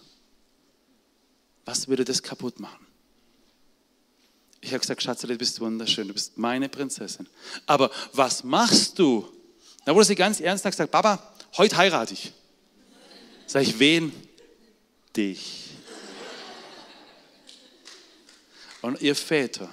Was 1.64 1.86
würde 1.86 2.04
das 2.04 2.22
kaputt 2.22 2.58
machen? 2.58 2.84
Ich 4.60 4.70
habe 4.70 4.80
gesagt, 4.80 5.02
Schatz, 5.02 5.20
du 5.20 5.36
bist 5.36 5.60
wunderschön, 5.60 6.08
du 6.08 6.14
bist 6.14 6.36
meine 6.36 6.68
Prinzessin. 6.68 7.28
Aber 7.66 7.92
was 8.12 8.42
machst 8.42 8.98
du? 8.98 9.32
Da 9.84 9.94
wurde 9.94 10.06
sie 10.06 10.16
ganz 10.16 10.40
ernst 10.40 10.64
und 10.64 10.72
gesagt, 10.72 10.90
Papa, 10.90 11.32
heute 11.56 11.76
heirate 11.76 12.14
ich. 12.14 12.32
Sag 13.46 13.62
ich, 13.62 13.78
wen? 13.78 14.12
Dich. 15.16 15.70
Und 18.82 19.00
ihr 19.00 19.14
Väter, 19.14 19.72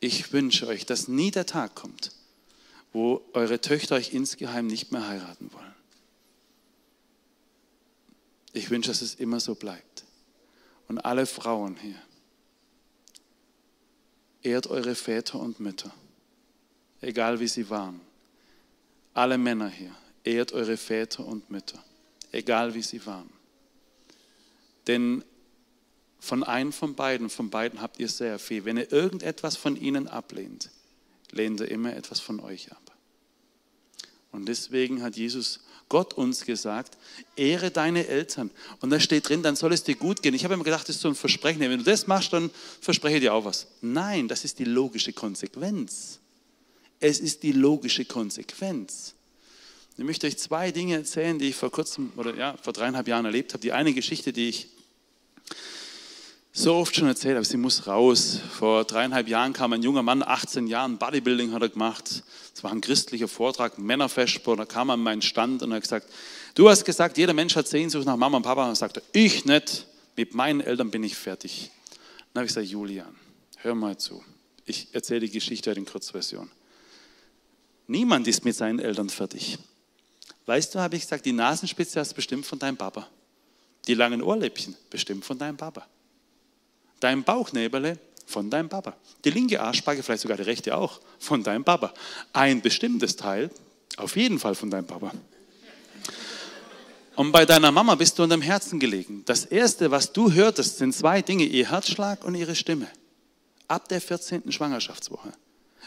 ich 0.00 0.32
wünsche 0.32 0.66
euch, 0.66 0.86
dass 0.86 1.08
nie 1.08 1.30
der 1.30 1.46
Tag 1.46 1.74
kommt, 1.74 2.12
wo 2.92 3.22
eure 3.34 3.60
Töchter 3.60 3.96
euch 3.96 4.12
insgeheim 4.12 4.66
nicht 4.66 4.92
mehr 4.92 5.06
heiraten 5.06 5.52
wollen. 5.52 5.74
Ich 8.52 8.70
wünsche, 8.70 8.90
dass 8.90 9.02
es 9.02 9.14
immer 9.14 9.38
so 9.38 9.54
bleibt. 9.54 10.04
Und 10.88 10.98
alle 10.98 11.26
Frauen 11.26 11.76
hier, 11.76 12.02
ehrt 14.42 14.66
eure 14.66 14.94
Väter 14.94 15.38
und 15.38 15.60
Mütter, 15.60 15.94
egal 17.00 17.38
wie 17.38 17.46
sie 17.46 17.70
waren. 17.70 18.00
Alle 19.14 19.38
Männer 19.38 19.68
hier, 19.68 19.94
ehrt 20.24 20.52
eure 20.52 20.76
Väter 20.76 21.24
und 21.24 21.50
Mütter, 21.50 21.82
egal 22.32 22.74
wie 22.74 22.82
sie 22.82 23.04
waren. 23.06 23.30
Denn 24.86 25.24
von 26.20 26.44
einem 26.44 26.72
von 26.72 26.94
beiden, 26.94 27.30
von 27.30 27.50
beiden 27.50 27.80
habt 27.80 27.98
ihr 27.98 28.08
sehr 28.08 28.38
viel. 28.38 28.64
Wenn 28.64 28.76
ihr 28.76 28.92
irgendetwas 28.92 29.56
von 29.56 29.76
ihnen 29.76 30.06
ablehnt, 30.06 30.70
lehnt 31.32 31.60
er 31.60 31.70
immer 31.70 31.96
etwas 31.96 32.20
von 32.20 32.40
euch 32.40 32.70
ab. 32.70 32.92
Und 34.30 34.46
deswegen 34.46 35.02
hat 35.02 35.16
Jesus 35.16 35.60
Gott 35.88 36.14
uns 36.14 36.44
gesagt, 36.44 36.96
ehre 37.34 37.72
deine 37.72 38.06
Eltern. 38.06 38.50
Und 38.80 38.90
da 38.90 39.00
steht 39.00 39.28
drin, 39.28 39.42
dann 39.42 39.56
soll 39.56 39.72
es 39.72 39.82
dir 39.82 39.96
gut 39.96 40.22
gehen. 40.22 40.34
Ich 40.34 40.44
habe 40.44 40.54
immer 40.54 40.62
gedacht, 40.62 40.88
das 40.88 40.96
ist 40.96 41.02
so 41.02 41.08
ein 41.08 41.16
Versprechen. 41.16 41.60
Wenn 41.60 41.78
du 41.78 41.84
das 41.84 42.06
machst, 42.06 42.32
dann 42.32 42.50
verspreche 42.80 43.16
ich 43.16 43.22
dir 43.22 43.34
auch 43.34 43.44
was. 43.44 43.66
Nein, 43.80 44.28
das 44.28 44.44
ist 44.44 44.60
die 44.60 44.64
logische 44.64 45.12
Konsequenz. 45.12 46.20
Es 47.00 47.18
ist 47.18 47.42
die 47.42 47.52
logische 47.52 48.04
Konsequenz. 48.04 49.14
Ich 49.96 50.04
möchte 50.04 50.28
euch 50.28 50.38
zwei 50.38 50.70
Dinge 50.70 50.94
erzählen, 50.94 51.38
die 51.38 51.48
ich 51.48 51.56
vor 51.56 51.72
kurzem 51.72 52.12
oder 52.16 52.36
ja, 52.36 52.56
vor 52.62 52.72
dreieinhalb 52.72 53.08
Jahren 53.08 53.24
erlebt 53.24 53.52
habe. 53.52 53.60
Die 53.60 53.72
eine 53.72 53.92
Geschichte, 53.92 54.32
die 54.32 54.48
ich 54.48 54.68
so 56.52 56.74
oft 56.74 56.94
schon 56.96 57.06
erzählt 57.06 57.36
habe, 57.36 57.44
sie 57.44 57.56
muss 57.56 57.86
raus. 57.86 58.40
Vor 58.52 58.84
dreieinhalb 58.84 59.28
Jahren 59.28 59.52
kam 59.52 59.72
ein 59.72 59.82
junger 59.82 60.02
Mann, 60.02 60.22
18 60.22 60.66
Jahren, 60.66 60.98
Bodybuilding 60.98 61.52
hat 61.52 61.62
er 61.62 61.68
gemacht. 61.68 62.24
Es 62.54 62.64
war 62.64 62.72
ein 62.72 62.80
christlicher 62.80 63.28
Vortrag, 63.28 63.78
Männerfestsport. 63.78 64.58
Da 64.58 64.64
kam 64.64 64.90
er 64.90 64.94
an 64.94 65.00
meinen 65.00 65.22
Stand 65.22 65.62
und 65.62 65.72
hat 65.72 65.82
gesagt, 65.82 66.08
du 66.54 66.68
hast 66.68 66.84
gesagt, 66.84 67.18
jeder 67.18 67.34
Mensch 67.34 67.54
hat 67.54 67.68
Sehnsucht 67.68 68.04
nach 68.04 68.16
Mama 68.16 68.38
und 68.38 68.42
Papa. 68.42 68.64
Und 68.64 68.70
er 68.70 68.76
sagte, 68.76 69.02
ich 69.12 69.44
nicht, 69.44 69.86
mit 70.16 70.34
meinen 70.34 70.60
Eltern 70.60 70.90
bin 70.90 71.04
ich 71.04 71.16
fertig. 71.16 71.70
Dann 72.32 72.40
habe 72.40 72.46
ich 72.46 72.54
gesagt, 72.54 72.68
Julian, 72.68 73.14
hör 73.58 73.74
mal 73.74 73.96
zu. 73.96 74.22
Ich 74.66 74.88
erzähle 74.92 75.20
die 75.20 75.30
Geschichte 75.30 75.70
in 75.70 75.86
Kurzversion. 75.86 76.50
Niemand 77.86 78.26
ist 78.28 78.44
mit 78.44 78.54
seinen 78.56 78.78
Eltern 78.78 79.08
fertig. 79.08 79.58
Weißt 80.46 80.74
du, 80.74 80.80
habe 80.80 80.96
ich 80.96 81.02
gesagt, 81.02 81.26
die 81.26 81.32
Nasenspitze 81.32 82.00
hast 82.00 82.14
bestimmt 82.14 82.44
von 82.44 82.58
deinem 82.58 82.76
Papa. 82.76 83.06
Die 83.86 83.94
langen 83.94 84.22
Ohrläppchen 84.22 84.76
bestimmt 84.90 85.24
von 85.24 85.38
deinem 85.38 85.56
Papa 85.56 85.86
dein 87.00 87.24
Bauchnäbele 87.24 87.98
von 88.26 88.48
deinem 88.48 88.68
Papa. 88.68 88.96
Die 89.24 89.30
linke 89.30 89.60
Arschbacke, 89.60 90.02
vielleicht 90.02 90.22
sogar 90.22 90.36
die 90.36 90.44
rechte 90.44 90.76
auch, 90.76 91.00
von 91.18 91.42
deinem 91.42 91.64
Papa. 91.64 91.92
Ein 92.32 92.62
bestimmtes 92.62 93.16
Teil, 93.16 93.50
auf 93.96 94.16
jeden 94.16 94.38
Fall 94.38 94.54
von 94.54 94.70
deinem 94.70 94.86
Papa. 94.86 95.12
Und 97.16 97.32
bei 97.32 97.44
deiner 97.44 97.72
Mama 97.72 97.96
bist 97.96 98.18
du 98.18 98.26
deinem 98.26 98.40
Herzen 98.40 98.78
gelegen. 98.78 99.24
Das 99.26 99.44
Erste, 99.44 99.90
was 99.90 100.12
du 100.12 100.32
hörtest, 100.32 100.78
sind 100.78 100.94
zwei 100.94 101.20
Dinge, 101.20 101.44
ihr 101.44 101.70
Herzschlag 101.70 102.24
und 102.24 102.34
ihre 102.34 102.54
Stimme. 102.54 102.88
Ab 103.68 103.88
der 103.88 104.00
14. 104.00 104.50
Schwangerschaftswoche. 104.50 105.32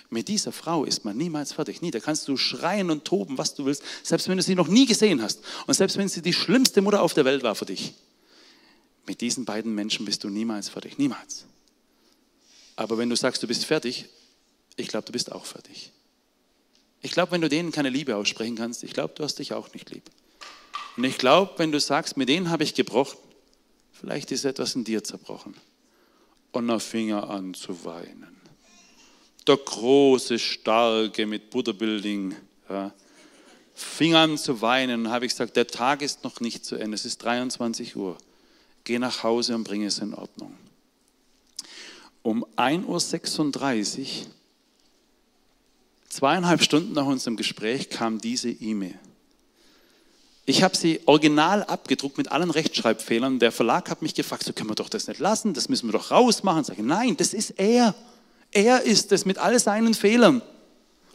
Mit 0.10 0.28
dieser 0.28 0.52
Frau 0.52 0.86
ist 0.86 1.06
man 1.06 1.18
niemals 1.18 1.54
fertig. 1.54 1.82
Nie. 1.82 1.90
Da 1.90 2.00
kannst 2.00 2.28
du 2.28 2.38
schreien 2.38 2.92
und 2.92 3.04
toben, 3.04 3.38
was 3.38 3.56
du 3.56 3.66
willst, 3.66 3.82
selbst 4.04 4.28
wenn 4.28 4.38
du 4.38 4.44
sie 4.44 4.54
noch 4.54 4.68
nie 4.68 4.86
gesehen 4.86 5.24
hast. 5.24 5.40
Und 5.66 5.74
selbst 5.74 5.98
wenn 5.98 6.08
sie 6.08 6.22
die 6.22 6.34
schlimmste 6.34 6.82
Mutter 6.82 7.02
auf 7.02 7.16
der 7.16 7.26
Welt 7.26 7.42
war 7.42 7.56
für 7.56 7.66
dich. 7.66 7.96
Mit 9.06 9.22
diesen 9.22 9.46
beiden 9.46 9.76
Menschen 9.76 10.06
bist 10.06 10.24
du 10.24 10.30
niemals 10.30 10.70
fertig, 10.70 10.98
niemals. 10.98 11.46
Aber 12.76 12.98
wenn 12.98 13.10
du 13.10 13.16
sagst, 13.16 13.44
du 13.44 13.48
bist 13.48 13.66
fertig, 13.66 14.06
ich 14.76 14.88
glaube, 14.88 15.06
du 15.06 15.12
bist 15.12 15.32
auch 15.32 15.46
fertig. 15.46 15.92
Ich 17.02 17.12
glaube, 17.12 17.34
wenn 17.34 17.42
du 17.42 17.50
denen 17.50 17.72
keine 17.72 17.90
Liebe 17.90 18.16
aussprechen 18.16 18.56
kannst, 18.56 18.84
ich 18.84 18.94
glaube, 18.94 19.14
du 19.16 19.24
hast 19.24 19.40
dich 19.40 19.54
auch 19.54 19.74
nicht 19.74 19.92
lieb. 19.92 20.04
Und 20.96 21.04
ich 21.04 21.18
glaube, 21.18 21.54
wenn 21.58 21.72
du 21.72 21.80
sagst, 21.80 22.18
mit 22.18 22.30
denen 22.30 22.50
habe 22.50 22.64
ich 22.64 22.76
gebrochen, 22.76 23.20
vielleicht 23.92 24.32
ist 24.32 24.46
etwas 24.46 24.76
in 24.76 24.84
dir 24.84 25.04
zerbrochen. 25.04 25.56
Und 26.52 26.70
er 26.70 26.80
fing 26.80 27.10
er 27.10 27.30
an 27.30 27.54
zu 27.54 27.84
weinen. 27.84 28.38
Der 29.48 29.58
große, 29.58 30.40
starke 30.40 31.26
mit 31.26 31.50
Butterbuilding 31.50 32.36
ja, 32.70 32.94
fing 33.74 34.16
an 34.16 34.38
zu 34.38 34.62
weinen 34.62 35.10
habe 35.10 35.26
ich 35.26 35.32
gesagt, 35.32 35.56
der 35.58 35.68
Tag 35.68 36.02
ist 36.02 36.24
noch 36.24 36.40
nicht 36.40 36.64
zu 36.64 36.76
Ende, 36.76 36.96
es 36.96 37.06
ist 37.06 37.24
23 37.24 37.96
Uhr. 37.96 38.18
Geh 38.84 39.00
nach 39.00 39.24
Hause 39.24 39.56
und 39.56 39.64
bring 39.64 39.84
es 39.84 40.00
in 40.00 40.14
Ordnung. 40.14 40.54
Um 42.22 42.46
1.36 42.58 44.00
Uhr, 44.00 44.06
zweieinhalb 46.10 46.62
Stunden 46.62 46.94
nach 46.94 47.06
unserem 47.06 47.38
Gespräch, 47.38 47.90
kam 47.90 48.20
diese 48.20 48.50
E-Mail. 48.50 48.98
Ich 50.46 50.62
habe 50.62 50.76
sie 50.76 51.00
original 51.06 51.64
abgedruckt 51.64 52.18
mit 52.18 52.32
allen 52.32 52.52
Rechtschreibfehlern. 52.52 53.40
Der 53.40 53.54
Verlag 53.54 53.90
hat 53.90 54.02
mich 54.02 54.14
gefragt, 54.14 54.44
so 54.44 54.52
können 54.52 54.70
wir 54.70 54.76
doch 54.76 54.90
das 54.90 55.08
nicht 55.08 55.20
lassen, 55.20 55.54
das 55.54 55.70
müssen 55.70 55.88
wir 55.88 55.94
doch 55.94 56.12
rausmachen. 56.12 56.66
Sage, 56.66 56.84
nein, 56.84 57.16
das 57.16 57.34
ist 57.34 57.52
er. 57.52 57.96
Er 58.52 58.82
ist 58.84 59.12
es 59.14 59.26
mit 59.26 59.38
all 59.38 59.58
seinen 59.60 59.94
Fehlern. 59.94 60.42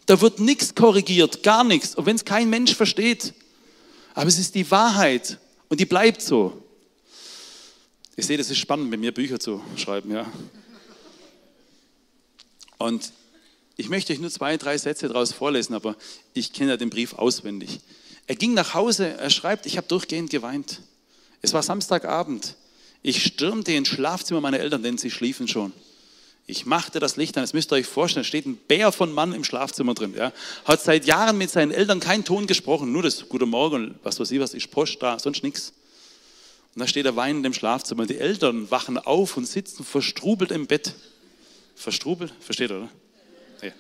Da 0.06 0.20
wird 0.22 0.40
nichts 0.40 0.74
korrigiert, 0.74 1.42
gar 1.42 1.62
nichts, 1.64 1.94
und 1.94 2.06
wenn 2.06 2.16
es 2.16 2.24
kein 2.24 2.48
Mensch 2.48 2.74
versteht. 2.74 3.34
Aber 4.14 4.26
es 4.26 4.38
ist 4.38 4.54
die 4.54 4.70
Wahrheit 4.70 5.38
und 5.68 5.78
die 5.78 5.84
bleibt 5.84 6.22
so. 6.22 6.62
Ich 8.18 8.26
sehe, 8.26 8.36
das 8.36 8.50
ist 8.50 8.58
spannend, 8.58 8.90
mit 8.90 8.98
mir 8.98 9.14
Bücher 9.14 9.38
zu 9.38 9.62
schreiben, 9.76 10.10
ja. 10.10 10.26
Und 12.76 13.12
ich 13.76 13.88
möchte 13.88 14.12
euch 14.12 14.18
nur 14.18 14.28
zwei, 14.28 14.56
drei 14.56 14.76
Sätze 14.76 15.06
daraus 15.06 15.32
vorlesen, 15.32 15.72
aber 15.72 15.94
ich 16.34 16.52
kenne 16.52 16.70
ja 16.70 16.76
den 16.76 16.90
Brief 16.90 17.12
auswendig. 17.12 17.78
Er 18.26 18.34
ging 18.34 18.54
nach 18.54 18.74
Hause, 18.74 19.16
er 19.16 19.30
schreibt, 19.30 19.66
ich 19.66 19.76
habe 19.76 19.86
durchgehend 19.86 20.30
geweint. 20.30 20.82
Es 21.42 21.52
war 21.52 21.62
Samstagabend. 21.62 22.56
Ich 23.02 23.22
stürmte 23.22 23.72
ins 23.74 23.86
Schlafzimmer 23.86 24.40
meiner 24.40 24.58
Eltern, 24.58 24.82
denn 24.82 24.98
sie 24.98 25.12
schliefen 25.12 25.46
schon. 25.46 25.72
Ich 26.48 26.66
machte 26.66 26.98
das 26.98 27.14
Licht 27.14 27.36
an. 27.36 27.44
Das 27.44 27.52
müsst 27.52 27.70
ihr 27.72 27.76
euch 27.76 27.86
vorstellen. 27.86 28.22
Es 28.22 28.26
steht 28.26 28.46
ein 28.46 28.56
Bär 28.56 28.90
von 28.90 29.12
Mann 29.12 29.32
im 29.32 29.44
Schlafzimmer 29.44 29.94
drin. 29.94 30.14
Ja. 30.16 30.32
Hat 30.64 30.82
seit 30.82 31.06
Jahren 31.06 31.38
mit 31.38 31.50
seinen 31.50 31.70
Eltern 31.70 32.00
keinen 32.00 32.24
Ton 32.24 32.48
gesprochen. 32.48 32.90
Nur 32.90 33.04
das 33.04 33.28
Guten 33.28 33.48
Morgen, 33.48 33.94
was 34.02 34.18
weiß 34.18 34.32
ich, 34.32 34.40
was 34.40 34.54
ist 34.54 34.72
Post 34.72 35.00
da, 35.00 35.20
sonst 35.20 35.44
nichts. 35.44 35.72
Und 36.78 36.82
da 36.82 36.86
steht 36.86 37.06
er 37.06 37.16
weinend 37.16 37.44
im 37.44 37.52
Schlafzimmer. 37.52 38.06
Die 38.06 38.18
Eltern 38.18 38.70
wachen 38.70 38.98
auf 38.98 39.36
und 39.36 39.46
sitzen 39.46 39.84
verstrubelt 39.84 40.52
im 40.52 40.68
Bett. 40.68 40.94
Verstrubelt? 41.74 42.32
Versteht 42.38 42.70
ihr, 42.70 42.76
oder? 42.76 42.88
Ja. 43.62 43.72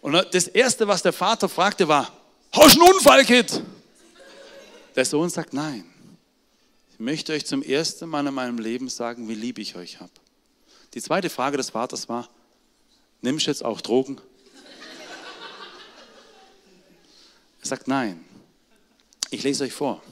Und 0.00 0.14
das 0.32 0.48
Erste, 0.48 0.88
was 0.88 1.02
der 1.02 1.12
Vater 1.12 1.46
fragte, 1.46 1.86
war, 1.86 2.10
hast 2.52 2.74
du 2.74 2.80
einen 2.80 2.94
Unfall, 2.94 3.22
Kid? 3.22 3.62
Der 4.96 5.04
Sohn 5.04 5.28
sagt, 5.28 5.52
nein. 5.52 5.84
Ich 6.94 7.00
möchte 7.00 7.34
euch 7.34 7.44
zum 7.44 7.62
ersten 7.62 8.08
Mal 8.08 8.26
in 8.26 8.32
meinem 8.32 8.58
Leben 8.58 8.88
sagen, 8.88 9.28
wie 9.28 9.34
lieb 9.34 9.58
ich 9.58 9.76
euch 9.76 10.00
habe. 10.00 10.12
Die 10.94 11.02
zweite 11.02 11.28
Frage 11.28 11.58
des 11.58 11.68
Vaters 11.68 12.08
war, 12.08 12.30
nimmst 13.20 13.46
du 13.46 13.50
jetzt 13.50 13.62
auch 13.62 13.82
Drogen? 13.82 14.18
Er 17.60 17.66
sagt, 17.66 17.88
nein. 17.88 18.24
Ich 19.28 19.42
lese 19.42 19.64
euch 19.64 19.74
vor. 19.74 20.02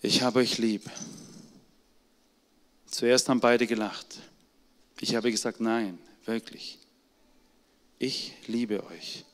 Ich 0.00 0.22
habe 0.22 0.40
euch 0.40 0.58
lieb. 0.58 0.88
Zuerst 2.86 3.28
haben 3.28 3.40
beide 3.40 3.66
gelacht. 3.66 4.20
Ich 5.00 5.14
habe 5.14 5.30
gesagt, 5.30 5.60
nein, 5.60 5.98
wirklich. 6.24 6.78
Ich 7.98 8.34
liebe 8.46 8.84
euch. 8.86 9.24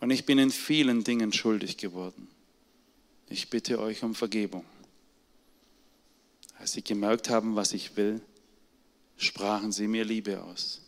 Und 0.00 0.10
ich 0.10 0.24
bin 0.24 0.38
in 0.38 0.50
vielen 0.50 1.04
Dingen 1.04 1.32
schuldig 1.32 1.76
geworden. 1.76 2.28
Ich 3.28 3.50
bitte 3.50 3.78
euch 3.78 4.02
um 4.02 4.14
Vergebung. 4.14 4.64
Als 6.58 6.72
sie 6.72 6.82
gemerkt 6.82 7.28
haben, 7.28 7.54
was 7.54 7.72
ich 7.72 7.96
will, 7.96 8.20
sprachen 9.16 9.72
sie 9.72 9.88
mir 9.88 10.04
Liebe 10.04 10.42
aus. 10.42 10.80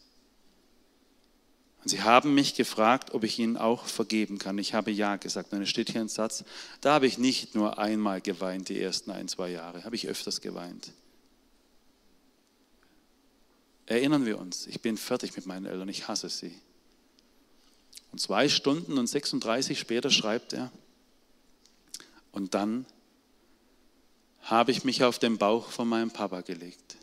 Und 1.82 1.88
sie 1.88 2.02
haben 2.02 2.34
mich 2.34 2.54
gefragt, 2.54 3.12
ob 3.12 3.24
ich 3.24 3.38
ihnen 3.38 3.56
auch 3.56 3.86
vergeben 3.86 4.38
kann. 4.38 4.56
Ich 4.58 4.72
habe 4.72 4.92
ja 4.92 5.16
gesagt. 5.16 5.52
Und 5.52 5.62
es 5.62 5.68
steht 5.68 5.90
hier 5.90 6.00
ein 6.00 6.08
Satz, 6.08 6.44
da 6.80 6.94
habe 6.94 7.06
ich 7.06 7.18
nicht 7.18 7.56
nur 7.56 7.78
einmal 7.78 8.20
geweint, 8.20 8.68
die 8.68 8.80
ersten 8.80 9.10
ein, 9.10 9.26
zwei 9.26 9.50
Jahre, 9.50 9.84
habe 9.84 9.96
ich 9.96 10.06
öfters 10.06 10.40
geweint. 10.40 10.92
Erinnern 13.86 14.24
wir 14.24 14.38
uns, 14.38 14.68
ich 14.68 14.80
bin 14.80 14.96
fertig 14.96 15.34
mit 15.34 15.44
meinen 15.46 15.66
Eltern, 15.66 15.88
ich 15.88 16.06
hasse 16.06 16.28
sie. 16.28 16.54
Und 18.12 18.20
zwei 18.20 18.48
Stunden 18.48 18.96
und 18.96 19.08
36 19.08 19.78
später 19.78 20.10
schreibt 20.10 20.52
er, 20.52 20.70
und 22.30 22.54
dann 22.54 22.86
habe 24.42 24.70
ich 24.70 24.84
mich 24.84 25.04
auf 25.04 25.18
den 25.18 25.36
Bauch 25.36 25.70
von 25.70 25.88
meinem 25.88 26.10
Papa 26.10 26.40
gelegt. 26.40 26.96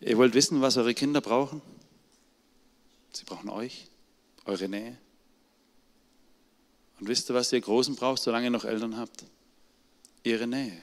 Ihr 0.00 0.18
wollt 0.18 0.34
wissen, 0.34 0.60
was 0.60 0.76
eure 0.76 0.94
Kinder 0.94 1.20
brauchen? 1.20 1.62
Sie 3.12 3.24
brauchen 3.24 3.50
euch, 3.50 3.86
eure 4.44 4.68
Nähe. 4.68 4.98
Und 6.98 7.08
wisst 7.08 7.30
ihr, 7.30 7.34
was 7.34 7.52
ihr 7.52 7.60
Großen 7.60 7.96
braucht, 7.96 8.22
solange 8.22 8.46
ihr 8.46 8.50
noch 8.50 8.64
Eltern 8.64 8.96
habt? 8.96 9.24
Ihre 10.22 10.46
Nähe. 10.46 10.80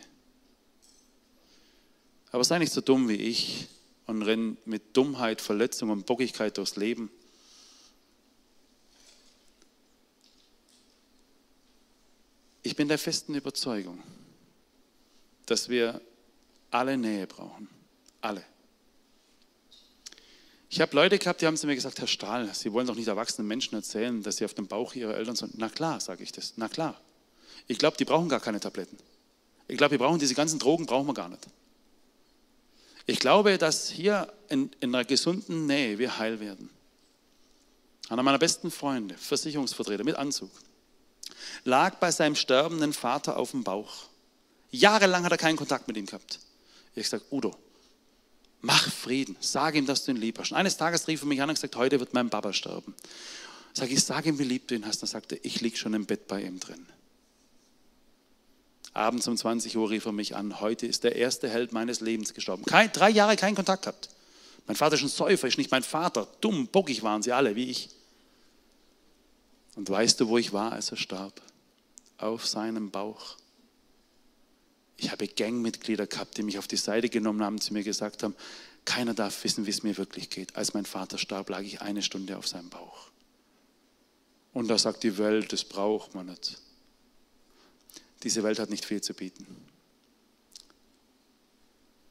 Aber 2.32 2.44
sei 2.44 2.60
nicht 2.60 2.74
so 2.74 2.82
dumm 2.82 3.10
wie 3.10 3.16
ich 3.16 3.68
und 4.06 4.22
renn 4.22 4.58
mit 4.66 4.96
Dummheit, 4.96 5.42
Verletzung 5.42 5.90
und 5.90 6.06
Bockigkeit 6.06 6.58
durchs 6.58 6.76
Leben. 6.76 7.10
Ich 12.62 12.76
bin 12.76 12.88
der 12.88 13.00
festen 13.00 13.34
Überzeugung, 13.34 14.04
dass 15.46 15.70
wir 15.70 16.02
alle 16.70 16.98
Nähe 16.98 17.26
brauchen. 17.26 17.68
Alle. 18.22 18.44
Ich 20.72 20.82
habe 20.82 20.96
Leute 20.96 21.18
gehabt, 21.18 21.42
die 21.42 21.48
haben 21.48 21.58
zu 21.58 21.66
mir 21.66 21.74
gesagt, 21.74 22.00
Herr 22.00 22.08
Stahl, 22.08 22.54
Sie 22.54 22.72
wollen 22.72 22.86
doch 22.86 22.96
nicht 22.96 23.08
erwachsenen 23.08 23.48
Menschen 23.48 23.74
erzählen, 23.74 24.22
dass 24.22 24.38
sie 24.38 24.46
auf 24.46 24.54
dem 24.54 24.68
Bauch 24.68 24.94
ihrer 24.94 25.16
Eltern 25.16 25.36
sind. 25.36 25.58
Na 25.58 25.68
klar, 25.68 26.00
sage 26.00 26.24
ich 26.24 26.32
das. 26.32 26.54
Na 26.58 26.70
klar. 26.70 27.00
Ich 27.68 27.80
glaube, 27.80 27.98
die 27.98 28.06
brauchen 28.06 28.30
gar 28.30 28.40
keine 28.40 28.60
Tabletten. 28.60 28.98
Ich 29.68 29.78
glaube, 29.78 29.92
wir 29.92 29.98
brauchen 29.98 30.20
diese 30.20 30.36
ganzen 30.36 30.60
Drogen, 30.60 30.86
brauchen 30.86 31.08
wir 31.08 31.14
gar 31.16 31.30
nicht. 31.30 31.48
Ich 33.08 33.20
glaube, 33.20 33.58
dass 33.58 33.90
hier 33.90 34.32
in, 34.50 34.70
in 34.80 34.94
einer 34.94 35.06
gesunden 35.06 35.66
Nähe 35.66 35.98
wir 35.98 36.20
heil 36.20 36.40
werden. 36.40 36.70
Einer 38.08 38.22
meiner 38.22 38.38
besten 38.38 38.70
Freunde, 38.70 39.16
Versicherungsvertreter 39.18 40.04
mit 40.04 40.16
Anzug, 40.16 40.52
lag 41.64 41.96
bei 41.96 42.12
seinem 42.12 42.36
sterbenden 42.36 42.94
Vater 42.94 43.38
auf 43.38 43.52
dem 43.52 43.64
Bauch. 43.64 44.06
Jahrelang 44.70 45.24
hat 45.24 45.32
er 45.32 45.38
keinen 45.40 45.58
Kontakt 45.58 45.88
mit 45.88 45.98
ihm 45.98 46.06
gehabt. 46.06 46.40
Ich 46.94 47.04
gesagt, 47.04 47.26
Udo, 47.32 47.56
mach 48.62 48.92
Frieden, 48.92 49.36
sag 49.40 49.76
ihm, 49.76 49.86
dass 49.86 50.06
du 50.06 50.12
ihn 50.12 50.18
lieb 50.18 50.40
hast. 50.40 50.52
Und 50.52 50.58
eines 50.58 50.78
Tages 50.78 51.08
rief 51.08 51.22
er 51.22 51.28
mich 51.28 51.42
an 51.42 51.50
und 51.50 51.56
gesagt, 51.56 51.76
heute 51.76 52.00
wird 52.00 52.14
mein 52.14 52.30
Papa 52.30 52.54
sterben. 52.54 52.94
Sag 53.74 53.92
ich, 53.92 54.04
sag 54.04 54.26
ihm, 54.26 54.40
wie 54.40 54.44
lieb 54.44 54.68
du 54.68 54.76
ihn 54.76 54.86
hast. 54.86 55.02
Er 55.02 55.08
sagte, 55.08 55.40
ich 55.44 55.62
liege 55.62 55.78
schon 55.78 55.94
im 55.94 56.06
Bett 56.06 56.28
bei 56.28 56.42
ihm 56.42 56.60
drin. 56.60 56.86
Abends 58.94 59.28
um 59.28 59.38
20 59.38 59.78
Uhr 59.78 59.90
rief 59.90 60.06
er 60.06 60.12
mich 60.12 60.36
an, 60.36 60.60
heute 60.60 60.88
ist 60.88 61.04
der 61.04 61.16
erste 61.16 61.48
Held 61.48 61.72
meines 61.72 62.02
Lebens 62.02 62.34
gestorben. 62.34 62.66
Kein, 62.66 62.92
drei 62.92 63.10
Jahre 63.10 63.36
keinen 63.36 63.56
Kontakt 63.56 63.84
gehabt. 63.84 64.10
Mein 64.68 64.76
Vater 64.76 64.96
ist 64.96 65.04
ein 65.04 65.10
Säufer, 65.10 65.48
ist 65.48 65.58
nicht 65.58 65.72
mein 65.72 65.84
Vater. 65.84 66.28
Dumm, 66.42 66.68
bockig 66.68 67.02
waren 67.04 67.22
sie 67.22 67.32
alle, 67.32 67.56
wie 67.56 67.70
ich. 67.70 67.90
Und 69.76 69.90
weißt 69.90 70.20
du, 70.20 70.28
wo 70.28 70.38
ich 70.38 70.52
war, 70.52 70.74
als 70.74 70.92
er 70.92 70.98
starb? 70.98 71.42
Auf 72.18 72.46
seinem 72.46 72.92
Bauch. 72.92 73.38
Ich 75.00 75.12
habe 75.12 75.28
Gangmitglieder 75.28 76.08
gehabt, 76.08 76.38
die 76.38 76.44
mich 76.44 76.58
auf 76.58 76.68
die 76.68 76.76
Seite 76.76 77.10
genommen 77.10 77.42
haben, 77.42 77.62
zu 77.62 77.74
mir 77.74 77.84
gesagt 77.84 78.22
haben, 78.22 78.36
keiner 78.84 79.14
darf 79.14 79.44
wissen, 79.44 79.66
wie 79.66 79.70
es 79.70 79.82
mir 79.82 79.98
wirklich 79.98 80.30
geht. 80.30 80.56
Als 80.58 80.74
mein 80.74 80.86
Vater 80.86 81.18
starb, 81.18 81.50
lag 81.50 81.62
ich 81.62 81.82
eine 81.82 82.02
Stunde 82.02 82.38
auf 82.38 82.48
seinem 82.48 82.70
Bauch. 82.70 83.10
Und 84.54 84.68
da 84.68 84.78
sagt 84.78 85.04
die 85.04 85.18
Welt, 85.18 85.54
das 85.54 85.64
braucht 85.64 86.16
man 86.16 86.26
nicht. 86.26 86.60
Diese 88.24 88.44
Welt 88.44 88.60
hat 88.60 88.70
nicht 88.70 88.84
viel 88.84 89.00
zu 89.00 89.14
bieten. 89.14 89.46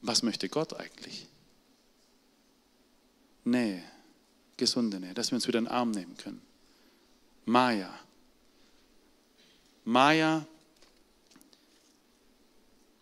Was 0.00 0.22
möchte 0.22 0.48
Gott 0.48 0.74
eigentlich? 0.74 1.26
Nähe, 3.44 3.82
gesunde 4.56 4.98
Nähe, 4.98 5.12
dass 5.12 5.30
wir 5.30 5.36
uns 5.36 5.46
wieder 5.46 5.58
in 5.58 5.66
den 5.66 5.72
Arm 5.72 5.90
nehmen 5.90 6.16
können. 6.16 6.40
Maya. 7.44 7.92
Maya, 9.84 10.46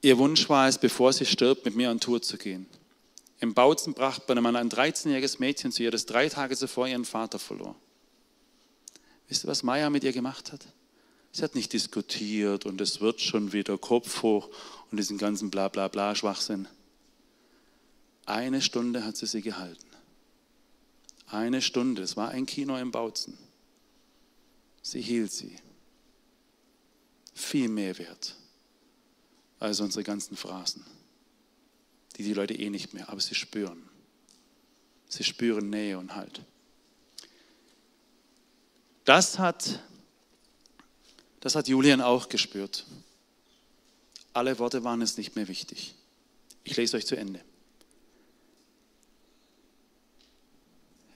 ihr 0.06 0.18
Wunsch 0.18 0.48
war 0.48 0.68
es, 0.68 0.78
bevor 0.78 1.12
sie 1.12 1.26
stirbt, 1.26 1.64
mit 1.64 1.74
mir 1.74 1.90
an 1.90 1.98
Tour 1.98 2.22
zu 2.22 2.38
gehen. 2.38 2.66
Im 3.40 3.54
Bautzen 3.54 3.92
brachte 3.92 4.40
man 4.40 4.54
ein 4.54 4.70
13-jähriges 4.70 5.40
Mädchen 5.40 5.72
zu 5.72 5.82
ihr, 5.82 5.90
das 5.90 6.06
drei 6.06 6.28
Tage 6.28 6.56
zuvor 6.56 6.86
ihren 6.86 7.04
Vater 7.04 7.40
verlor. 7.40 7.74
Wisst 9.26 9.44
ihr, 9.44 9.48
was 9.48 9.64
Maya 9.64 9.90
mit 9.90 10.04
ihr 10.04 10.12
gemacht 10.12 10.52
hat? 10.52 10.64
Sie 11.32 11.42
hat 11.42 11.56
nicht 11.56 11.72
diskutiert 11.72 12.66
und 12.66 12.80
es 12.80 13.00
wird 13.00 13.20
schon 13.20 13.52
wieder 13.52 13.76
Kopf 13.78 14.22
hoch 14.22 14.48
und 14.92 14.98
diesen 14.98 15.18
ganzen 15.18 15.50
bla 15.50 15.68
bla 15.68 15.88
bla 15.88 16.14
Schwachsinn. 16.14 16.68
Eine 18.26 18.62
Stunde 18.62 19.04
hat 19.04 19.16
sie 19.16 19.26
sie 19.26 19.42
gehalten. 19.42 19.86
Eine 21.26 21.60
Stunde, 21.60 22.02
es 22.02 22.16
war 22.16 22.28
ein 22.28 22.46
Kino 22.46 22.76
im 22.78 22.92
Bautzen. 22.92 23.36
Sie 24.82 25.00
hielt 25.00 25.32
sie. 25.32 25.56
Viel 27.34 27.68
mehr 27.68 27.98
wert 27.98 28.36
als 29.58 29.80
unsere 29.80 30.04
ganzen 30.04 30.36
Phrasen, 30.36 30.84
die 32.16 32.22
die 32.22 32.34
Leute 32.34 32.54
eh 32.54 32.70
nicht 32.70 32.94
mehr, 32.94 33.08
aber 33.08 33.20
sie 33.20 33.34
spüren. 33.34 33.88
Sie 35.08 35.24
spüren 35.24 35.70
Nähe 35.70 35.98
und 35.98 36.14
Halt. 36.14 36.42
Das 39.04 39.38
hat, 39.38 39.80
das 41.40 41.54
hat 41.54 41.68
Julian 41.68 42.00
auch 42.00 42.28
gespürt. 42.28 42.84
Alle 44.32 44.58
Worte 44.58 44.84
waren 44.84 45.00
es 45.00 45.16
nicht 45.16 45.36
mehr 45.36 45.48
wichtig. 45.48 45.94
Ich 46.64 46.76
lese 46.76 46.96
euch 46.96 47.06
zu 47.06 47.16
Ende. 47.16 47.40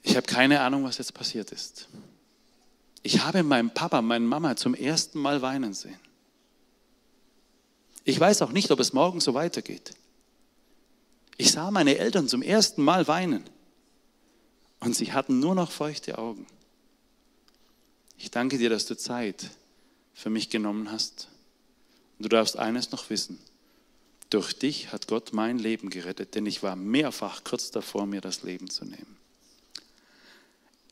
Ich 0.03 0.17
habe 0.17 0.27
keine 0.27 0.61
Ahnung, 0.61 0.85
was 0.85 0.99
jetzt 0.99 1.13
passiert 1.13 1.51
ist. 1.53 1.89
Ich 3.03 3.21
habe 3.25 3.43
meinen 3.43 3.73
Papa, 3.75 4.01
meine 4.03 4.25
Mama 4.25 4.57
zum 4.57 4.75
ersten 4.75 5.19
Mal 5.19 5.43
weinen 5.43 5.75
sehen. 5.75 5.99
Ich 8.05 8.19
weiß 8.19 8.43
auch 8.43 8.53
nicht, 8.53 8.71
ob 8.71 8.81
es 8.81 8.93
morgen 8.93 9.21
so 9.21 9.35
weitergeht. 9.35 9.93
Ich 11.37 11.53
sah 11.53 11.71
meine 11.71 11.99
Eltern 11.99 12.29
zum 12.29 12.43
ersten 12.43 12.83
Mal 12.83 13.09
weinen 13.09 13.45
und 14.81 14.95
sie 14.97 15.13
hatten 15.13 15.41
nur 15.41 15.55
noch 15.55 15.71
feuchte 15.71 16.19
Augen. 16.19 16.47
Ich 18.19 18.31
danke 18.31 18.59
dir, 18.59 18.69
dass 18.69 18.87
du 18.87 18.97
Zeit 18.97 19.51
für 20.13 20.31
mich 20.31 20.51
genommen 20.51 20.93
hast. 20.93 21.29
Und 22.19 22.25
du 22.25 22.29
darfst 22.29 22.59
eines 22.59 22.91
noch 22.91 23.09
wissen. 23.09 23.39
Durch 24.29 24.53
dich 24.53 24.93
hat 24.93 25.09
Gott 25.09 25.33
mein 25.33 25.59
Leben 25.59 25.91
gerettet, 25.91 26.35
denn 26.35 26.47
ich 26.47 26.63
war 26.63 26.77
mehrfach 26.77 27.43
kurz 27.43 27.71
davor, 27.71 28.07
mir 28.07 28.21
das 28.21 28.43
Leben 28.43 28.69
zu 28.69 28.85
nehmen. 28.85 29.17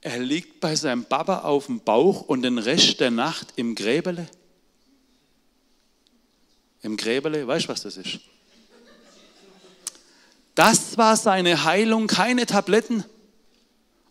Er 0.01 0.19
liegt 0.19 0.61
bei 0.61 0.75
seinem 0.75 1.05
Papa 1.05 1.41
auf 1.41 1.67
dem 1.67 1.81
Bauch 1.81 2.23
und 2.23 2.43
den 2.43 2.59
Rest 2.59 3.01
der 3.01 3.11
Nacht 3.11 3.49
im 3.57 3.75
Gräbele. 3.75 4.29
Im 6.83 6.97
Gräbele, 6.97 7.47
weißt 7.47 7.67
du, 7.67 7.69
was 7.71 7.83
das 7.83 7.97
ist? 7.97 8.21
Das 10.55 10.99
war 10.99 11.17
seine 11.17 11.65
Heilung, 11.65 12.07
keine 12.07 12.47
Tabletten. 12.47 13.05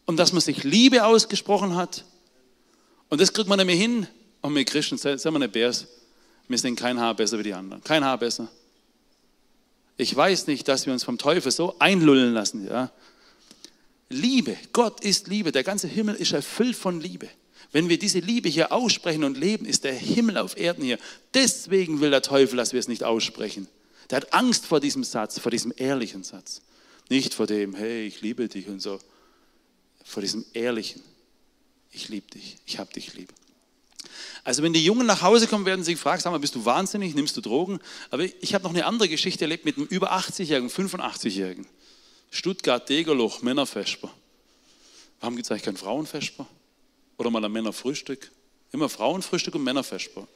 Und 0.05 0.17
dass 0.17 0.31
man 0.31 0.41
sich 0.41 0.63
Liebe 0.63 1.05
ausgesprochen 1.05 1.75
hat. 1.75 2.05
Und 3.09 3.19
das 3.19 3.33
kriegt 3.33 3.49
man 3.49 3.59
nämlich 3.59 3.79
hin. 3.79 4.07
Und 4.41 4.55
wir 4.55 4.63
Christen, 4.63 4.97
sind 4.97 5.23
wir 5.23 5.39
nicht 5.39 5.51
Bärs. 5.51 5.87
Wir 6.47 6.57
sind 6.57 6.77
kein 6.77 6.99
Haar 6.99 7.15
besser 7.15 7.37
wie 7.39 7.43
die 7.43 7.53
anderen. 7.53 7.83
Kein 7.83 8.05
Haar 8.05 8.17
besser. 8.17 8.47
Ich 9.97 10.15
weiß 10.15 10.47
nicht, 10.47 10.67
dass 10.67 10.85
wir 10.85 10.93
uns 10.93 11.03
vom 11.03 11.17
Teufel 11.17 11.51
so 11.51 11.75
einlullen 11.79 12.33
lassen. 12.33 12.65
Ja? 12.65 12.91
Liebe, 14.09 14.55
Gott 14.71 15.01
ist 15.01 15.27
Liebe. 15.27 15.51
Der 15.51 15.63
ganze 15.63 15.87
Himmel 15.87 16.15
ist 16.15 16.31
erfüllt 16.31 16.75
von 16.75 17.01
Liebe. 17.01 17.27
Wenn 17.71 17.89
wir 17.89 17.99
diese 17.99 18.19
Liebe 18.19 18.49
hier 18.49 18.71
aussprechen 18.71 19.23
und 19.23 19.37
leben, 19.37 19.65
ist 19.65 19.83
der 19.83 19.93
Himmel 19.93 20.37
auf 20.37 20.57
Erden 20.57 20.83
hier. 20.83 20.97
Deswegen 21.33 21.99
will 21.99 22.11
der 22.11 22.21
Teufel, 22.21 22.57
dass 22.57 22.73
wir 22.73 22.79
es 22.79 22.87
nicht 22.87 23.03
aussprechen. 23.03 23.67
Der 24.09 24.17
hat 24.17 24.33
Angst 24.33 24.65
vor 24.65 24.79
diesem 24.79 25.03
Satz, 25.03 25.39
vor 25.39 25.51
diesem 25.51 25.73
ehrlichen 25.75 26.23
Satz. 26.23 26.61
Nicht 27.09 27.33
vor 27.33 27.47
dem, 27.47 27.75
hey, 27.75 28.05
ich 28.05 28.21
liebe 28.21 28.47
dich 28.47 28.67
und 28.67 28.81
so. 28.81 28.99
Vor 30.03 30.21
diesem 30.21 30.45
ehrlichen, 30.53 31.01
ich 31.91 32.07
liebe 32.07 32.27
dich, 32.31 32.57
ich 32.65 32.79
habe 32.79 32.93
dich 32.93 33.13
lieb. 33.15 33.33
Also 34.43 34.63
wenn 34.63 34.71
die 34.71 34.83
Jungen 34.83 35.05
nach 35.05 35.21
Hause 35.21 35.47
kommen, 35.47 35.65
werden 35.65 35.83
sie 35.83 35.93
gefragt, 35.93 36.21
sag 36.21 36.31
mal, 36.31 36.39
bist 36.39 36.55
du 36.55 36.63
wahnsinnig, 36.63 37.13
nimmst 37.15 37.35
du 37.35 37.41
Drogen? 37.41 37.79
Aber 38.09 38.23
ich 38.23 38.53
habe 38.53 38.63
noch 38.63 38.71
eine 38.71 38.85
andere 38.85 39.09
Geschichte 39.09 39.43
erlebt 39.43 39.65
mit 39.65 39.75
einem 39.75 39.87
über 39.87 40.13
80-Jährigen, 40.13 40.69
85-Jährigen. 40.69 41.67
Stuttgart-Degerloch, 42.31 43.41
Männerfesper. 43.41 44.11
Warum 45.19 45.35
gibt 45.35 45.47
es 45.47 45.51
eigentlich 45.51 45.63
kein 45.63 45.77
Frauenfesper? 45.77 46.47
Oder 47.17 47.29
mal 47.29 47.43
ein 47.43 47.51
Männerfrühstück? 47.51 48.31
Immer 48.71 48.89
Frauenfrühstück 48.89 49.55
und 49.55 49.63
Männerfesper. 49.63 50.27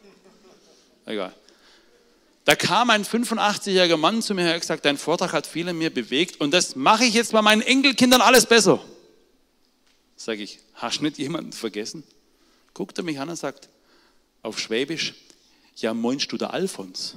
Egal. 1.05 1.33
Da 2.45 2.55
kam 2.55 2.89
ein 2.89 3.05
85-jähriger 3.05 3.97
Mann 3.97 4.21
zu 4.21 4.33
mir 4.33 4.45
und 4.45 4.53
hat 4.53 4.61
gesagt, 4.61 4.85
dein 4.85 4.97
Vortrag 4.97 5.33
hat 5.33 5.45
viele 5.45 5.73
mir 5.73 5.93
bewegt 5.93 6.41
und 6.41 6.51
das 6.51 6.75
mache 6.75 7.05
ich 7.05 7.13
jetzt 7.13 7.33
bei 7.33 7.41
meinen 7.41 7.61
Enkelkindern 7.61 8.21
alles 8.21 8.45
besser. 8.45 8.83
Sage 10.15 10.43
ich, 10.43 10.59
hast 10.73 10.99
du 10.99 11.03
nicht 11.03 11.17
jemanden 11.17 11.53
vergessen? 11.53 12.03
Guckt 12.73 12.97
er 12.97 13.03
mich 13.03 13.19
an 13.19 13.29
und 13.29 13.35
sagt, 13.35 13.69
auf 14.41 14.59
Schwäbisch, 14.59 15.13
ja, 15.75 15.93
meinst 15.93 16.31
du 16.31 16.37
der 16.37 16.53
Alfons? 16.53 17.15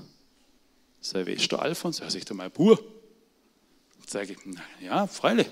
Sag 1.01 1.23
ich, 1.23 1.27
wer 1.27 1.35
ist 1.35 1.53
der 1.53 1.61
Alfons? 1.61 1.99
Ja, 1.99 2.11
sagt 2.11 2.31
er 2.31 2.35
mal, 2.35 2.51
pur. 2.51 2.83
Sage 4.07 4.33
ich, 4.33 4.39
na, 4.45 4.63
ja, 4.81 5.07
freilich. 5.07 5.47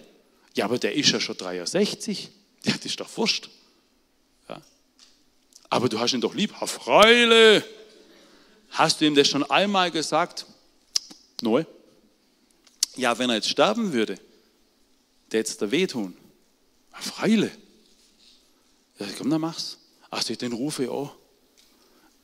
Ja, 0.55 0.67
aber 0.67 0.79
der 0.79 0.95
ist 0.95 1.11
ja 1.11 1.21
schon 1.21 1.37
63. 1.37 2.31
Ja, 2.65 2.75
das 2.75 2.85
ist 2.85 3.01
doch 3.01 3.17
wurscht. 3.17 3.51
Aber 5.73 5.89
du 5.89 5.99
hast 5.99 6.12
ihn 6.12 6.20
doch 6.20 6.35
lieb. 6.35 6.53
Herr 6.61 6.66
Freile. 6.66 7.64
Hast 8.73 9.01
du 9.01 9.07
ihm 9.07 9.14
das 9.14 9.27
schon 9.27 9.43
einmal 9.51 9.91
gesagt? 9.91 10.45
Neu. 11.41 11.64
Ja, 12.97 13.18
wenn 13.18 13.31
er 13.31 13.37
jetzt 13.37 13.49
sterben 13.49 13.95
würde, 13.95 14.18
der 15.31 15.41
jetzt 15.41 15.62
da 15.62 15.70
wehtun. 15.70 16.14
Herr 16.91 17.03
Freile. 17.03 17.51
Ja, 18.99 19.07
komm, 19.16 19.31
dann 19.31 19.41
mach's. 19.41 19.79
Ach, 20.11 20.23
den 20.23 20.53
rufe 20.53 20.83
ich 20.83 20.89
auch. 20.91 21.14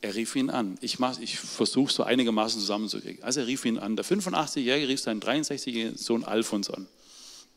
Er 0.01 0.13
rief 0.13 0.35
ihn 0.35 0.51
an. 0.51 0.77
Ich, 0.81 0.99
ich 1.19 1.39
versuche 1.39 1.91
so 1.91 2.03
einigermaßen 2.03 2.61
zusammenzukriegen. 2.61 3.23
Also 3.23 3.39
er 3.39 3.47
rief 3.47 3.65
ihn 3.65 3.79
an. 3.79 3.95
Der 3.95 4.05
85-Jährige 4.05 4.89
rief 4.89 5.01
seinen 5.01 5.21
63-jährigen 5.21 5.97
Sohn 5.97 6.23
Alfons 6.23 6.69
an. 6.69 6.87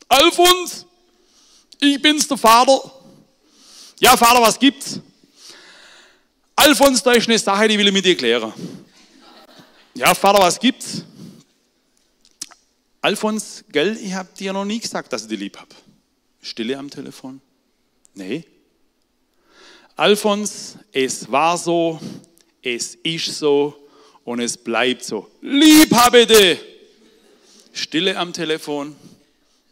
Alfons, 0.08 0.86
ich 1.80 2.00
bin's, 2.00 2.26
der 2.28 2.38
Vater. 2.38 2.80
Ja, 4.00 4.16
Vater, 4.16 4.40
was 4.40 4.58
gibt's? 4.58 4.98
Alfons, 6.62 7.02
da 7.02 7.10
ist 7.10 7.28
eine 7.28 7.38
Sache, 7.40 7.66
die 7.66 7.76
will 7.76 7.88
ich 7.88 7.92
mit 7.92 8.04
dir 8.04 8.16
klären. 8.16 8.52
Ja, 9.94 10.14
Vater, 10.14 10.38
was 10.38 10.60
gibt's? 10.60 11.02
Alfons, 13.00 13.64
gell, 13.68 13.98
ich 14.00 14.12
habe 14.12 14.28
dir 14.38 14.52
noch 14.52 14.64
nie 14.64 14.78
gesagt, 14.78 15.12
dass 15.12 15.22
ich 15.22 15.28
dich 15.28 15.40
lieb 15.40 15.56
habe. 15.56 15.74
Stille 16.40 16.78
am 16.78 16.88
Telefon? 16.88 17.40
Nee. 18.14 18.44
Alfons, 19.96 20.76
es 20.92 21.30
war 21.32 21.58
so, 21.58 21.98
es 22.62 22.94
ist 22.94 23.38
so 23.38 23.88
und 24.22 24.38
es 24.38 24.56
bleibt 24.56 25.02
so. 25.02 25.28
Lieb 25.40 25.92
habe 25.92 26.24
dich! 26.24 26.60
Stille 27.72 28.16
am 28.16 28.32
Telefon. 28.32 28.94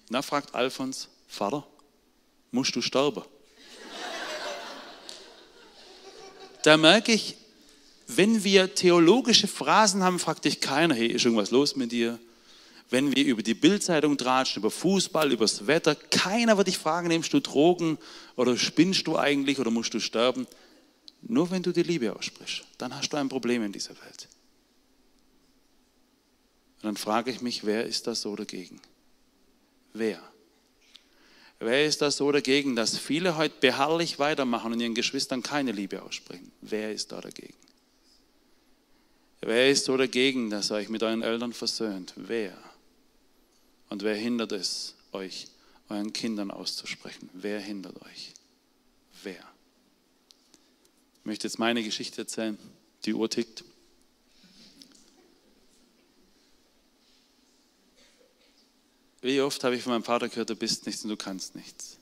Na, 0.09 0.23
fragt 0.23 0.53
Alfons, 0.57 1.09
Vater, 1.29 1.65
musst 2.51 2.75
du 2.75 2.83
sterben? 2.83 3.23
Da 6.63 6.77
merke 6.77 7.13
ich, 7.13 7.37
wenn 8.07 8.43
wir 8.43 8.75
theologische 8.75 9.47
Phrasen 9.47 10.03
haben, 10.03 10.19
fragt 10.19 10.45
dich 10.45 10.61
keiner, 10.61 10.95
hey, 10.95 11.07
ist 11.07 11.25
irgendwas 11.25 11.51
los 11.51 11.77
mit 11.77 11.93
dir? 11.93 12.19
Wenn 12.89 13.15
wir 13.15 13.25
über 13.25 13.43
die 13.43 13.55
Bildzeitung 13.55 14.19
tratschen, 14.19 14.61
über 14.61 14.71
Fußball, 14.71 15.31
über 15.31 15.45
das 15.45 15.69
Wetter, 15.69 15.95
keiner 15.95 16.57
wird 16.57 16.67
dich 16.67 16.79
fragen, 16.79 17.07
nimmst 17.09 17.33
du 17.33 17.41
Drogen 17.41 17.99
oder 18.35 18.57
spinnst 18.57 19.07
du 19.07 19.17
eigentlich 19.17 19.61
oder 19.61 19.71
musst 19.71 19.95
du 19.95 20.01
sterben? 20.01 20.47
Nur 21.23 21.51
wenn 21.53 21.63
du 21.63 21.73
die 21.73 21.85
Liebe 21.85 22.15
aussprichst, 22.17 22.65
dann 22.79 22.97
hast 22.97 23.11
du 23.11 23.17
ein 23.17 23.29
Problem 23.29 23.63
in 23.63 23.73
dieser 23.73 23.91
Welt. 23.91 24.29
Und 26.83 26.87
dann 26.87 26.97
frage 26.97 27.31
ich 27.31 27.43
mich, 27.43 27.65
wer 27.65 27.85
ist 27.85 28.07
da 28.07 28.15
so 28.15 28.35
dagegen? 28.35 28.81
Wer? 29.93 30.21
Wer 31.63 31.85
ist 31.85 32.01
da 32.01 32.11
so 32.11 32.33
dagegen, 32.33 32.75
dass 32.75 32.99
viele 32.99 33.37
heute 33.37 33.55
beharrlich 33.61 34.19
weitermachen 34.19 34.73
und 34.73 34.81
ihren 34.81 34.95
Geschwistern 34.95 35.43
keine 35.43 35.73
Liebe 35.73 36.03
aussprechen? 36.03 36.51
Wer 36.63 36.91
ist 36.93 37.13
da 37.13 37.21
dagegen? 37.21 37.55
Wer 39.43 39.71
ist 39.71 39.85
so 39.85 39.97
dagegen, 39.97 40.49
dass 40.49 40.71
ihr 40.71 40.77
euch 40.77 40.89
mit 40.89 41.03
euren 41.03 41.23
Eltern 41.23 41.53
versöhnt? 41.53 42.15
Wer? 42.17 42.57
Und 43.91 44.03
wer 44.03 44.15
hindert 44.15 44.53
es, 44.53 44.95
euch 45.13 45.49
euren 45.91 46.15
Kindern 46.15 46.51
auszusprechen? 46.51 47.29
Wer 47.35 47.61
hindert 47.61 48.01
euch? 48.07 48.33
Wer? 49.23 49.45
Ich 51.19 51.27
möchte 51.27 51.47
jetzt 51.47 51.59
meine 51.59 51.83
Geschichte 51.83 52.23
erzählen. 52.23 52.57
Die 53.05 53.13
Uhr 53.13 53.29
tickt. 53.29 53.65
Wie 59.23 59.41
oft 59.41 59.63
habe 59.65 59.77
ich 59.77 59.83
von 59.83 59.93
meinem 59.93 60.05
Vater 60.05 60.29
gehört, 60.29 60.51
du 60.51 60.57
bist 60.57 60.87
nichts 60.87 61.03
und 61.05 61.11
du 61.11 61.17
kannst 61.17 61.55
nichts. 61.55 61.99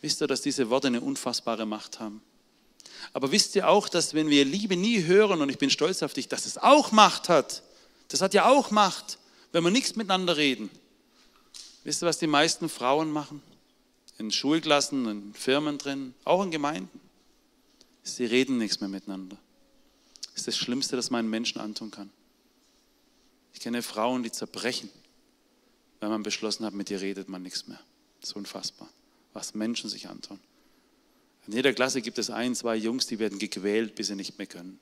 Wisst 0.00 0.20
ihr, 0.20 0.26
dass 0.26 0.42
diese 0.42 0.70
Worte 0.70 0.88
eine 0.88 1.00
unfassbare 1.00 1.66
Macht 1.66 2.00
haben? 2.00 2.22
Aber 3.12 3.32
wisst 3.32 3.54
ihr 3.56 3.68
auch, 3.68 3.88
dass 3.88 4.14
wenn 4.14 4.28
wir 4.28 4.44
Liebe 4.44 4.76
nie 4.76 5.04
hören, 5.04 5.40
und 5.40 5.48
ich 5.48 5.58
bin 5.58 5.70
stolz 5.70 6.02
auf 6.02 6.14
dich, 6.14 6.28
dass 6.28 6.46
es 6.46 6.58
auch 6.58 6.92
Macht 6.92 7.28
hat. 7.28 7.62
Das 8.08 8.20
hat 8.20 8.34
ja 8.34 8.48
auch 8.48 8.70
Macht, 8.70 9.18
wenn 9.52 9.64
wir 9.64 9.70
nichts 9.70 9.96
miteinander 9.96 10.36
reden. 10.36 10.70
Wisst 11.84 12.02
ihr, 12.02 12.06
was 12.06 12.18
die 12.18 12.26
meisten 12.26 12.68
Frauen 12.68 13.10
machen? 13.10 13.42
In 14.18 14.30
Schulklassen, 14.30 15.06
in 15.06 15.34
Firmen 15.34 15.78
drin, 15.78 16.14
auch 16.24 16.42
in 16.42 16.50
Gemeinden. 16.50 17.00
Sie 18.02 18.24
reden 18.24 18.58
nichts 18.58 18.80
mehr 18.80 18.88
miteinander. 18.88 19.36
Das 20.26 20.38
ist 20.38 20.48
das 20.48 20.56
Schlimmste, 20.56 20.96
das 20.96 21.10
man 21.10 21.20
einem 21.20 21.30
Menschen 21.30 21.60
antun 21.60 21.90
kann. 21.90 22.10
Ich 23.52 23.60
kenne 23.60 23.82
Frauen, 23.82 24.22
die 24.22 24.32
zerbrechen, 24.32 24.90
weil 26.02 26.08
man 26.08 26.24
beschlossen 26.24 26.66
hat, 26.66 26.74
mit 26.74 26.90
ihr 26.90 27.00
redet 27.00 27.28
man 27.28 27.42
nichts 27.42 27.68
mehr. 27.68 27.78
Das 28.20 28.30
ist 28.30 28.36
unfassbar. 28.36 28.90
was 29.34 29.54
Menschen 29.54 29.88
sich 29.88 30.08
antun. 30.08 30.40
In 31.46 31.52
jeder 31.54 31.72
Klasse 31.72 32.02
gibt 32.02 32.18
es 32.18 32.28
ein, 32.28 32.56
zwei 32.56 32.74
Jungs, 32.74 33.06
die 33.06 33.20
werden 33.20 33.38
gequält, 33.38 33.94
bis 33.94 34.08
sie 34.08 34.16
nicht 34.16 34.36
mehr 34.36 34.48
können. 34.48 34.80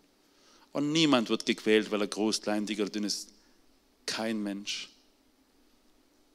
Und 0.72 0.92
niemand 0.92 1.28
wird 1.28 1.44
gequält, 1.44 1.90
weil 1.90 2.00
er 2.00 2.06
groß, 2.06 2.40
klein, 2.40 2.64
dick 2.64 2.80
oder 2.80 2.88
dünn 2.88 3.04
ist. 3.04 3.28
Kein 4.06 4.42
Mensch. 4.42 4.88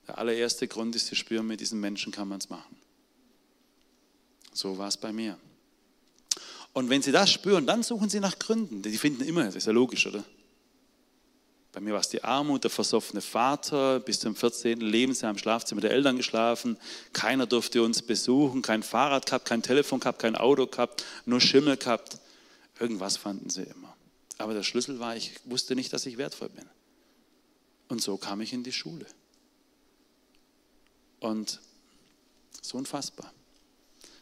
Der 0.08 0.20
allererste 0.20 0.68
Grund 0.68 0.96
ist, 0.96 1.08
sie 1.08 1.16
spüren, 1.16 1.48
mit 1.48 1.62
diesen 1.62 1.80
Menschen 1.80 2.12
kann 2.12 2.28
man 2.28 2.38
es 2.38 2.50
machen. 2.50 2.78
So 4.54 4.78
war 4.78 4.88
es 4.88 4.98
bei 4.98 5.12
mir. 5.12 5.36
Und 6.74 6.92
wenn 6.92 7.02
sie 7.02 7.12
das 7.12 7.32
spüren, 7.32 7.66
dann 7.66 7.82
suchen 7.82 8.10
sie 8.10 8.20
nach 8.20 8.38
Gründen. 8.38 8.84
Die 8.84 8.98
finden 9.00 9.24
immer, 9.24 9.46
das 9.46 9.56
ist 9.56 9.66
ja 9.66 9.74
logisch, 9.74 10.06
oder? 10.06 10.24
Bei 11.76 11.82
mir 11.82 11.92
war 11.92 12.00
es 12.00 12.08
die 12.08 12.24
Armut, 12.24 12.64
der 12.64 12.72
versoffene 12.72 13.20
Vater, 13.20 14.00
bis 14.00 14.22
zum 14.22 14.34
14. 14.34 14.80
Lebensjahr 14.80 15.30
im 15.30 15.38
Schlafzimmer 15.38 15.82
der 15.82 15.92
Eltern 15.92 16.16
geschlafen. 16.16 16.78
Keiner 17.12 17.48
durfte 17.48 17.84
uns 17.84 18.02
besuchen, 18.02 18.62
kein 18.62 18.82
Fahrrad 18.82 19.26
gehabt, 19.26 19.44
kein 19.44 19.62
Telefon 19.62 20.00
gehabt, 20.00 20.20
kein 20.20 20.38
Auto 20.38 20.68
gehabt, 20.68 21.04
nur 21.26 21.42
Schimmel 21.42 21.76
gehabt. 21.76 22.18
Irgendwas 22.80 23.18
fanden 23.18 23.50
sie 23.50 23.64
immer. 23.64 23.94
Aber 24.38 24.54
der 24.54 24.64
Schlüssel 24.64 25.00
war, 25.00 25.18
ich 25.18 25.34
wusste 25.44 25.76
nicht, 25.76 25.92
dass 25.92 26.06
ich 26.06 26.18
wertvoll 26.18 26.48
bin. 26.48 26.64
Und 27.90 28.02
so 28.02 28.16
kam 28.16 28.40
ich 28.40 28.54
in 28.54 28.64
die 28.64 28.72
Schule. 28.72 29.06
Und 31.20 31.60
so 32.62 32.78
unfassbar. 32.78 33.34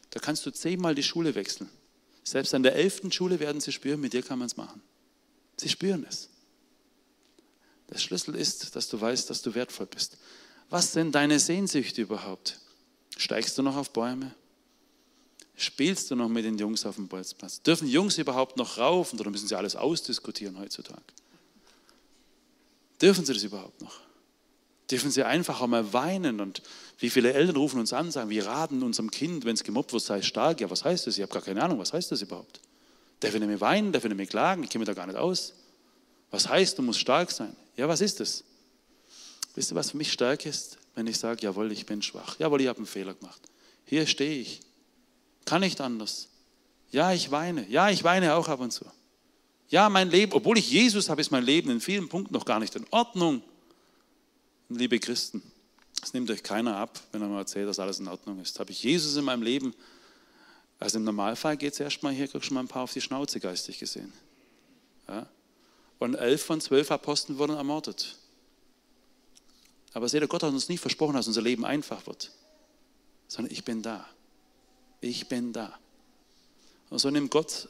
Da 0.09 0.19
kannst 0.19 0.43
du 0.47 0.49
zehnmal 0.49 0.95
die 0.95 1.03
Schule 1.03 1.35
wechseln. 1.35 1.69
Selbst 2.23 2.55
an 2.55 2.63
der 2.63 2.73
elften 2.73 3.11
Schule 3.11 3.39
werden 3.39 3.61
sie 3.61 3.71
spüren, 3.71 4.01
mit 4.01 4.13
dir 4.13 4.23
kann 4.23 4.39
man 4.39 4.47
es 4.47 4.57
machen. 4.57 4.81
Sie 5.57 5.69
spüren 5.69 6.03
es. 6.09 6.29
Der 7.93 7.99
Schlüssel 7.99 8.35
ist, 8.35 8.75
dass 8.75 8.89
du 8.89 8.99
weißt, 8.99 9.29
dass 9.29 9.43
du 9.43 9.53
wertvoll 9.53 9.85
bist. 9.85 10.17
Was 10.69 10.93
sind 10.93 11.13
deine 11.13 11.39
Sehnsüchte 11.39 12.01
überhaupt? 12.01 12.59
Steigst 13.17 13.55
du 13.57 13.61
noch 13.61 13.75
auf 13.75 13.91
Bäume? 13.91 14.33
Spielst 15.55 16.09
du 16.09 16.15
noch 16.15 16.29
mit 16.29 16.43
den 16.43 16.57
Jungs 16.57 16.87
auf 16.87 16.95
dem 16.95 17.07
Bolzplatz? 17.07 17.61
Dürfen 17.61 17.87
Jungs 17.87 18.17
überhaupt 18.17 18.57
noch 18.57 18.79
raufen 18.79 19.19
oder 19.19 19.29
müssen 19.29 19.47
sie 19.47 19.55
alles 19.55 19.75
ausdiskutieren 19.75 20.57
heutzutage? 20.57 21.03
Dürfen 22.99 23.25
sie 23.25 23.33
das 23.33 23.43
überhaupt 23.43 23.79
noch? 23.81 23.99
Dürfen 24.89 25.11
sie 25.11 25.23
einfach 25.23 25.61
auch 25.61 25.67
mal 25.67 25.93
weinen 25.93 26.41
und 26.41 26.63
wie 26.97 27.11
viele 27.11 27.33
Eltern 27.33 27.55
rufen 27.55 27.79
uns 27.79 27.93
an, 27.93 28.11
sagen, 28.11 28.31
wir 28.31 28.47
raten 28.47 28.81
unserem 28.81 29.11
Kind, 29.11 29.45
wenn 29.45 29.53
es 29.53 29.63
gemobbt 29.63 29.93
wird, 29.93 30.01
sei 30.01 30.23
stark. 30.23 30.59
Ja, 30.61 30.69
was 30.71 30.83
heißt 30.83 31.05
das? 31.05 31.17
Ich 31.17 31.21
habe 31.21 31.31
gar 31.31 31.43
keine 31.43 31.61
Ahnung, 31.61 31.77
was 31.77 31.93
heißt 31.93 32.11
das 32.11 32.23
überhaupt? 32.23 32.59
Darf 33.19 33.35
ich 33.35 33.39
nicht 33.39 33.49
mehr 33.49 33.61
weinen, 33.61 33.91
darf 33.91 34.03
ich 34.03 34.09
nicht 34.09 34.17
mehr 34.17 34.25
klagen, 34.25 34.63
ich 34.63 34.71
kenne 34.71 34.79
mich 34.79 34.87
da 34.87 34.95
gar 34.95 35.05
nicht 35.05 35.17
aus. 35.17 35.53
Was 36.31 36.49
heißt, 36.49 36.79
du 36.79 36.81
musst 36.81 36.99
stark 36.99 37.29
sein? 37.29 37.55
Ja, 37.75 37.87
was 37.87 38.01
ist 38.01 38.19
das? 38.19 38.43
Wisst 39.55 39.71
ihr, 39.71 39.75
was 39.75 39.91
für 39.91 39.97
mich 39.97 40.11
stark 40.11 40.45
ist? 40.45 40.77
Wenn 40.95 41.07
ich 41.07 41.17
sage, 41.17 41.41
jawohl, 41.41 41.71
ich 41.71 41.85
bin 41.85 42.01
schwach. 42.01 42.37
Jawohl, 42.39 42.61
ich 42.61 42.67
habe 42.67 42.77
einen 42.77 42.85
Fehler 42.85 43.13
gemacht. 43.13 43.41
Hier 43.85 44.05
stehe 44.05 44.41
ich. 44.41 44.61
Kann 45.45 45.61
nicht 45.61 45.81
anders. 45.81 46.29
Ja, 46.91 47.11
ich 47.11 47.31
weine. 47.31 47.67
Ja, 47.69 47.89
ich 47.89 48.03
weine 48.03 48.35
auch 48.35 48.47
ab 48.47 48.59
und 48.59 48.71
zu. 48.71 48.85
Ja, 49.69 49.89
mein 49.89 50.11
Leben, 50.11 50.33
obwohl 50.33 50.57
ich 50.57 50.69
Jesus 50.69 51.09
habe, 51.09 51.21
ist 51.21 51.31
mein 51.31 51.43
Leben 51.43 51.71
in 51.71 51.81
vielen 51.81 52.07
Punkten 52.07 52.33
noch 52.33 52.45
gar 52.45 52.59
nicht 52.59 52.75
in 52.75 52.85
Ordnung. 52.91 53.41
Liebe 54.69 54.99
Christen, 54.99 55.41
es 56.01 56.13
nimmt 56.13 56.29
euch 56.29 56.43
keiner 56.43 56.77
ab, 56.77 56.99
wenn 57.11 57.21
er 57.21 57.27
mal 57.27 57.39
erzählt, 57.39 57.67
dass 57.67 57.79
alles 57.79 57.99
in 57.99 58.07
Ordnung 58.07 58.39
ist. 58.39 58.59
Habe 58.59 58.71
ich 58.71 58.83
Jesus 58.83 59.15
in 59.15 59.25
meinem 59.25 59.41
Leben? 59.41 59.73
Also 60.79 60.99
im 60.99 61.03
Normalfall 61.05 61.57
geht 61.57 61.73
es 61.73 61.79
erstmal 61.79 62.13
hier, 62.13 62.27
kriegst 62.27 62.49
du 62.49 62.53
mal 62.53 62.59
ein 62.59 62.67
paar 62.67 62.83
auf 62.83 62.93
die 62.93 63.01
Schnauze 63.01 63.39
geistig 63.39 63.79
gesehen. 63.79 64.13
Ja? 65.07 65.27
Und 65.99 66.15
elf 66.15 66.43
von 66.43 66.59
zwölf 66.59 66.91
Aposteln 66.91 67.37
wurden 67.37 67.55
ermordet. 67.55 68.17
Aber 69.93 70.09
seht 70.09 70.21
ihr, 70.21 70.27
Gott 70.27 70.43
hat 70.43 70.51
uns 70.51 70.69
nicht 70.69 70.81
versprochen, 70.81 71.13
dass 71.13 71.27
unser 71.27 71.41
Leben 71.41 71.65
einfach 71.65 72.07
wird, 72.07 72.31
sondern 73.27 73.53
ich 73.53 73.63
bin 73.63 73.81
da. 73.81 74.07
Ich 75.01 75.27
bin 75.27 75.53
da. 75.53 75.77
Und 76.89 76.99
so 76.99 77.09
nimmt 77.09 77.31
Gott 77.31 77.67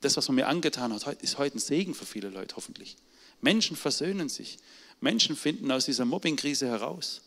das, 0.00 0.16
was 0.16 0.28
man 0.28 0.36
mir 0.36 0.46
angetan 0.46 0.92
hat, 0.92 1.22
ist 1.22 1.38
heute 1.38 1.58
ein 1.58 1.60
Segen 1.60 1.94
für 1.94 2.06
viele 2.06 2.28
Leute, 2.28 2.56
hoffentlich. 2.56 2.96
Menschen 3.40 3.76
versöhnen 3.76 4.28
sich. 4.28 4.58
Menschen 5.00 5.36
finden 5.36 5.70
aus 5.70 5.86
dieser 5.86 6.04
Mobbingkrise 6.04 6.66
heraus. 6.66 7.22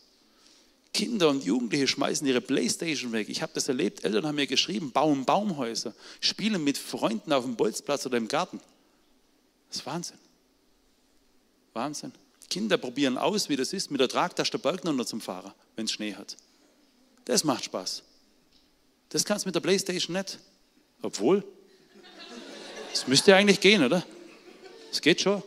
Kinder 0.92 1.30
und 1.30 1.44
Jugendliche 1.44 1.88
schmeißen 1.88 2.26
ihre 2.26 2.42
Playstation 2.42 3.12
weg. 3.12 3.28
Ich 3.30 3.40
habe 3.40 3.52
das 3.54 3.68
erlebt. 3.68 4.04
Eltern 4.04 4.26
haben 4.26 4.34
mir 4.34 4.46
geschrieben, 4.46 4.92
bauen 4.92 5.24
Baumhäuser, 5.24 5.94
spielen 6.20 6.62
mit 6.64 6.76
Freunden 6.76 7.32
auf 7.32 7.44
dem 7.44 7.56
Bolzplatz 7.56 8.04
oder 8.04 8.18
im 8.18 8.28
Garten. 8.28 8.60
Das 9.68 9.78
ist 9.78 9.86
Wahnsinn. 9.86 10.18
Wahnsinn. 11.74 12.12
Kinder 12.50 12.76
probieren 12.76 13.16
aus, 13.16 13.48
wie 13.48 13.56
das 13.56 13.72
ist, 13.72 13.90
mit 13.90 14.00
der 14.00 14.08
Tragtasche 14.08 14.52
der 14.52 14.58
Bergner 14.58 15.06
zum 15.06 15.20
Fahrer, 15.20 15.54
wenn 15.74 15.86
es 15.86 15.92
Schnee 15.92 16.14
hat. 16.14 16.36
Das 17.24 17.44
macht 17.44 17.64
Spaß. 17.64 18.02
Das 19.08 19.24
kannst 19.24 19.44
du 19.44 19.48
mit 19.48 19.54
der 19.54 19.60
Playstation 19.60 20.16
nicht. 20.16 20.38
Obwohl, 21.02 21.44
es 22.92 23.06
müsste 23.06 23.34
eigentlich 23.34 23.60
gehen, 23.60 23.82
oder? 23.82 24.04
Es 24.90 25.00
geht 25.00 25.20
schon. 25.20 25.42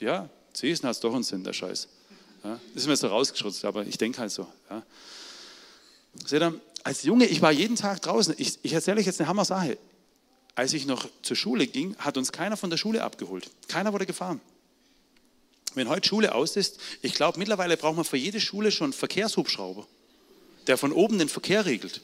Ja, 0.00 0.28
du, 0.60 0.74
hat 0.74 1.04
doch 1.04 1.14
einen 1.14 1.22
Sinn, 1.22 1.44
der 1.44 1.52
Scheiß. 1.52 1.88
Ja, 2.42 2.58
das 2.74 2.82
ist 2.82 2.88
mir 2.88 2.96
so 2.96 3.06
rausgeschrotzt, 3.06 3.64
aber 3.64 3.86
ich 3.86 3.96
denke 3.96 4.18
halt 4.18 4.32
so. 4.32 4.46
Ja. 4.68 4.82
Seht 6.26 6.42
ihr, 6.42 6.60
als 6.82 7.04
Junge, 7.04 7.26
ich 7.26 7.40
war 7.40 7.52
jeden 7.52 7.76
Tag 7.76 8.02
draußen. 8.02 8.34
Ich, 8.38 8.58
ich 8.62 8.72
erzähle 8.72 9.00
euch 9.00 9.06
jetzt 9.06 9.20
eine 9.20 9.28
Hammer-Sache. 9.28 9.78
Als 10.54 10.72
ich 10.72 10.86
noch 10.86 11.08
zur 11.22 11.36
Schule 11.36 11.66
ging, 11.66 11.96
hat 11.98 12.16
uns 12.16 12.32
keiner 12.32 12.56
von 12.56 12.68
der 12.68 12.76
Schule 12.76 13.02
abgeholt. 13.02 13.48
Keiner 13.68 13.92
wurde 13.92 14.06
gefahren. 14.06 14.40
Wenn 15.74 15.88
heute 15.88 16.08
Schule 16.08 16.34
aus 16.34 16.56
ist, 16.56 16.78
ich 17.00 17.14
glaube, 17.14 17.38
mittlerweile 17.38 17.76
braucht 17.76 17.96
man 17.96 18.04
für 18.04 18.16
jede 18.16 18.40
Schule 18.40 18.70
schon 18.70 18.86
einen 18.86 18.92
Verkehrshubschrauber, 18.92 19.86
der 20.66 20.78
von 20.78 20.92
oben 20.92 21.18
den 21.18 21.28
Verkehr 21.28 21.64
regelt. 21.66 22.00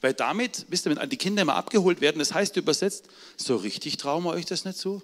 Weil 0.00 0.14
damit, 0.14 0.66
wisst 0.68 0.86
ihr, 0.86 0.94
wenn 0.94 1.08
die 1.08 1.16
Kinder 1.16 1.42
immer 1.42 1.54
abgeholt 1.54 2.00
werden, 2.00 2.18
das 2.18 2.34
heißt 2.34 2.56
übersetzt, 2.56 3.06
so 3.36 3.56
richtig 3.56 3.96
trauen 3.96 4.24
wir 4.24 4.30
euch 4.30 4.46
das 4.46 4.64
nicht 4.64 4.78
zu. 4.78 5.00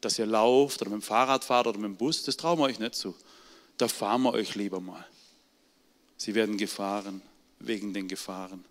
Dass 0.00 0.18
ihr 0.18 0.26
lauft 0.26 0.82
oder 0.82 0.90
mit 0.90 1.00
dem 1.00 1.02
Fahrrad 1.02 1.44
fahrt 1.44 1.66
oder 1.66 1.78
mit 1.78 1.88
dem 1.88 1.96
Bus, 1.96 2.22
das 2.24 2.36
trauen 2.36 2.58
wir 2.58 2.64
euch 2.64 2.78
nicht 2.78 2.94
zu. 2.94 3.14
Da 3.78 3.88
fahren 3.88 4.22
wir 4.22 4.32
euch 4.32 4.54
lieber 4.54 4.80
mal. 4.80 5.06
Sie 6.18 6.34
werden 6.34 6.58
gefahren 6.58 7.22
wegen 7.58 7.94
den 7.94 8.06
Gefahren. 8.06 8.64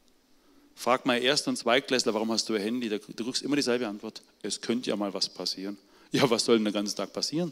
Frag 0.75 1.05
mal 1.05 1.21
Erst- 1.21 1.47
und 1.47 1.57
Zweitklässler, 1.57 2.13
warum 2.13 2.31
hast 2.31 2.47
du 2.49 2.53
ein 2.53 2.61
Handy? 2.61 2.89
Du 2.89 3.23
kriegst 3.25 3.41
immer 3.41 3.55
dieselbe 3.55 3.87
Antwort. 3.87 4.21
Es 4.41 4.61
könnte 4.61 4.89
ja 4.89 4.95
mal 4.95 5.13
was 5.13 5.29
passieren. 5.29 5.77
Ja, 6.11 6.29
was 6.29 6.45
soll 6.45 6.57
denn 6.57 6.65
den 6.65 6.73
ganzen 6.73 6.95
Tag 6.95 7.13
passieren? 7.13 7.51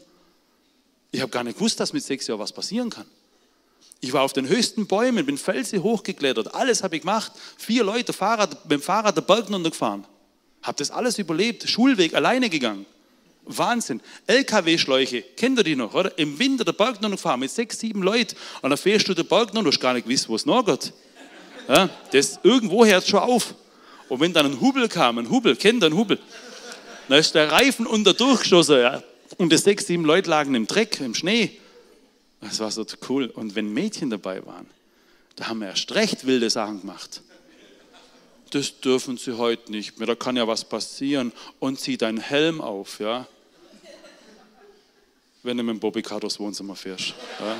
Ich 1.12 1.20
habe 1.20 1.30
gar 1.30 1.44
nicht 1.44 1.58
gewusst, 1.58 1.80
dass 1.80 1.92
mit 1.92 2.04
sechs 2.04 2.26
Jahren 2.26 2.40
was 2.40 2.52
passieren 2.52 2.90
kann. 2.90 3.06
Ich 4.00 4.12
war 4.12 4.22
auf 4.22 4.32
den 4.32 4.48
höchsten 4.48 4.86
Bäumen, 4.86 5.26
bin 5.26 5.36
Felsen 5.36 5.82
hochgeklettert, 5.82 6.54
alles 6.54 6.82
habe 6.82 6.96
ich 6.96 7.02
gemacht. 7.02 7.32
Vier 7.58 7.84
Leute 7.84 8.12
Fahrrad, 8.12 8.64
mit 8.64 8.72
dem 8.72 8.82
Fahrrad 8.82 9.16
der 9.16 9.22
Berg 9.22 9.50
runtergefahren. 9.50 10.06
Habe 10.62 10.78
das 10.78 10.90
alles 10.90 11.18
überlebt, 11.18 11.68
Schulweg 11.68 12.14
alleine 12.14 12.48
gegangen. 12.48 12.86
Wahnsinn. 13.44 14.00
LKW-Schläuche, 14.26 15.22
kennt 15.36 15.58
ihr 15.58 15.64
die 15.64 15.76
noch, 15.76 15.94
oder? 15.94 16.16
Im 16.18 16.38
Winter 16.38 16.64
der 16.64 16.72
Berg 16.72 16.96
runtergefahren 16.96 17.40
mit 17.40 17.50
sechs, 17.50 17.80
sieben 17.80 18.02
Leuten. 18.02 18.36
Und 18.62 18.70
dann 18.70 18.78
fährst 18.78 19.08
du 19.08 19.14
den 19.14 19.26
Berg 19.26 19.48
runter, 19.48 19.62
du 19.62 19.68
hast 19.68 19.80
gar 19.80 19.92
nicht 19.92 20.06
gewusst, 20.06 20.28
wo 20.28 20.36
es 20.36 20.46
nachgeht. 20.46 20.92
Ja, 21.68 21.90
das, 22.12 22.40
irgendwo 22.42 22.84
hört 22.86 23.06
schon 23.06 23.20
auf. 23.20 23.54
Und 24.08 24.20
wenn 24.20 24.32
dann 24.32 24.46
ein 24.46 24.60
Hubel 24.60 24.88
kam, 24.88 25.18
ein 25.18 25.30
Hubel, 25.30 25.56
kennt 25.56 25.82
ihr 25.82 25.86
einen 25.86 25.96
Hubel? 25.96 26.18
Dann 27.08 27.18
ist 27.18 27.34
der 27.34 27.52
Reifen 27.52 27.86
unter 27.86 28.14
durchgeschossen. 28.14 28.80
Ja. 28.80 29.02
Und 29.38 29.52
die 29.52 29.56
sechs, 29.56 29.86
sieben 29.86 30.04
Leute 30.04 30.28
lagen 30.30 30.54
im 30.54 30.66
Dreck, 30.66 31.00
im 31.00 31.14
Schnee. 31.14 31.58
Das 32.40 32.58
war 32.60 32.70
so 32.70 32.84
cool. 33.08 33.26
Und 33.26 33.54
wenn 33.54 33.72
Mädchen 33.72 34.10
dabei 34.10 34.44
waren, 34.46 34.66
da 35.36 35.48
haben 35.48 35.60
wir 35.60 35.68
erst 35.68 35.92
recht 35.94 36.26
wilde 36.26 36.50
Sachen 36.50 36.80
gemacht. 36.80 37.22
Das 38.50 38.80
dürfen 38.80 39.16
sie 39.16 39.38
heute 39.38 39.70
nicht 39.70 39.98
mehr, 39.98 40.06
da 40.06 40.14
kann 40.14 40.36
ja 40.36 40.46
was 40.46 40.64
passieren. 40.64 41.32
Und 41.60 41.80
zieh 41.80 41.96
deinen 41.96 42.18
Helm 42.18 42.60
auf, 42.60 42.98
ja. 42.98 43.26
Wenn 45.42 45.56
du 45.56 45.62
mit 45.62 45.76
dem 45.76 45.80
Bobbycar 45.80 46.20
durchs 46.20 46.38
Wohnzimmer 46.38 46.76
fährst. 46.76 47.14
Ja. 47.38 47.56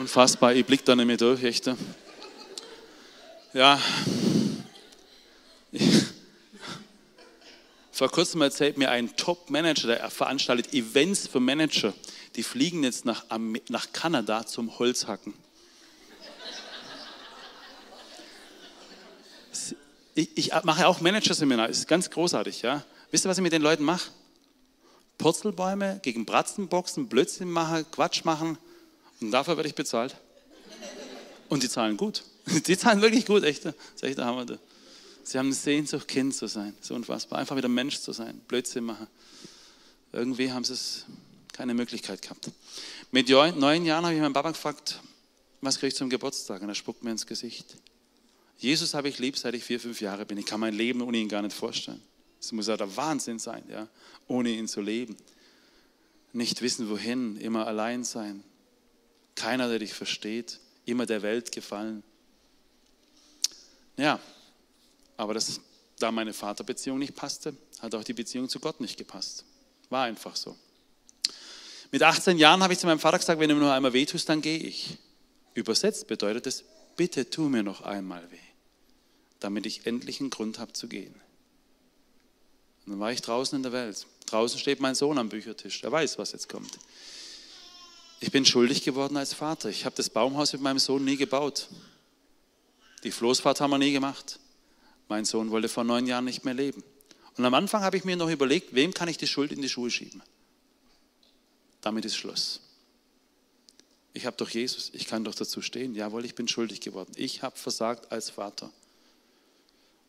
Unfassbar, 0.00 0.54
ich 0.54 0.66
blick 0.66 0.84
da 0.84 0.94
nicht 0.94 1.06
mehr 1.06 1.16
durch, 1.16 1.42
echt. 1.44 1.70
Ja. 3.54 3.80
Vor 7.98 8.12
kurzem 8.12 8.42
erzählt 8.42 8.78
mir 8.78 8.92
ein 8.92 9.16
Top-Manager, 9.16 9.88
der 9.88 10.08
veranstaltet 10.08 10.72
Events 10.72 11.26
für 11.26 11.40
Manager, 11.40 11.92
die 12.36 12.44
fliegen 12.44 12.84
jetzt 12.84 13.04
nach, 13.04 13.24
nach 13.70 13.92
Kanada 13.92 14.46
zum 14.46 14.78
Holzhacken. 14.78 15.34
Ich, 20.14 20.30
ich 20.36 20.52
mache 20.62 20.86
auch 20.86 21.00
Managerseminar, 21.00 21.68
ist 21.70 21.88
ganz 21.88 22.08
großartig. 22.08 22.62
Ja? 22.62 22.84
Wisst 23.10 23.26
ihr, 23.26 23.30
was 23.30 23.38
ich 23.38 23.42
mit 23.42 23.52
den 23.52 23.62
Leuten 23.62 23.82
mache? 23.82 24.12
Purzelbäume 25.18 25.98
gegen 26.00 26.24
Bratzenboxen, 26.24 27.08
Blödsinn 27.08 27.50
machen, 27.50 27.84
Quatsch 27.90 28.24
machen 28.24 28.58
und 29.20 29.32
dafür 29.32 29.56
werde 29.56 29.68
ich 29.68 29.74
bezahlt. 29.74 30.14
Und 31.48 31.64
die 31.64 31.68
zahlen 31.68 31.96
gut. 31.96 32.22
Die 32.68 32.78
zahlen 32.78 33.02
wirklich 33.02 33.26
gut, 33.26 33.42
echt. 33.42 33.64
Das 33.64 33.74
ist 33.96 34.04
echt 34.04 34.18
der 34.18 34.26
Hammer. 34.26 34.46
Sie 35.28 35.36
haben 35.36 35.48
eine 35.48 35.54
Sehnsucht, 35.54 36.08
Kind 36.08 36.34
zu 36.34 36.46
sein. 36.46 36.74
So 36.80 36.94
unfassbar. 36.94 37.38
Einfach 37.38 37.54
wieder 37.54 37.68
Mensch 37.68 38.00
zu 38.00 38.12
sein. 38.12 38.40
Blödsinn 38.48 38.84
machen. 38.84 39.06
Irgendwie 40.10 40.50
haben 40.50 40.64
sie 40.64 40.72
es 40.72 41.04
keine 41.52 41.74
Möglichkeit 41.74 42.22
gehabt. 42.22 42.50
Mit 43.10 43.28
neun 43.28 43.84
Jahren 43.84 44.06
habe 44.06 44.14
ich 44.14 44.22
meinen 44.22 44.32
Papa 44.32 44.52
gefragt, 44.52 45.02
was 45.60 45.74
kriege 45.74 45.88
ich 45.88 45.96
zum 45.96 46.08
Geburtstag? 46.08 46.62
Und 46.62 46.70
er 46.70 46.74
spuckt 46.74 47.04
mir 47.04 47.10
ins 47.10 47.26
Gesicht. 47.26 47.76
Jesus 48.56 48.94
habe 48.94 49.10
ich 49.10 49.18
lieb, 49.18 49.36
seit 49.36 49.52
ich 49.52 49.64
vier, 49.64 49.78
fünf 49.78 50.00
Jahre 50.00 50.24
bin. 50.24 50.38
Ich 50.38 50.46
kann 50.46 50.60
mein 50.60 50.72
Leben 50.72 51.02
ohne 51.02 51.18
ihn 51.18 51.28
gar 51.28 51.42
nicht 51.42 51.54
vorstellen. 51.54 52.02
Es 52.40 52.50
muss 52.52 52.68
ja 52.68 52.78
der 52.78 52.96
Wahnsinn 52.96 53.38
sein, 53.38 53.64
ja, 53.68 53.86
ohne 54.28 54.48
ihn 54.48 54.66
zu 54.66 54.80
leben. 54.80 55.14
Nicht 56.32 56.62
wissen, 56.62 56.88
wohin, 56.88 57.36
immer 57.36 57.66
allein 57.66 58.02
sein. 58.02 58.42
Keiner, 59.34 59.68
der 59.68 59.80
dich 59.80 59.92
versteht, 59.92 60.58
immer 60.86 61.04
der 61.04 61.20
Welt 61.20 61.52
gefallen. 61.52 62.02
Ja, 63.98 64.20
aber 65.18 65.34
das, 65.34 65.60
da 65.98 66.10
meine 66.10 66.32
Vaterbeziehung 66.32 66.98
nicht 66.98 67.14
passte, 67.14 67.54
hat 67.80 67.94
auch 67.94 68.04
die 68.04 68.14
Beziehung 68.14 68.48
zu 68.48 68.60
Gott 68.60 68.80
nicht 68.80 68.96
gepasst. 68.96 69.44
War 69.90 70.04
einfach 70.04 70.36
so. 70.36 70.56
Mit 71.90 72.02
18 72.02 72.38
Jahren 72.38 72.62
habe 72.62 72.72
ich 72.72 72.78
zu 72.78 72.86
meinem 72.86 73.00
Vater 73.00 73.18
gesagt, 73.18 73.40
wenn 73.40 73.48
du 73.48 73.54
mir 73.54 73.62
nur 73.62 73.72
einmal 73.72 73.92
wehtust, 73.92 74.28
dann 74.28 74.40
gehe 74.40 74.58
ich. 74.58 74.96
Übersetzt 75.54 76.06
bedeutet 76.06 76.46
es, 76.46 76.64
bitte 76.96 77.28
tu 77.28 77.48
mir 77.48 77.62
noch 77.62 77.82
einmal 77.82 78.30
weh, 78.30 78.36
damit 79.40 79.66
ich 79.66 79.86
endlich 79.86 80.20
einen 80.20 80.30
Grund 80.30 80.58
habe 80.58 80.72
zu 80.72 80.86
gehen. 80.86 81.14
Und 82.86 82.92
dann 82.92 83.00
war 83.00 83.10
ich 83.10 83.20
draußen 83.20 83.56
in 83.56 83.62
der 83.62 83.72
Welt. 83.72 84.06
Draußen 84.26 84.58
steht 84.58 84.80
mein 84.80 84.94
Sohn 84.94 85.18
am 85.18 85.28
Büchertisch. 85.28 85.82
Er 85.82 85.90
weiß, 85.90 86.18
was 86.18 86.32
jetzt 86.32 86.48
kommt. 86.48 86.78
Ich 88.20 88.30
bin 88.30 88.44
schuldig 88.44 88.82
geworden 88.84 89.16
als 89.16 89.34
Vater. 89.34 89.68
Ich 89.68 89.84
habe 89.84 89.96
das 89.96 90.10
Baumhaus 90.10 90.52
mit 90.52 90.62
meinem 90.62 90.78
Sohn 90.78 91.04
nie 91.04 91.16
gebaut. 91.16 91.68
Die 93.04 93.10
Floßfahrt 93.10 93.60
haben 93.60 93.70
wir 93.70 93.78
nie 93.78 93.92
gemacht. 93.92 94.38
Mein 95.08 95.24
Sohn 95.24 95.50
wollte 95.50 95.68
vor 95.68 95.84
neun 95.84 96.06
Jahren 96.06 96.24
nicht 96.24 96.44
mehr 96.44 96.54
leben. 96.54 96.82
Und 97.36 97.44
am 97.44 97.54
Anfang 97.54 97.82
habe 97.82 97.96
ich 97.96 98.04
mir 98.04 98.16
noch 98.16 98.30
überlegt, 98.30 98.74
wem 98.74 98.92
kann 98.92 99.08
ich 99.08 99.16
die 99.16 99.26
Schuld 99.26 99.52
in 99.52 99.62
die 99.62 99.68
Schuhe 99.68 99.90
schieben? 99.90 100.22
Damit 101.80 102.04
ist 102.04 102.16
Schluss. 102.16 102.60
Ich 104.12 104.26
habe 104.26 104.36
doch 104.36 104.50
Jesus, 104.50 104.90
ich 104.92 105.06
kann 105.06 105.24
doch 105.24 105.34
dazu 105.34 105.62
stehen. 105.62 105.94
Jawohl, 105.94 106.24
ich 106.24 106.34
bin 106.34 106.48
schuldig 106.48 106.80
geworden. 106.80 107.12
Ich 107.16 107.42
habe 107.42 107.56
versagt 107.56 108.10
als 108.10 108.30
Vater. 108.30 108.72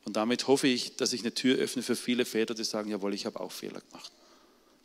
Und 0.05 0.15
damit 0.15 0.47
hoffe 0.47 0.67
ich, 0.67 0.95
dass 0.95 1.13
ich 1.13 1.21
eine 1.21 1.33
Tür 1.33 1.57
öffne 1.57 1.83
für 1.83 1.95
viele 1.95 2.25
Väter, 2.25 2.55
die 2.55 2.63
sagen, 2.63 2.89
jawohl, 2.89 3.13
ich 3.13 3.25
habe 3.25 3.39
auch 3.39 3.51
Fehler 3.51 3.81
gemacht. 3.81 4.11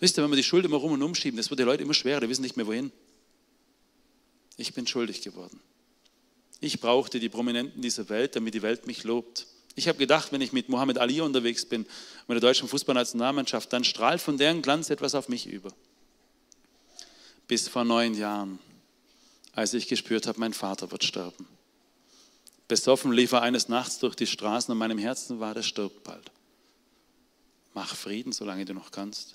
Wisst 0.01 0.19
ihr, 0.19 0.23
wenn 0.23 0.31
wir 0.31 0.37
die 0.37 0.43
Schuld 0.43 0.67
immer 0.67 0.77
rum 0.77 0.93
und 0.93 1.03
umschieben, 1.03 1.39
das 1.39 1.49
wird 1.49 1.61
die 1.61 1.65
Leute 1.65 1.83
immer 1.83 1.95
schwerer, 1.95 2.21
die 2.21 2.29
wissen 2.29 2.43
nicht 2.43 2.59
mehr 2.59 2.67
wohin. 2.67 2.93
Ich 4.57 4.75
bin 4.75 4.87
schuldig 4.87 5.23
geworden. 5.23 5.61
Ich 6.61 6.81
brauchte 6.81 7.21
die 7.21 7.29
Prominenten 7.29 7.81
dieser 7.81 8.09
Welt, 8.09 8.37
damit 8.37 8.55
die 8.55 8.63
Welt 8.63 8.87
mich 8.87 9.05
lobt. 9.05 9.47
Ich 9.75 9.89
habe 9.89 9.99
gedacht, 9.99 10.31
wenn 10.33 10.41
ich 10.41 10.53
mit 10.53 10.69
Mohammed 10.69 10.99
Ali 10.99 11.21
unterwegs 11.21 11.65
bin, 11.65 11.87
mit 12.29 12.37
der 12.37 12.41
deutschen 12.41 12.69
Fußballnationalmannschaft, 12.69 13.73
dann 13.73 13.83
strahlt 13.83 14.21
von 14.21 14.39
deren 14.39 14.63
Glanz 14.63 14.91
etwas 14.91 15.15
auf 15.15 15.29
mich 15.29 15.47
über. 15.47 15.73
Bis 17.49 17.69
vor 17.69 17.85
neun 17.85 18.15
Jahren, 18.15 18.59
als 19.53 19.75
ich 19.75 19.89
gespürt 19.89 20.27
habe, 20.27 20.41
mein 20.41 20.55
Vater 20.55 20.91
wird 20.91 21.05
sterben. 21.05 21.47
Besoffen 22.69 23.13
lief 23.13 23.33
er 23.33 23.43
eines 23.43 23.69
Nachts 23.69 23.99
durch 23.99 24.15
die 24.15 24.27
Straßen 24.27 24.73
und 24.73 24.79
meinem 24.79 24.99
Herzen 24.99 25.41
war, 25.41 25.55
der 25.55 25.63
stirbt 25.63 26.05
bald. 26.05 26.31
Mach 27.75 27.95
Frieden, 27.95 28.33
solange 28.33 28.65
du 28.65 28.73
noch 28.73 28.91
kannst. 28.93 29.35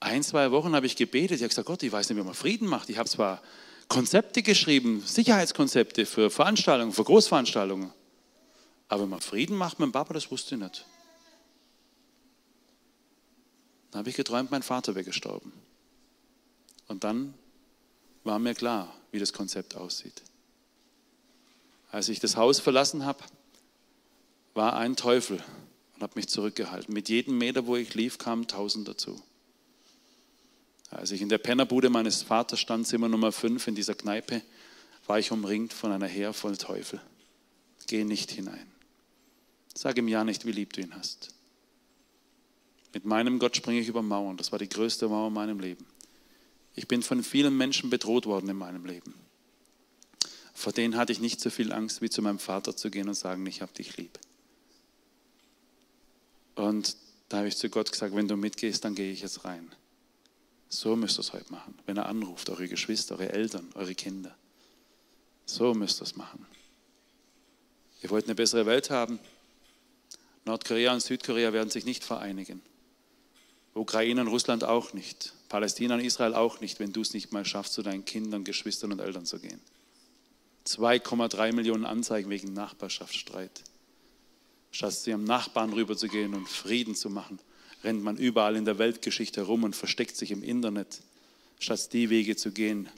Ein, 0.00 0.22
zwei 0.22 0.50
Wochen 0.50 0.74
habe 0.74 0.86
ich 0.86 0.96
gebetet. 0.96 1.36
Ich 1.36 1.42
habe 1.42 1.48
gesagt, 1.48 1.66
Gott, 1.66 1.82
ich 1.82 1.92
weiß 1.92 2.08
nicht, 2.08 2.18
wie 2.18 2.22
man 2.22 2.34
Frieden 2.34 2.66
macht. 2.66 2.88
Ich 2.88 2.98
habe 2.98 3.08
zwar 3.08 3.42
Konzepte 3.88 4.42
geschrieben, 4.42 5.02
Sicherheitskonzepte 5.04 6.06
für 6.06 6.30
Veranstaltungen, 6.30 6.92
für 6.92 7.04
Großveranstaltungen. 7.04 7.92
Aber 8.88 9.02
wenn 9.02 9.10
man 9.10 9.20
Frieden 9.20 9.56
macht 9.56 9.78
mit 9.78 9.86
dem 9.86 9.92
Papa, 9.92 10.14
das 10.14 10.30
wusste 10.30 10.54
ich 10.54 10.60
nicht. 10.60 10.86
Dann 13.90 14.00
habe 14.00 14.10
ich 14.10 14.16
geträumt, 14.16 14.50
mein 14.50 14.62
Vater 14.62 14.94
wäre 14.94 15.04
gestorben. 15.04 15.52
Und 16.88 17.04
dann 17.04 17.34
war 18.24 18.38
mir 18.38 18.54
klar, 18.54 18.94
wie 19.12 19.18
das 19.18 19.32
Konzept 19.32 19.76
aussieht. 19.76 20.22
Als 21.90 22.08
ich 22.08 22.20
das 22.20 22.36
Haus 22.36 22.60
verlassen 22.60 23.04
habe, 23.04 23.24
war 24.54 24.76
ein 24.76 24.96
Teufel 24.96 25.42
und 25.94 26.02
hat 26.02 26.16
mich 26.16 26.28
zurückgehalten. 26.28 26.92
Mit 26.92 27.08
jedem 27.08 27.38
Meter, 27.38 27.66
wo 27.66 27.76
ich 27.76 27.94
lief, 27.94 28.18
kamen 28.18 28.46
tausend 28.46 28.88
dazu. 28.88 29.22
Als 30.90 31.10
ich 31.10 31.20
in 31.20 31.28
der 31.28 31.38
Pennerbude 31.38 31.90
meines 31.90 32.22
Vaters 32.22 32.60
stand, 32.60 32.86
Zimmer 32.86 33.08
Nummer 33.08 33.32
5 33.32 33.66
in 33.68 33.74
dieser 33.74 33.94
Kneipe, 33.94 34.42
war 35.06 35.18
ich 35.18 35.32
umringt 35.32 35.72
von 35.72 35.92
einer 35.92 36.06
Heer 36.06 36.32
voll 36.32 36.56
Teufel. 36.56 37.00
Geh 37.86 38.04
nicht 38.04 38.30
hinein. 38.30 38.66
Sag 39.74 39.98
ihm 39.98 40.08
ja 40.08 40.24
nicht, 40.24 40.44
wie 40.46 40.52
lieb 40.52 40.72
du 40.72 40.80
ihn 40.80 40.94
hast. 40.94 41.34
Mit 42.92 43.04
meinem 43.04 43.38
Gott 43.38 43.56
springe 43.56 43.80
ich 43.80 43.88
über 43.88 44.02
Mauern. 44.02 44.36
Das 44.36 44.50
war 44.52 44.58
die 44.58 44.68
größte 44.68 45.08
Mauer 45.08 45.28
in 45.28 45.34
meinem 45.34 45.60
Leben. 45.60 45.86
Ich 46.74 46.88
bin 46.88 47.02
von 47.02 47.22
vielen 47.22 47.56
Menschen 47.56 47.90
bedroht 47.90 48.26
worden 48.26 48.48
in 48.48 48.56
meinem 48.56 48.84
Leben. 48.86 49.14
Vor 50.54 50.72
denen 50.72 50.96
hatte 50.96 51.12
ich 51.12 51.20
nicht 51.20 51.40
so 51.40 51.50
viel 51.50 51.72
Angst, 51.72 52.02
wie 52.02 52.10
zu 52.10 52.22
meinem 52.22 52.38
Vater 52.38 52.76
zu 52.76 52.90
gehen 52.90 53.08
und 53.08 53.14
sagen, 53.14 53.46
ich 53.46 53.62
habe 53.62 53.72
dich 53.72 53.96
lieb. 53.96 54.18
Und 56.54 56.96
da 57.28 57.38
habe 57.38 57.48
ich 57.48 57.56
zu 57.56 57.68
Gott 57.68 57.92
gesagt, 57.92 58.14
wenn 58.14 58.26
du 58.26 58.36
mitgehst, 58.36 58.84
dann 58.84 58.94
gehe 58.94 59.12
ich 59.12 59.20
jetzt 59.20 59.44
rein. 59.44 59.70
So 60.68 60.96
müsst 60.96 61.18
ihr 61.18 61.20
es 61.20 61.32
heute 61.32 61.50
machen. 61.52 61.78
Wenn 61.86 61.96
er 61.96 62.06
anruft, 62.06 62.50
eure 62.50 62.68
Geschwister, 62.68 63.14
eure 63.14 63.30
Eltern, 63.30 63.68
eure 63.74 63.94
Kinder. 63.94 64.36
So 65.46 65.74
müsst 65.74 66.00
ihr 66.00 66.04
es 66.04 66.16
machen. 66.16 66.44
Ihr 68.02 68.10
wollt 68.10 68.24
eine 68.24 68.34
bessere 68.34 68.66
Welt 68.66 68.90
haben? 68.90 69.18
Nordkorea 70.48 70.94
und 70.94 71.00
Südkorea 71.00 71.52
werden 71.52 71.68
sich 71.68 71.84
nicht 71.84 72.02
vereinigen. 72.02 72.62
Ukraine 73.74 74.22
und 74.22 74.28
Russland 74.28 74.64
auch 74.64 74.94
nicht. 74.94 75.34
Palästina 75.50 75.94
und 75.94 76.00
Israel 76.00 76.34
auch 76.34 76.60
nicht, 76.60 76.80
wenn 76.80 76.92
du 76.92 77.02
es 77.02 77.12
nicht 77.12 77.32
mal 77.32 77.44
schaffst, 77.44 77.74
zu 77.74 77.82
deinen 77.82 78.06
Kindern, 78.06 78.44
Geschwistern 78.44 78.92
und 78.92 79.00
Eltern 79.00 79.26
zu 79.26 79.38
gehen. 79.38 79.60
2,3 80.66 81.52
Millionen 81.52 81.84
Anzeigen 81.84 82.30
wegen 82.30 82.54
Nachbarschaftsstreit. 82.54 83.62
Statt 84.70 84.94
zu 84.94 85.10
ihrem 85.10 85.24
Nachbarn 85.24 85.74
rüberzugehen 85.74 86.34
und 86.34 86.48
Frieden 86.48 86.94
zu 86.94 87.10
machen, 87.10 87.38
rennt 87.84 88.02
man 88.02 88.16
überall 88.16 88.56
in 88.56 88.64
der 88.64 88.78
Weltgeschichte 88.78 89.42
herum 89.42 89.64
und 89.64 89.76
versteckt 89.76 90.16
sich 90.16 90.30
im 90.30 90.42
Internet, 90.42 91.00
statt 91.58 91.92
die 91.92 92.08
Wege 92.08 92.36
zu 92.36 92.52
gehen, 92.52 92.88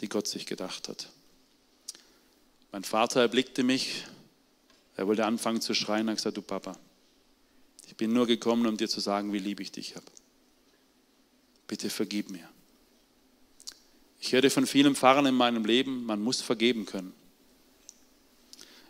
die 0.00 0.08
Gott 0.08 0.28
sich 0.28 0.46
gedacht 0.46 0.88
hat. 0.88 1.10
Mein 2.70 2.84
Vater 2.84 3.20
erblickte 3.20 3.64
mich, 3.64 4.04
er 4.96 5.06
wollte 5.06 5.26
anfangen 5.26 5.60
zu 5.60 5.74
schreien, 5.74 6.08
hat 6.08 6.16
gesagt, 6.16 6.36
du 6.36 6.42
Papa, 6.42 6.78
ich 7.86 7.96
bin 7.96 8.12
nur 8.12 8.26
gekommen, 8.26 8.66
um 8.66 8.76
dir 8.76 8.88
zu 8.88 9.00
sagen, 9.00 9.32
wie 9.32 9.38
lieb 9.38 9.60
ich 9.60 9.72
dich 9.72 9.96
habe. 9.96 10.06
Bitte 11.66 11.90
vergib 11.90 12.30
mir. 12.30 12.48
Ich 14.20 14.32
hörte 14.32 14.50
von 14.50 14.66
vielen 14.66 14.94
Pfarrern 14.94 15.26
in 15.26 15.34
meinem 15.34 15.64
Leben, 15.64 16.04
man 16.04 16.20
muss 16.20 16.40
vergeben 16.40 16.86
können. 16.86 17.12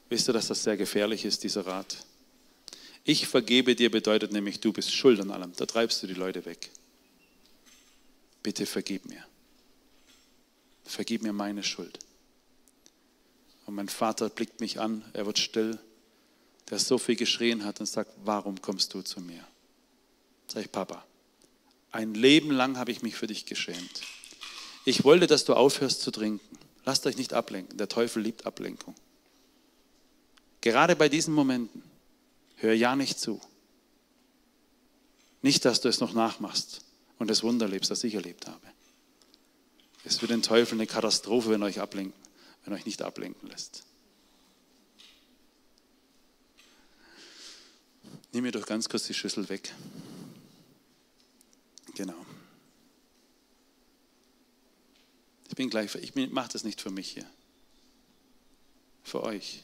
Wisst 0.08 0.28
ihr, 0.28 0.32
dass 0.32 0.48
das 0.48 0.62
sehr 0.62 0.76
gefährlich 0.76 1.24
ist, 1.24 1.42
dieser 1.42 1.66
Rat? 1.66 2.04
Ich 3.02 3.26
vergebe 3.26 3.74
dir 3.74 3.90
bedeutet 3.90 4.32
nämlich, 4.32 4.60
du 4.60 4.72
bist 4.72 4.92
schuld 4.92 5.20
an 5.20 5.30
allem. 5.30 5.52
Da 5.56 5.66
treibst 5.66 6.02
du 6.02 6.06
die 6.06 6.14
Leute 6.14 6.44
weg. 6.44 6.70
Bitte 8.42 8.64
vergib 8.64 9.06
mir. 9.06 9.24
Vergib 10.84 11.22
mir 11.22 11.32
meine 11.32 11.62
Schuld. 11.62 11.98
Und 13.66 13.74
mein 13.74 13.88
Vater 13.88 14.28
blickt 14.28 14.60
mich 14.60 14.80
an, 14.80 15.04
er 15.14 15.26
wird 15.26 15.38
still, 15.38 15.78
der 16.70 16.78
so 16.78 16.98
viel 16.98 17.16
geschrien 17.16 17.64
hat 17.64 17.80
und 17.80 17.86
sagt, 17.86 18.10
warum 18.24 18.60
kommst 18.60 18.94
du 18.94 19.02
zu 19.02 19.20
mir? 19.20 19.44
Sag 20.46 20.64
ich, 20.64 20.72
Papa, 20.72 21.04
ein 21.92 22.14
Leben 22.14 22.50
lang 22.50 22.78
habe 22.78 22.92
ich 22.92 23.02
mich 23.02 23.16
für 23.16 23.26
dich 23.26 23.46
geschämt. 23.46 24.02
Ich 24.84 25.04
wollte, 25.04 25.26
dass 25.26 25.44
du 25.44 25.54
aufhörst 25.54 26.00
zu 26.02 26.10
trinken. 26.10 26.44
Lasst 26.84 27.06
euch 27.06 27.16
nicht 27.16 27.32
ablenken. 27.32 27.78
Der 27.78 27.88
Teufel 27.88 28.22
liebt 28.22 28.46
Ablenkung. 28.46 28.94
Gerade 30.60 30.96
bei 30.96 31.08
diesen 31.08 31.34
Momenten 31.34 31.82
Hör 32.56 32.72
ja 32.72 32.96
nicht 32.96 33.18
zu. 33.18 33.42
Nicht, 35.42 35.66
dass 35.66 35.82
du 35.82 35.88
es 35.88 36.00
noch 36.00 36.14
nachmachst 36.14 36.82
und 37.18 37.28
das 37.28 37.42
Wunder 37.42 37.68
lebst, 37.68 37.90
das 37.90 38.04
ich 38.04 38.14
erlebt 38.14 38.46
habe. 38.46 38.66
Es 40.04 40.22
wird 40.22 40.30
den 40.30 40.42
Teufel 40.42 40.76
eine 40.76 40.86
Katastrophe, 40.86 41.50
wenn 41.50 41.62
euch 41.62 41.80
ablenken, 41.80 42.18
wenn 42.64 42.72
euch 42.72 42.86
nicht 42.86 43.02
ablenken 43.02 43.48
lässt. 43.48 43.84
Nimm 48.34 48.42
mir 48.42 48.50
doch 48.50 48.66
ganz 48.66 48.88
kurz 48.88 49.06
die 49.06 49.14
Schüssel 49.14 49.48
weg. 49.48 49.72
Genau. 51.94 52.26
Ich 55.48 55.54
bin 55.54 55.70
gleich, 55.70 55.94
ich 55.94 56.16
mache 56.32 56.48
das 56.52 56.64
nicht 56.64 56.80
für 56.80 56.90
mich 56.90 57.12
hier. 57.12 57.26
Für 59.04 59.22
euch. 59.22 59.62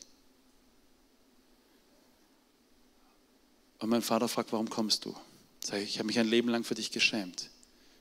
Und 3.81 3.89
mein 3.89 4.03
Vater 4.03 4.29
fragt, 4.29 4.53
warum 4.53 4.71
kommst 4.71 5.05
du? 5.05 5.17
Sag 5.65 5.83
ich, 5.83 5.89
ich 5.89 5.99
habe 5.99 6.07
mich 6.07 6.21
ein 6.21 6.29
Leben 6.29 6.49
lang 6.49 6.63
für 6.63 6.77
dich 6.77 6.93
geschämt. 6.93 7.51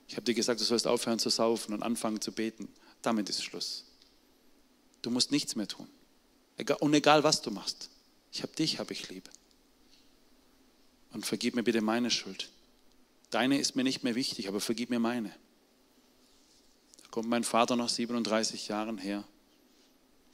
Ich 0.06 0.14
habe 0.14 0.24
dir 0.24 0.34
gesagt, 0.34 0.60
du 0.60 0.64
sollst 0.64 0.86
aufhören 0.86 1.18
zu 1.18 1.30
saufen 1.30 1.74
und 1.74 1.82
anfangen 1.82 2.20
zu 2.20 2.30
beten. 2.30 2.68
Damit 3.02 3.28
ist 3.28 3.42
Schluss. 3.42 3.86
Du 5.02 5.10
musst 5.10 5.32
nichts 5.32 5.56
mehr 5.56 5.66
tun. 5.66 5.88
Und 6.78 6.94
egal, 6.94 7.24
was 7.24 7.42
du 7.42 7.50
machst. 7.50 7.90
Ich 8.30 8.44
habe 8.44 8.52
dich, 8.54 8.78
habe 8.78 8.92
ich 8.92 9.08
lieb. 9.08 9.28
Und 11.12 11.26
vergib 11.26 11.56
mir 11.56 11.62
bitte 11.62 11.80
meine 11.80 12.10
Schuld. 12.10 12.50
Deine 13.30 13.58
ist 13.58 13.76
mir 13.76 13.84
nicht 13.84 14.02
mehr 14.04 14.14
wichtig, 14.14 14.48
aber 14.48 14.60
vergib 14.60 14.90
mir 14.90 14.98
meine. 14.98 15.32
kommt 17.10 17.28
mein 17.28 17.44
Vater 17.44 17.76
nach 17.76 17.88
37 17.88 18.68
Jahren 18.68 18.98
her, 18.98 19.24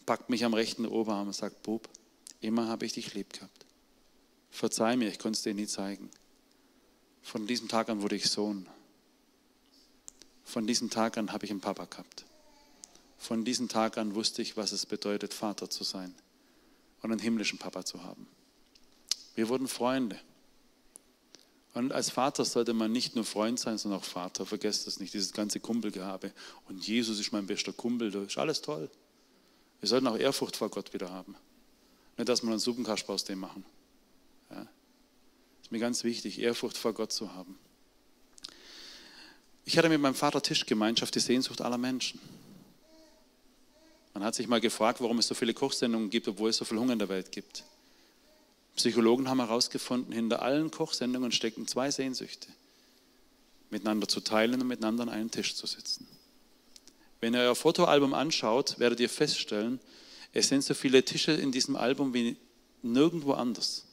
packt 0.04 0.30
mich 0.30 0.44
am 0.44 0.54
rechten 0.54 0.86
Oberarm 0.86 1.28
und 1.28 1.32
sagt, 1.32 1.62
Bub, 1.62 1.88
immer 2.40 2.68
habe 2.68 2.84
ich 2.84 2.92
dich 2.92 3.14
lieb 3.14 3.32
gehabt. 3.32 3.66
Verzeih 4.50 4.96
mir, 4.96 5.08
ich 5.08 5.18
konnte 5.18 5.36
es 5.36 5.42
dir 5.42 5.54
nie 5.54 5.66
zeigen. 5.66 6.10
Von 7.22 7.46
diesem 7.46 7.68
Tag 7.68 7.88
an 7.88 8.02
wurde 8.02 8.16
ich 8.16 8.30
Sohn. 8.30 8.68
Von 10.44 10.66
diesem 10.66 10.90
Tag 10.90 11.18
an 11.18 11.32
habe 11.32 11.44
ich 11.44 11.50
einen 11.50 11.60
Papa 11.60 11.86
gehabt. 11.86 12.24
Von 13.18 13.44
diesem 13.44 13.68
Tag 13.68 13.98
an 13.98 14.14
wusste 14.14 14.42
ich, 14.42 14.56
was 14.56 14.72
es 14.72 14.86
bedeutet, 14.86 15.34
Vater 15.34 15.68
zu 15.68 15.82
sein 15.84 16.14
und 17.02 17.10
einen 17.10 17.20
himmlischen 17.20 17.58
Papa 17.58 17.84
zu 17.84 18.04
haben. 18.04 18.28
Wir 19.34 19.48
wurden 19.48 19.68
Freunde. 19.68 20.18
Und 21.76 21.92
als 21.92 22.08
Vater 22.08 22.46
sollte 22.46 22.72
man 22.72 22.90
nicht 22.90 23.16
nur 23.16 23.26
Freund 23.26 23.60
sein, 23.60 23.76
sondern 23.76 24.00
auch 24.00 24.04
Vater. 24.04 24.46
Vergesst 24.46 24.86
das 24.86 24.98
nicht, 24.98 25.12
dieses 25.12 25.34
ganze 25.34 25.60
Kumpelgehabe. 25.60 26.32
Und 26.70 26.86
Jesus 26.86 27.20
ist 27.20 27.32
mein 27.32 27.46
bester 27.46 27.74
Kumpel, 27.74 28.10
das 28.10 28.28
ist 28.28 28.38
alles 28.38 28.62
toll. 28.62 28.88
Wir 29.80 29.88
sollten 29.90 30.06
auch 30.06 30.16
Ehrfurcht 30.16 30.56
vor 30.56 30.70
Gott 30.70 30.94
wieder 30.94 31.10
haben. 31.10 31.36
Nicht, 32.16 32.30
dass 32.30 32.42
wir 32.42 32.48
einen 32.48 32.60
Suppenkasper 32.60 33.12
aus 33.12 33.24
dem 33.24 33.40
machen. 33.40 33.62
Ja. 34.50 34.66
Ist 35.60 35.70
mir 35.70 35.78
ganz 35.78 36.02
wichtig, 36.02 36.38
Ehrfurcht 36.40 36.78
vor 36.78 36.94
Gott 36.94 37.12
zu 37.12 37.34
haben. 37.34 37.58
Ich 39.66 39.76
hatte 39.76 39.90
mit 39.90 40.00
meinem 40.00 40.14
Vater 40.14 40.40
Tischgemeinschaft 40.40 41.14
die 41.14 41.20
Sehnsucht 41.20 41.60
aller 41.60 41.76
Menschen. 41.76 42.18
Man 44.14 44.24
hat 44.24 44.34
sich 44.34 44.48
mal 44.48 44.62
gefragt, 44.62 45.02
warum 45.02 45.18
es 45.18 45.26
so 45.26 45.34
viele 45.34 45.52
Kochsendungen 45.52 46.08
gibt, 46.08 46.26
obwohl 46.26 46.48
es 46.48 46.56
so 46.56 46.64
viel 46.64 46.78
Hunger 46.78 46.94
in 46.94 47.00
der 47.00 47.10
Welt 47.10 47.32
gibt. 47.32 47.64
Psychologen 48.76 49.28
haben 49.28 49.40
herausgefunden, 49.40 50.12
hinter 50.12 50.42
allen 50.42 50.70
Kochsendungen 50.70 51.32
stecken 51.32 51.66
zwei 51.66 51.90
Sehnsüchte. 51.90 52.48
Miteinander 53.70 54.06
zu 54.06 54.20
teilen 54.20 54.60
und 54.60 54.68
miteinander 54.68 55.02
an 55.02 55.08
einem 55.08 55.30
Tisch 55.30 55.56
zu 55.56 55.66
sitzen. 55.66 56.06
Wenn 57.20 57.34
ihr 57.34 57.40
euer 57.40 57.56
Fotoalbum 57.56 58.14
anschaut, 58.14 58.78
werdet 58.78 59.00
ihr 59.00 59.08
feststellen, 59.08 59.80
es 60.32 60.48
sind 60.48 60.62
so 60.62 60.74
viele 60.74 61.04
Tische 61.04 61.32
in 61.32 61.50
diesem 61.50 61.76
Album 61.76 62.12
wie 62.12 62.36
nirgendwo 62.82 63.32
anders. 63.32 63.86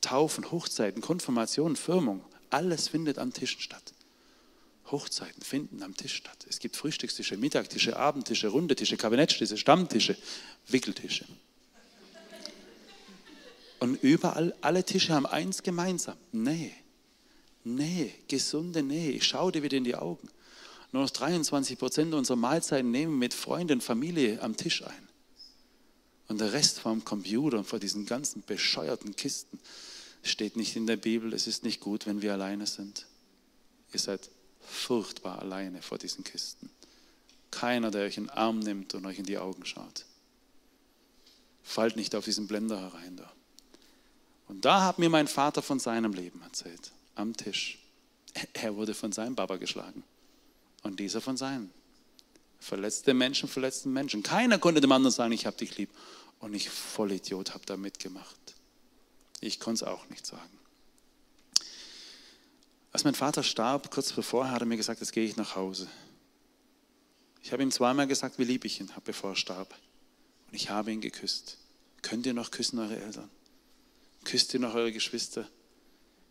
Taufen, 0.00 0.50
Hochzeiten, 0.50 1.02
Konfirmationen, 1.02 1.76
Firmung, 1.76 2.24
alles 2.50 2.88
findet 2.88 3.18
an 3.18 3.32
Tischen 3.32 3.60
statt. 3.60 3.92
Hochzeiten 4.90 5.42
finden 5.42 5.82
am 5.82 5.96
Tisch 5.96 6.14
statt. 6.14 6.46
Es 6.48 6.60
gibt 6.60 6.76
Frühstückstische, 6.76 7.36
Mittagtische, 7.36 7.96
Abendtische, 7.96 8.48
runde 8.48 8.76
Tische, 8.76 8.96
Stammtische, 9.56 10.16
Wickeltische. 10.68 11.26
Und 13.88 14.02
überall, 14.02 14.54
alle 14.60 14.84
Tische 14.84 15.14
haben 15.14 15.24
eins 15.24 15.62
gemeinsam. 15.62 16.18
Nähe. 16.30 16.72
Nähe, 17.64 18.12
gesunde 18.28 18.82
Nähe. 18.82 19.12
Ich 19.12 19.24
schaue 19.24 19.50
dir 19.50 19.62
wieder 19.62 19.78
in 19.78 19.84
die 19.84 19.94
Augen. 19.94 20.28
Nur 20.92 21.04
noch 21.04 21.10
23 21.10 21.78
Prozent 21.78 22.12
unserer 22.12 22.36
Mahlzeiten 22.36 22.90
nehmen 22.90 23.18
mit 23.18 23.32
Freunden, 23.32 23.80
Familie 23.80 24.42
am 24.42 24.58
Tisch 24.58 24.84
ein. 24.84 25.08
Und 26.28 26.42
der 26.42 26.52
Rest 26.52 26.80
vom 26.80 27.02
Computer 27.02 27.56
und 27.56 27.64
vor 27.64 27.78
diesen 27.78 28.04
ganzen 28.04 28.42
bescheuerten 28.42 29.16
Kisten 29.16 29.58
steht 30.22 30.56
nicht 30.56 30.76
in 30.76 30.86
der 30.86 30.96
Bibel. 30.96 31.32
Es 31.32 31.46
ist 31.46 31.64
nicht 31.64 31.80
gut, 31.80 32.04
wenn 32.04 32.20
wir 32.20 32.34
alleine 32.34 32.66
sind. 32.66 33.06
Ihr 33.94 34.00
seid 34.00 34.28
furchtbar 34.60 35.38
alleine 35.38 35.80
vor 35.80 35.96
diesen 35.96 36.24
Kisten. 36.24 36.68
Keiner, 37.50 37.90
der 37.90 38.04
euch 38.04 38.18
in 38.18 38.24
den 38.24 38.30
Arm 38.30 38.58
nimmt 38.58 38.92
und 38.92 39.06
euch 39.06 39.18
in 39.18 39.24
die 39.24 39.38
Augen 39.38 39.64
schaut. 39.64 40.04
Fallt 41.62 41.96
nicht 41.96 42.14
auf 42.14 42.26
diesen 42.26 42.46
Blender 42.46 42.78
herein 42.78 43.16
da. 43.16 43.32
Und 44.48 44.64
da 44.64 44.84
hat 44.86 44.98
mir 44.98 45.10
mein 45.10 45.28
Vater 45.28 45.62
von 45.62 45.78
seinem 45.78 46.12
Leben 46.12 46.42
erzählt, 46.42 46.92
am 47.14 47.36
Tisch. 47.36 47.78
Er 48.54 48.76
wurde 48.76 48.94
von 48.94 49.12
seinem 49.12 49.36
Papa 49.36 49.56
geschlagen 49.56 50.02
und 50.82 51.00
dieser 51.00 51.20
von 51.20 51.36
seinem. 51.36 51.70
Verletzte 52.60 53.14
Menschen, 53.14 53.48
verletzten 53.48 53.92
Menschen. 53.92 54.22
Keiner 54.22 54.58
konnte 54.58 54.80
dem 54.80 54.92
anderen 54.92 55.12
sagen, 55.12 55.32
ich 55.32 55.46
habe 55.46 55.56
dich 55.56 55.76
lieb. 55.76 55.90
Und 56.40 56.54
ich, 56.54 56.70
Vollidiot, 56.70 57.54
habe 57.54 57.66
da 57.66 57.76
mitgemacht. 57.76 58.36
Ich 59.40 59.60
konnte 59.60 59.84
es 59.84 59.88
auch 59.88 60.08
nicht 60.08 60.26
sagen. 60.26 60.58
Als 62.92 63.04
mein 63.04 63.14
Vater 63.14 63.42
starb, 63.42 63.90
kurz 63.90 64.12
bevor, 64.12 64.50
hat 64.50 64.60
er 64.60 64.66
mir 64.66 64.76
gesagt, 64.76 65.00
jetzt 65.00 65.12
gehe 65.12 65.24
ich 65.24 65.36
nach 65.36 65.56
Hause. 65.56 65.88
Ich 67.42 67.52
habe 67.52 67.62
ihm 67.62 67.70
zweimal 67.70 68.06
gesagt, 68.06 68.38
wie 68.38 68.44
lieb 68.44 68.64
ich 68.64 68.80
ihn 68.80 68.90
habe, 68.90 69.02
bevor 69.02 69.30
er 69.30 69.36
starb. 69.36 69.74
Und 70.48 70.54
ich 70.54 70.70
habe 70.70 70.92
ihn 70.92 71.00
geküsst. 71.00 71.58
Könnt 72.02 72.26
ihr 72.26 72.34
noch 72.34 72.50
küssen, 72.50 72.78
eure 72.78 72.96
Eltern? 72.96 73.30
Küsst 74.28 74.52
ihr 74.52 74.60
noch 74.60 74.74
eure 74.74 74.92
Geschwister? 74.92 75.48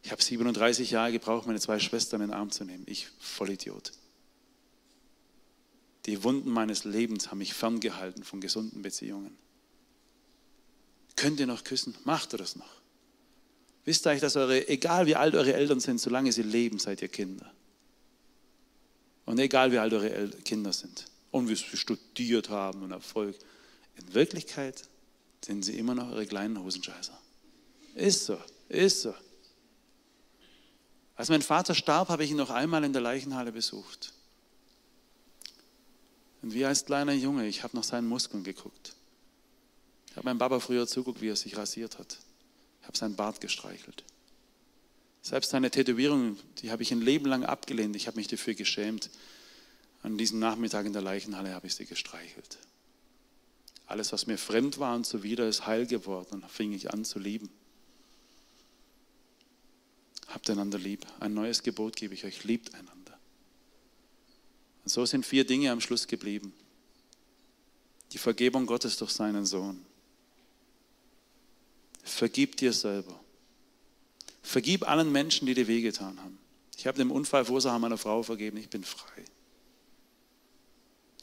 Ich 0.03 0.11
habe 0.11 0.21
37 0.21 0.91
Jahre 0.91 1.11
gebraucht, 1.11 1.47
meine 1.47 1.59
zwei 1.59 1.79
Schwestern 1.79 2.21
in 2.21 2.27
den 2.27 2.35
Arm 2.35 2.51
zu 2.51 2.63
nehmen. 2.63 2.83
Ich, 2.85 3.07
Vollidiot. 3.19 3.91
Die 6.05 6.23
Wunden 6.23 6.51
meines 6.51 6.83
Lebens 6.83 7.31
haben 7.31 7.39
mich 7.39 7.55
ferngehalten 7.55 8.23
von 8.23 8.39
gesunden 8.39 8.83
Beziehungen. 8.83 9.35
Könnt 11.15 11.39
ihr 11.39 11.47
noch 11.47 11.63
küssen? 11.63 11.95
Macht 12.03 12.35
ihr 12.35 12.37
das 12.37 12.55
noch? 12.55 12.69
Wisst 13.83 14.05
ihr 14.05 14.11
eigentlich, 14.11 14.21
dass 14.21 14.35
eure, 14.35 14.67
egal 14.67 15.07
wie 15.07 15.15
alt 15.15 15.33
eure 15.33 15.55
Eltern 15.55 15.79
sind, 15.79 15.99
solange 15.99 16.31
sie 16.31 16.43
leben, 16.43 16.77
seid 16.77 17.01
ihr 17.01 17.07
Kinder. 17.07 17.51
Und 19.25 19.39
egal 19.39 19.71
wie 19.71 19.79
alt 19.79 19.93
eure 19.93 20.11
El 20.11 20.29
Kinder 20.29 20.71
sind 20.71 21.05
und 21.31 21.49
wie 21.49 21.55
sie 21.55 21.75
studiert 21.75 22.49
haben 22.49 22.83
und 22.83 22.91
Erfolg, 22.91 23.35
in 23.95 24.13
Wirklichkeit 24.13 24.87
sind 25.43 25.65
sie 25.65 25.79
immer 25.79 25.95
noch 25.95 26.11
eure 26.11 26.27
kleinen 26.27 26.61
Hosenscheißer. 26.61 27.19
Ist 27.97 28.25
so, 28.25 28.39
ist 28.69 29.01
so. 29.01 29.15
Als 31.15 31.29
mein 31.29 31.41
Vater 31.41 31.73
starb, 31.73 32.09
habe 32.09 32.23
ich 32.23 32.29
ihn 32.29 32.37
noch 32.37 32.51
einmal 32.51 32.83
in 32.83 32.93
der 32.93 33.01
Leichenhalle 33.01 33.51
besucht. 33.51 34.13
Und 36.43 36.53
wie 36.53 36.63
als 36.63 36.85
kleiner 36.85 37.13
Junge, 37.13 37.47
ich 37.47 37.63
habe 37.63 37.75
nach 37.75 37.83
seinen 37.83 38.07
Muskeln 38.07 38.43
geguckt. 38.43 38.93
Ich 40.11 40.15
habe 40.15 40.25
meinem 40.25 40.37
Papa 40.37 40.59
früher 40.59 40.85
zuguckt, 40.85 41.21
wie 41.21 41.29
er 41.29 41.35
sich 41.35 41.57
rasiert 41.57 41.97
hat. 41.97 42.19
Ich 42.81 42.87
habe 42.87 42.95
seinen 42.95 43.15
Bart 43.15 43.41
gestreichelt. 43.41 44.03
Selbst 45.23 45.49
seine 45.49 45.71
Tätowierung, 45.71 46.37
die 46.59 46.69
habe 46.69 46.83
ich 46.83 46.91
ein 46.91 47.01
Leben 47.01 47.25
lang 47.25 47.45
abgelehnt. 47.45 47.95
Ich 47.95 48.05
habe 48.05 48.17
mich 48.17 48.27
dafür 48.27 48.53
geschämt. 48.53 49.09
An 50.03 50.19
diesem 50.19 50.37
Nachmittag 50.37 50.85
in 50.85 50.93
der 50.93 51.01
Leichenhalle 51.01 51.51
habe 51.51 51.65
ich 51.65 51.73
sie 51.73 51.87
gestreichelt. 51.87 52.59
Alles, 53.87 54.13
was 54.13 54.27
mir 54.27 54.37
fremd 54.37 54.77
war 54.77 54.95
und 54.95 55.07
zuwider, 55.07 55.47
ist 55.47 55.65
heil 55.65 55.87
geworden. 55.87 56.43
Und 56.43 56.51
fing 56.51 56.73
ich 56.73 56.93
an 56.93 57.03
zu 57.03 57.17
lieben. 57.17 57.49
Habt 60.37 60.51
einander 60.51 60.77
lieb. 60.77 61.03
Ein 61.19 61.33
neues 61.33 61.63
Gebot 61.63 61.95
gebe 61.95 62.13
ich 62.13 62.23
euch. 62.23 62.43
Liebt 62.43 62.71
einander. 62.75 63.17
Und 64.83 64.91
so 64.91 65.03
sind 65.03 65.25
vier 65.25 65.47
Dinge 65.47 65.71
am 65.71 65.81
Schluss 65.81 66.07
geblieben. 66.07 66.53
Die 68.11 68.19
Vergebung 68.19 68.67
Gottes 68.67 68.97
durch 68.97 69.09
seinen 69.09 69.47
Sohn. 69.47 69.83
Vergib 72.03 72.55
dir 72.55 72.71
selber. 72.71 73.19
Vergib 74.43 74.87
allen 74.87 75.11
Menschen, 75.11 75.47
die 75.47 75.55
dir 75.55 75.67
wehgetan 75.67 76.19
haben. 76.21 76.37
Ich 76.77 76.85
habe 76.85 76.99
dem 76.99 77.09
Unfallverursacher 77.09 77.79
meiner 77.79 77.97
Frau 77.97 78.21
vergeben, 78.21 78.57
ich 78.57 78.69
bin 78.69 78.83
frei. 78.83 79.25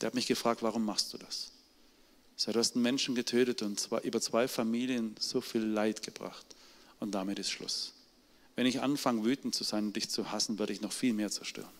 Der 0.00 0.08
hat 0.08 0.14
mich 0.14 0.26
gefragt, 0.26 0.60
warum 0.64 0.84
machst 0.84 1.12
du 1.12 1.18
das? 1.18 1.52
Du 2.44 2.52
hast 2.52 2.74
einen 2.74 2.82
Menschen 2.82 3.14
getötet 3.14 3.62
und 3.62 3.78
zwar 3.78 4.02
über 4.02 4.20
zwei 4.20 4.48
Familien 4.48 5.14
so 5.20 5.40
viel 5.40 5.62
Leid 5.62 6.02
gebracht. 6.02 6.44
Und 6.98 7.12
damit 7.12 7.38
ist 7.38 7.52
Schluss. 7.52 7.93
Wenn 8.56 8.66
ich 8.66 8.80
anfange, 8.80 9.24
wütend 9.24 9.54
zu 9.54 9.64
sein 9.64 9.86
und 9.86 9.96
dich 9.96 10.08
zu 10.10 10.30
hassen, 10.30 10.58
werde 10.58 10.72
ich 10.72 10.80
noch 10.80 10.92
viel 10.92 11.12
mehr 11.12 11.30
zerstören. 11.30 11.70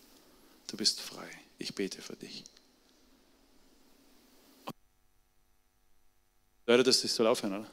Du 0.67 0.77
bist 0.77 0.99
frei. 0.99 1.29
Ich 1.57 1.75
bete 1.75 2.01
für 2.01 2.15
dich. 2.15 2.43
Leute, 6.67 6.83
das 6.83 7.01
soll 7.01 7.27
aufhören, 7.27 7.59
oder? 7.59 7.71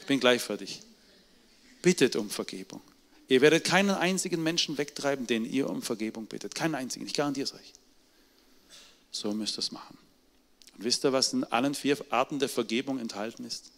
Ich 0.00 0.06
bin 0.06 0.20
gleich 0.20 0.42
fertig. 0.42 0.82
Bittet 1.82 2.16
um 2.16 2.28
Vergebung. 2.28 2.82
Ihr 3.28 3.40
werdet 3.40 3.64
keinen 3.64 3.90
einzigen 3.90 4.42
Menschen 4.42 4.76
wegtreiben, 4.76 5.26
den 5.26 5.44
ihr 5.44 5.70
um 5.70 5.82
Vergebung 5.82 6.26
bittet. 6.26 6.54
Keinen 6.54 6.74
einzigen, 6.74 7.06
ich 7.06 7.14
garantiere 7.14 7.44
es 7.44 7.54
euch. 7.54 7.72
So 9.12 9.32
müsst 9.32 9.56
ihr 9.56 9.60
es 9.60 9.70
machen. 9.70 9.96
Und 10.76 10.84
wisst 10.84 11.04
ihr, 11.04 11.12
was 11.12 11.32
in 11.32 11.44
allen 11.44 11.74
vier 11.74 11.96
Arten 12.10 12.40
der 12.40 12.48
Vergebung 12.48 12.98
enthalten 12.98 13.44
ist? 13.44 13.70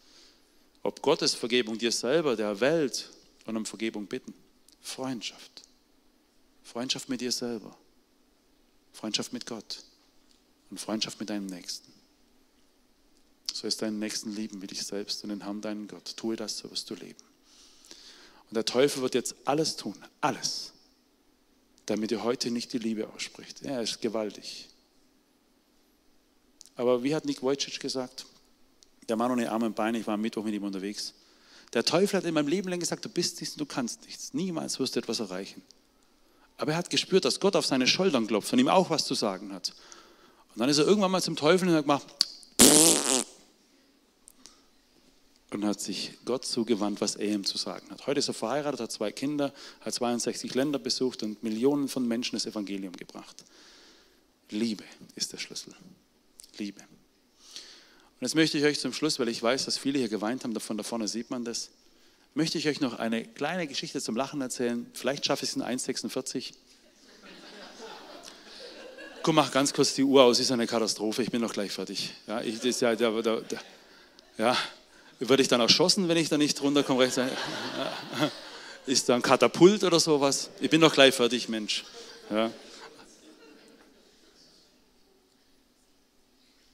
Ob 0.82 1.03
Gottes 1.03 1.34
Vergebung 1.34 1.78
dir 1.78 1.92
selber, 1.92 2.34
der 2.34 2.61
Welt 2.61 3.11
und 3.47 3.57
um 3.57 3.66
Vergebung 3.66 4.07
bitten. 4.07 4.34
Freundschaft. 4.80 5.62
Freundschaft 6.62 7.09
mit 7.09 7.20
dir 7.20 7.32
selber. 7.32 7.76
Freundschaft 8.93 9.32
mit 9.32 9.47
Gott. 9.47 9.84
Und 10.70 10.80
Freundschaft 10.80 11.20
mit 11.20 11.30
deinem 11.30 11.47
Nächsten. 11.47 11.93
So 13.53 13.66
ist 13.66 13.82
deinen 13.82 13.99
Nächsten 13.99 14.34
lieben 14.34 14.62
wie 14.62 14.66
dich 14.66 14.82
selbst 14.82 15.22
und 15.22 15.30
den 15.30 15.43
Herrn 15.43 15.61
deinen 15.61 15.86
Gott. 15.86 16.16
Tue 16.16 16.36
das, 16.36 16.59
so 16.59 16.70
wirst 16.70 16.88
du 16.90 16.95
leben. 16.95 17.22
Und 18.49 18.55
der 18.55 18.64
Teufel 18.64 19.03
wird 19.03 19.14
jetzt 19.14 19.34
alles 19.45 19.76
tun, 19.76 19.95
alles, 20.20 20.72
damit 21.86 22.12
er 22.12 22.24
heute 22.24 22.51
nicht 22.51 22.72
die 22.72 22.78
Liebe 22.78 23.09
ausspricht. 23.09 23.62
Er 23.62 23.82
ist 23.82 24.01
gewaltig. 24.01 24.68
Aber 26.74 27.03
wie 27.03 27.14
hat 27.14 27.24
Nick 27.24 27.43
Wojcic 27.43 27.78
gesagt? 27.80 28.26
Der 29.09 29.16
Mann 29.16 29.30
ohne 29.30 29.51
Arme 29.51 29.66
und 29.66 29.76
Beine, 29.76 29.99
ich 29.99 30.07
war 30.07 30.14
am 30.14 30.20
Mittwoch 30.20 30.45
mit 30.45 30.55
ihm 30.55 30.64
unterwegs. 30.64 31.12
Der 31.72 31.84
Teufel 31.84 32.18
hat 32.18 32.24
in 32.24 32.34
meinem 32.34 32.48
Leben 32.48 32.68
lang 32.68 32.80
gesagt, 32.80 33.04
du 33.04 33.08
bist 33.08 33.40
nichts 33.40 33.54
und 33.54 33.60
du 33.60 33.66
kannst 33.66 34.04
nichts. 34.04 34.34
Niemals 34.34 34.78
wirst 34.78 34.94
du 34.96 35.00
etwas 35.00 35.20
erreichen. 35.20 35.62
Aber 36.58 36.72
er 36.72 36.78
hat 36.78 36.90
gespürt, 36.90 37.24
dass 37.24 37.40
Gott 37.40 37.56
auf 37.56 37.66
seine 37.66 37.86
Schultern 37.86 38.26
klopft 38.26 38.52
und 38.52 38.58
ihm 38.58 38.68
auch 38.68 38.90
was 38.90 39.04
zu 39.04 39.14
sagen 39.14 39.52
hat. 39.52 39.72
Und 40.54 40.60
dann 40.60 40.68
ist 40.68 40.78
er 40.78 40.86
irgendwann 40.86 41.10
mal 41.10 41.22
zum 41.22 41.36
Teufel 41.36 41.68
und 41.68 41.74
hat 41.74 41.84
gemacht 41.84 42.06
und 45.54 45.64
hat 45.66 45.80
sich 45.80 46.12
Gott 46.24 46.44
zugewandt, 46.44 47.00
was 47.00 47.16
er 47.16 47.28
ihm 47.28 47.44
zu 47.44 47.58
sagen 47.58 47.90
hat. 47.90 48.06
Heute 48.06 48.20
ist 48.20 48.28
er 48.28 48.34
verheiratet, 48.34 48.80
hat 48.80 48.92
zwei 48.92 49.12
Kinder, 49.12 49.52
hat 49.80 49.94
62 49.94 50.54
Länder 50.54 50.78
besucht 50.78 51.22
und 51.22 51.42
Millionen 51.42 51.88
von 51.88 52.06
Menschen 52.06 52.36
das 52.36 52.46
Evangelium 52.46 52.96
gebracht. 52.96 53.44
Liebe 54.50 54.84
ist 55.14 55.32
der 55.32 55.38
Schlüssel. 55.38 55.74
Liebe. 56.58 56.82
Und 58.22 58.26
jetzt 58.26 58.36
möchte 58.36 58.56
ich 58.56 58.62
euch 58.62 58.78
zum 58.78 58.92
Schluss, 58.92 59.18
weil 59.18 59.26
ich 59.26 59.42
weiß, 59.42 59.64
dass 59.64 59.78
viele 59.78 59.98
hier 59.98 60.08
geweint 60.08 60.44
haben, 60.44 60.54
davon 60.54 60.76
da 60.76 60.84
vorne 60.84 61.08
sieht 61.08 61.30
man 61.30 61.44
das, 61.44 61.70
möchte 62.34 62.56
ich 62.56 62.68
euch 62.68 62.80
noch 62.80 63.00
eine 63.00 63.24
kleine 63.24 63.66
Geschichte 63.66 64.00
zum 64.00 64.14
Lachen 64.14 64.40
erzählen. 64.40 64.86
Vielleicht 64.94 65.26
schaffe 65.26 65.44
ich 65.44 65.50
es 65.50 65.56
in 65.56 65.62
1,46. 65.64 66.52
Komm, 69.24 69.34
mach 69.34 69.50
ganz 69.50 69.74
kurz 69.74 69.94
die 69.94 70.04
Uhr 70.04 70.22
aus, 70.22 70.38
ist 70.38 70.52
eine 70.52 70.68
Katastrophe, 70.68 71.24
ich 71.24 71.32
bin 71.32 71.40
noch 71.40 71.52
gleich 71.52 71.72
fertig. 71.72 72.14
Ja, 72.28 72.40
ich, 72.42 72.60
das, 72.60 72.78
ja, 72.78 72.94
da, 72.94 73.10
da, 73.10 73.40
da, 73.40 73.56
ja, 74.38 74.56
würde 75.18 75.42
ich 75.42 75.48
dann 75.48 75.60
erschossen, 75.60 76.06
wenn 76.06 76.16
ich 76.16 76.28
da 76.28 76.38
nicht 76.38 76.62
runterkomme? 76.62 77.10
Ja, 77.16 77.28
ist 78.86 79.08
da 79.08 79.16
ein 79.16 79.22
Katapult 79.22 79.82
oder 79.82 79.98
sowas? 79.98 80.50
Ich 80.60 80.70
bin 80.70 80.80
noch 80.80 80.92
gleich 80.92 81.12
fertig, 81.12 81.48
Mensch. 81.48 81.82
Ja. 82.30 82.52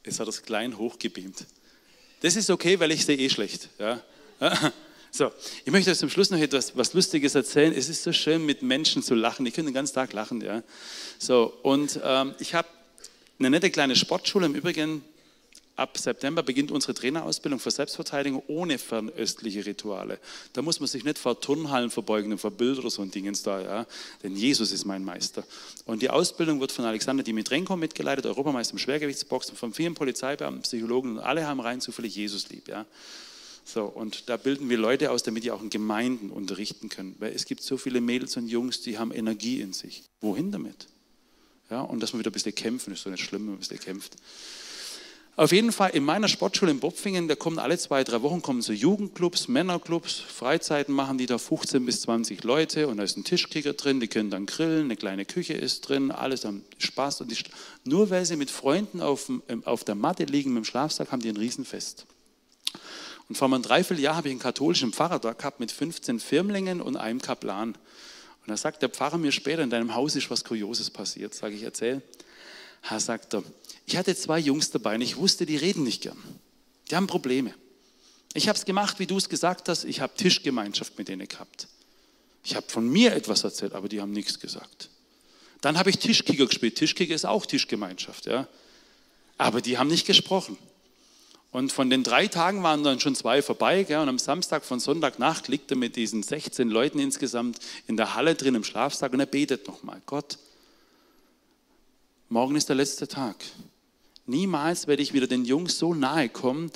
Jetzt 0.08 0.20
hat 0.20 0.28
es 0.28 0.42
klein 0.42 0.78
hochgebeamt. 0.78 1.44
Das 2.22 2.34
ist 2.34 2.48
okay, 2.48 2.80
weil 2.80 2.90
ich 2.92 3.04
sehe 3.04 3.18
eh 3.18 3.28
schlecht. 3.28 3.68
Ja. 3.78 4.02
So, 5.10 5.32
ich 5.64 5.72
möchte 5.72 5.90
euch 5.90 5.96
zum 5.96 6.10
Schluss 6.10 6.28
noch 6.28 6.38
etwas 6.38 6.76
was 6.76 6.92
Lustiges 6.92 7.34
erzählen. 7.34 7.72
Es 7.72 7.88
ist 7.88 8.02
so 8.02 8.12
schön, 8.12 8.44
mit 8.44 8.60
Menschen 8.60 9.02
zu 9.02 9.14
lachen. 9.14 9.46
Ich 9.46 9.54
könnte 9.54 9.70
den 9.70 9.74
ganzen 9.74 9.94
Tag 9.94 10.12
lachen. 10.12 10.42
Ja. 10.42 10.62
So, 11.18 11.46
und 11.62 11.98
ähm, 12.04 12.34
ich 12.38 12.54
habe 12.54 12.68
eine 13.38 13.48
nette 13.48 13.70
kleine 13.70 13.96
Sportschule. 13.96 14.44
Im 14.44 14.54
Übrigen, 14.54 15.02
ab 15.78 15.96
September 15.96 16.42
beginnt 16.42 16.70
unsere 16.70 16.94
Trainerausbildung 16.94 17.60
für 17.60 17.70
Selbstverteidigung 17.70 18.42
ohne 18.48 18.78
fernöstliche 18.78 19.64
Rituale. 19.64 20.18
Da 20.52 20.62
muss 20.62 20.80
man 20.80 20.88
sich 20.88 21.04
nicht 21.04 21.18
vor 21.18 21.40
Turnhallen 21.40 21.90
verbeugen 21.90 22.32
und 22.32 22.38
vor 22.38 22.50
Bilder 22.50 22.80
oder 22.80 22.90
so 22.90 23.02
ein 23.02 23.10
Dingens 23.10 23.42
da, 23.42 23.60
ja. 23.60 23.86
Denn 24.22 24.36
Jesus 24.36 24.72
ist 24.72 24.84
mein 24.84 25.04
Meister. 25.04 25.44
Und 25.84 26.02
die 26.02 26.10
Ausbildung 26.10 26.60
wird 26.60 26.72
von 26.72 26.84
Alexander 26.84 27.22
Dimitrenko 27.22 27.76
mitgeleitet, 27.76 28.26
Europameister 28.26 28.72
im 28.72 28.78
Schwergewichtsboxen, 28.78 29.56
von 29.56 29.72
vielen 29.72 29.94
Polizeibeamten, 29.94 30.62
Psychologen 30.62 31.12
und 31.12 31.18
alle 31.20 31.46
haben 31.46 31.60
rein 31.60 31.80
zufällig 31.80 32.14
Jesus 32.16 32.48
lieb, 32.48 32.68
ja. 32.68 32.84
So, 33.64 33.84
und 33.84 34.30
da 34.30 34.38
bilden 34.38 34.70
wir 34.70 34.78
Leute 34.78 35.10
aus, 35.10 35.22
damit 35.22 35.44
die 35.44 35.50
auch 35.50 35.60
in 35.60 35.68
Gemeinden 35.68 36.30
unterrichten 36.30 36.88
können. 36.88 37.14
Weil 37.18 37.34
es 37.34 37.44
gibt 37.44 37.62
so 37.62 37.76
viele 37.76 38.00
Mädels 38.00 38.34
und 38.38 38.48
Jungs, 38.48 38.80
die 38.80 38.96
haben 38.96 39.12
Energie 39.12 39.60
in 39.60 39.74
sich. 39.74 40.04
Wohin 40.22 40.50
damit? 40.50 40.86
Ja, 41.70 41.82
und 41.82 42.02
dass 42.02 42.14
man 42.14 42.20
wieder 42.20 42.30
ein 42.30 42.32
bisschen 42.32 42.54
kämpfen, 42.54 42.94
ist 42.94 43.02
so 43.02 43.10
nicht 43.10 43.22
schlimm, 43.22 43.42
wenn 43.42 43.48
man 43.48 43.56
ein 43.56 43.58
bisschen 43.58 43.78
kämpft. 43.78 44.16
Auf 45.38 45.52
jeden 45.52 45.70
Fall 45.70 45.90
in 45.90 46.02
meiner 46.02 46.26
Sportschule 46.26 46.72
in 46.72 46.80
Bopfingen, 46.80 47.28
da 47.28 47.36
kommen 47.36 47.60
alle 47.60 47.78
zwei, 47.78 48.02
drei 48.02 48.22
Wochen 48.22 48.42
kommen 48.42 48.60
so 48.60 48.72
Jugendclubs, 48.72 49.46
Männerclubs, 49.46 50.18
Freizeiten 50.18 50.92
machen 50.92 51.16
die 51.16 51.26
da 51.26 51.38
15 51.38 51.86
bis 51.86 52.00
20 52.00 52.42
Leute 52.42 52.88
und 52.88 52.96
da 52.96 53.04
ist 53.04 53.16
ein 53.16 53.22
Tischkicker 53.22 53.74
drin, 53.74 54.00
die 54.00 54.08
können 54.08 54.30
dann 54.30 54.46
grillen, 54.46 54.86
eine 54.86 54.96
kleine 54.96 55.24
Küche 55.24 55.52
ist 55.52 55.88
drin, 55.88 56.10
alles 56.10 56.44
haben 56.44 56.64
Spaß. 56.78 57.20
Und 57.20 57.30
die, 57.30 57.36
nur 57.84 58.10
weil 58.10 58.26
sie 58.26 58.34
mit 58.34 58.50
Freunden 58.50 59.00
auf, 59.00 59.30
auf 59.64 59.84
der 59.84 59.94
Matte 59.94 60.24
liegen 60.24 60.54
mit 60.54 60.64
dem 60.64 60.68
Schlafsack, 60.68 61.12
haben 61.12 61.22
die 61.22 61.28
ein 61.28 61.36
Riesenfest. 61.36 62.06
Und 63.28 63.38
vor 63.38 63.46
einem 63.46 63.62
Dreivierteljahr 63.62 64.16
habe 64.16 64.26
ich 64.26 64.32
einen 64.32 64.40
katholischen 64.40 64.92
Pfarrer 64.92 65.20
da 65.20 65.34
gehabt 65.34 65.60
mit 65.60 65.70
15 65.70 66.18
Firmlingen 66.18 66.80
und 66.80 66.96
einem 66.96 67.22
Kaplan. 67.22 67.74
Und 67.74 68.48
da 68.48 68.56
sagt 68.56 68.82
der 68.82 68.88
Pfarrer 68.88 69.18
mir 69.18 69.30
später, 69.30 69.62
in 69.62 69.70
deinem 69.70 69.94
Haus 69.94 70.16
ist 70.16 70.32
was 70.32 70.42
Kurioses 70.42 70.90
passiert. 70.90 71.32
Sage 71.32 71.54
ich, 71.54 71.62
erzähl. 71.62 72.02
Er 72.90 72.98
sagt 72.98 73.34
er, 73.34 73.44
ich 73.88 73.96
hatte 73.96 74.14
zwei 74.14 74.38
Jungs 74.38 74.70
dabei 74.70 74.96
und 74.96 75.00
ich 75.00 75.16
wusste, 75.16 75.46
die 75.46 75.56
reden 75.56 75.82
nicht 75.82 76.02
gern. 76.02 76.18
Die 76.90 76.94
haben 76.94 77.06
Probleme. 77.06 77.54
Ich 78.34 78.46
habe 78.46 78.58
es 78.58 78.66
gemacht, 78.66 78.98
wie 78.98 79.06
du 79.06 79.16
es 79.16 79.30
gesagt 79.30 79.70
hast. 79.70 79.84
Ich 79.84 80.02
habe 80.02 80.14
Tischgemeinschaft 80.14 80.98
mit 80.98 81.08
denen 81.08 81.26
gehabt. 81.26 81.68
Ich 82.44 82.54
habe 82.54 82.68
von 82.68 82.86
mir 82.86 83.14
etwas 83.14 83.44
erzählt, 83.44 83.72
aber 83.72 83.88
die 83.88 84.02
haben 84.02 84.12
nichts 84.12 84.40
gesagt. 84.40 84.90
Dann 85.62 85.78
habe 85.78 85.88
ich 85.88 85.98
Tischkicker 85.98 86.44
gespielt. 86.44 86.76
Tischkicker 86.76 87.14
ist 87.14 87.24
auch 87.24 87.46
Tischgemeinschaft, 87.46 88.26
ja. 88.26 88.46
Aber 89.38 89.62
die 89.62 89.78
haben 89.78 89.88
nicht 89.88 90.06
gesprochen. 90.06 90.58
Und 91.50 91.72
von 91.72 91.88
den 91.88 92.04
drei 92.04 92.26
Tagen 92.26 92.62
waren 92.62 92.84
dann 92.84 93.00
schon 93.00 93.14
zwei 93.14 93.40
vorbei. 93.40 93.84
Gell? 93.84 94.00
Und 94.00 94.10
am 94.10 94.18
Samstag 94.18 94.66
von 94.66 94.80
Sonntagnacht 94.80 95.48
liegt 95.48 95.70
er 95.70 95.78
mit 95.78 95.96
diesen 95.96 96.22
16 96.22 96.68
Leuten 96.68 96.98
insgesamt 96.98 97.58
in 97.86 97.96
der 97.96 98.14
Halle 98.14 98.34
drin 98.34 98.54
im 98.54 98.64
Schlafsack 98.64 99.14
und 99.14 99.20
er 99.20 99.26
betet 99.26 99.66
nochmal. 99.66 100.02
Gott, 100.04 100.36
morgen 102.28 102.54
ist 102.54 102.68
der 102.68 102.76
letzte 102.76 103.08
Tag. 103.08 103.36
Niemals 104.28 104.86
werde 104.86 105.02
ich 105.02 105.14
wieder 105.14 105.26
den 105.26 105.44
Jungs 105.44 105.78
so 105.78 105.94
nahe 105.94 106.28
kommen. 106.28 106.70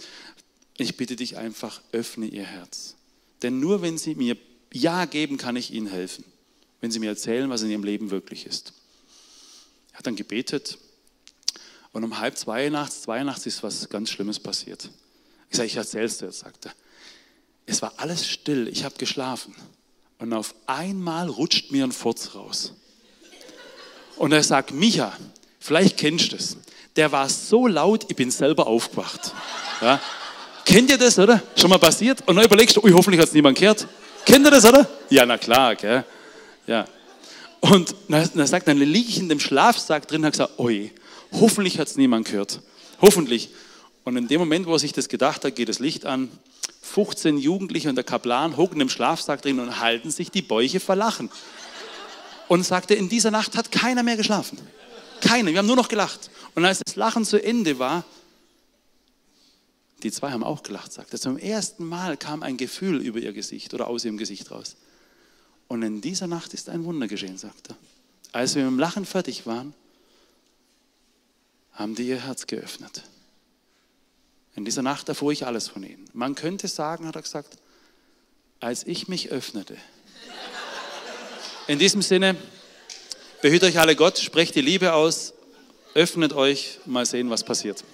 Ich 0.78 0.96
bitte 0.96 1.16
dich 1.16 1.36
einfach, 1.36 1.82
öffne 1.92 2.26
ihr 2.26 2.44
Herz. 2.44 2.96
Denn 3.42 3.60
nur 3.60 3.82
wenn 3.82 3.98
sie 3.98 4.14
mir 4.14 4.36
Ja 4.72 5.04
geben, 5.04 5.36
kann 5.36 5.56
ich 5.56 5.72
ihnen 5.72 5.86
helfen. 5.86 6.24
Wenn 6.80 6.90
sie 6.90 6.98
mir 6.98 7.10
erzählen, 7.10 7.50
was 7.50 7.62
in 7.62 7.70
ihrem 7.70 7.84
Leben 7.84 8.10
wirklich 8.10 8.46
ist. 8.46 8.72
Er 9.92 9.98
hat 9.98 10.06
dann 10.06 10.16
gebetet 10.16 10.78
und 11.92 12.04
um 12.04 12.18
halb 12.18 12.38
zwei 12.38 12.70
nachts, 12.70 13.02
zwei 13.02 13.22
nachts 13.22 13.44
ist 13.44 13.62
was 13.62 13.88
ganz 13.90 14.10
Schlimmes 14.10 14.40
passiert. 14.40 14.88
Ich 15.50 15.58
sage, 15.58 15.66
ich 15.66 15.76
erzähl's 15.76 16.16
dir, 16.18 16.32
sagt 16.32 16.66
er. 16.66 16.72
Es 17.66 17.82
war 17.82 17.92
alles 17.98 18.26
still, 18.26 18.66
ich 18.66 18.84
habe 18.84 18.96
geschlafen. 18.96 19.54
Und 20.18 20.32
auf 20.32 20.54
einmal 20.66 21.28
rutscht 21.28 21.70
mir 21.70 21.84
ein 21.84 21.92
Furz 21.92 22.34
raus. 22.34 22.72
Und 24.16 24.32
er 24.32 24.42
sagt, 24.42 24.72
Micha, 24.72 25.14
vielleicht 25.60 25.98
kennst 25.98 26.32
du 26.32 26.36
das. 26.36 26.56
Der 26.96 27.10
war 27.10 27.28
so 27.28 27.66
laut, 27.66 28.06
ich 28.08 28.16
bin 28.16 28.30
selber 28.30 28.66
aufgewacht. 28.66 29.32
Ja. 29.80 30.00
Kennt 30.64 30.90
ihr 30.90 30.98
das, 30.98 31.18
oder? 31.18 31.42
Schon 31.56 31.70
mal 31.70 31.78
passiert? 31.78 32.26
Und 32.26 32.36
dann 32.36 32.44
überlegst 32.44 32.76
du, 32.76 32.82
ui, 32.82 32.92
hoffentlich 32.92 33.20
hat 33.20 33.28
es 33.28 33.34
niemand 33.34 33.58
gehört. 33.58 33.86
Kennt 34.24 34.46
ihr 34.46 34.50
das, 34.50 34.64
oder? 34.64 34.88
Ja, 35.10 35.26
na 35.26 35.38
klar, 35.38 35.74
gell? 35.74 36.04
Ja. 36.66 36.86
Und 37.60 37.94
dann 38.08 38.46
sagt, 38.46 38.68
dann 38.68 38.78
liege 38.78 39.08
ich 39.08 39.18
in 39.18 39.28
dem 39.28 39.40
Schlafsack 39.40 40.06
drin 40.06 40.20
und 40.20 40.26
habe 40.26 40.32
gesagt, 40.32 40.58
ui, 40.58 40.92
Hoffentlich 41.32 41.78
hat 41.78 41.88
es 41.88 41.96
niemand 41.96 42.26
gehört. 42.26 42.60
Hoffentlich. 43.00 43.50
Und 44.04 44.16
in 44.16 44.28
dem 44.28 44.40
Moment, 44.40 44.66
wo 44.66 44.72
er 44.74 44.78
sich 44.78 44.92
das 44.92 45.08
gedacht 45.08 45.44
hat, 45.44 45.54
geht 45.54 45.68
das 45.68 45.78
Licht 45.78 46.04
an. 46.04 46.28
15 46.82 47.38
Jugendliche 47.38 47.88
und 47.88 47.94
der 47.94 48.04
Kaplan 48.04 48.56
hocken 48.56 48.80
im 48.80 48.88
Schlafsack 48.88 49.40
drin 49.40 49.60
und 49.60 49.80
halten 49.80 50.10
sich 50.10 50.30
die 50.30 50.42
Bäuche 50.42 50.80
verlachen. 50.80 51.30
Und 52.48 52.64
sagte, 52.64 52.94
in 52.94 53.08
dieser 53.08 53.30
Nacht 53.30 53.56
hat 53.56 53.72
keiner 53.72 54.02
mehr 54.02 54.16
geschlafen. 54.16 54.58
Keiner. 55.22 55.52
Wir 55.52 55.58
haben 55.58 55.66
nur 55.66 55.76
noch 55.76 55.88
gelacht. 55.88 56.30
Und 56.54 56.64
als 56.64 56.80
das 56.84 56.96
Lachen 56.96 57.24
zu 57.24 57.42
Ende 57.42 57.78
war, 57.78 58.04
die 60.02 60.10
zwei 60.10 60.32
haben 60.32 60.42
auch 60.42 60.62
gelacht, 60.62 60.92
sagt 60.92 61.12
er. 61.12 61.20
Zum 61.20 61.38
ersten 61.38 61.86
Mal 61.86 62.16
kam 62.16 62.42
ein 62.42 62.56
Gefühl 62.56 63.00
über 63.00 63.20
ihr 63.20 63.32
Gesicht 63.32 63.72
oder 63.72 63.86
aus 63.86 64.04
ihrem 64.04 64.18
Gesicht 64.18 64.50
raus. 64.50 64.76
Und 65.68 65.82
in 65.82 66.00
dieser 66.00 66.26
Nacht 66.26 66.52
ist 66.54 66.68
ein 66.68 66.84
Wunder 66.84 67.06
geschehen, 67.06 67.38
sagt 67.38 67.70
er. 67.70 67.76
Als 68.32 68.56
wir 68.56 68.64
mit 68.64 68.72
dem 68.72 68.78
Lachen 68.78 69.06
fertig 69.06 69.46
waren, 69.46 69.74
haben 71.72 71.94
die 71.94 72.08
ihr 72.08 72.20
Herz 72.20 72.46
geöffnet. 72.46 73.04
In 74.54 74.64
dieser 74.64 74.82
Nacht 74.82 75.08
erfuhr 75.08 75.32
ich 75.32 75.46
alles 75.46 75.68
von 75.68 75.82
ihnen. 75.82 76.04
Man 76.12 76.34
könnte 76.34 76.68
sagen, 76.68 77.06
hat 77.06 77.16
er 77.16 77.22
gesagt, 77.22 77.56
als 78.60 78.86
ich 78.86 79.08
mich 79.08 79.30
öffnete. 79.30 79.76
In 81.68 81.78
diesem 81.78 82.02
Sinne, 82.02 82.36
behüt 83.42 83.64
euch 83.64 83.78
alle 83.78 83.94
Gott, 83.96 84.18
sprecht 84.18 84.54
die 84.54 84.62
Liebe 84.62 84.94
aus, 84.94 85.34
öffnet 85.94 86.32
euch, 86.32 86.78
mal 86.86 87.04
sehen, 87.04 87.28
was 87.28 87.44
passiert. 87.44 87.84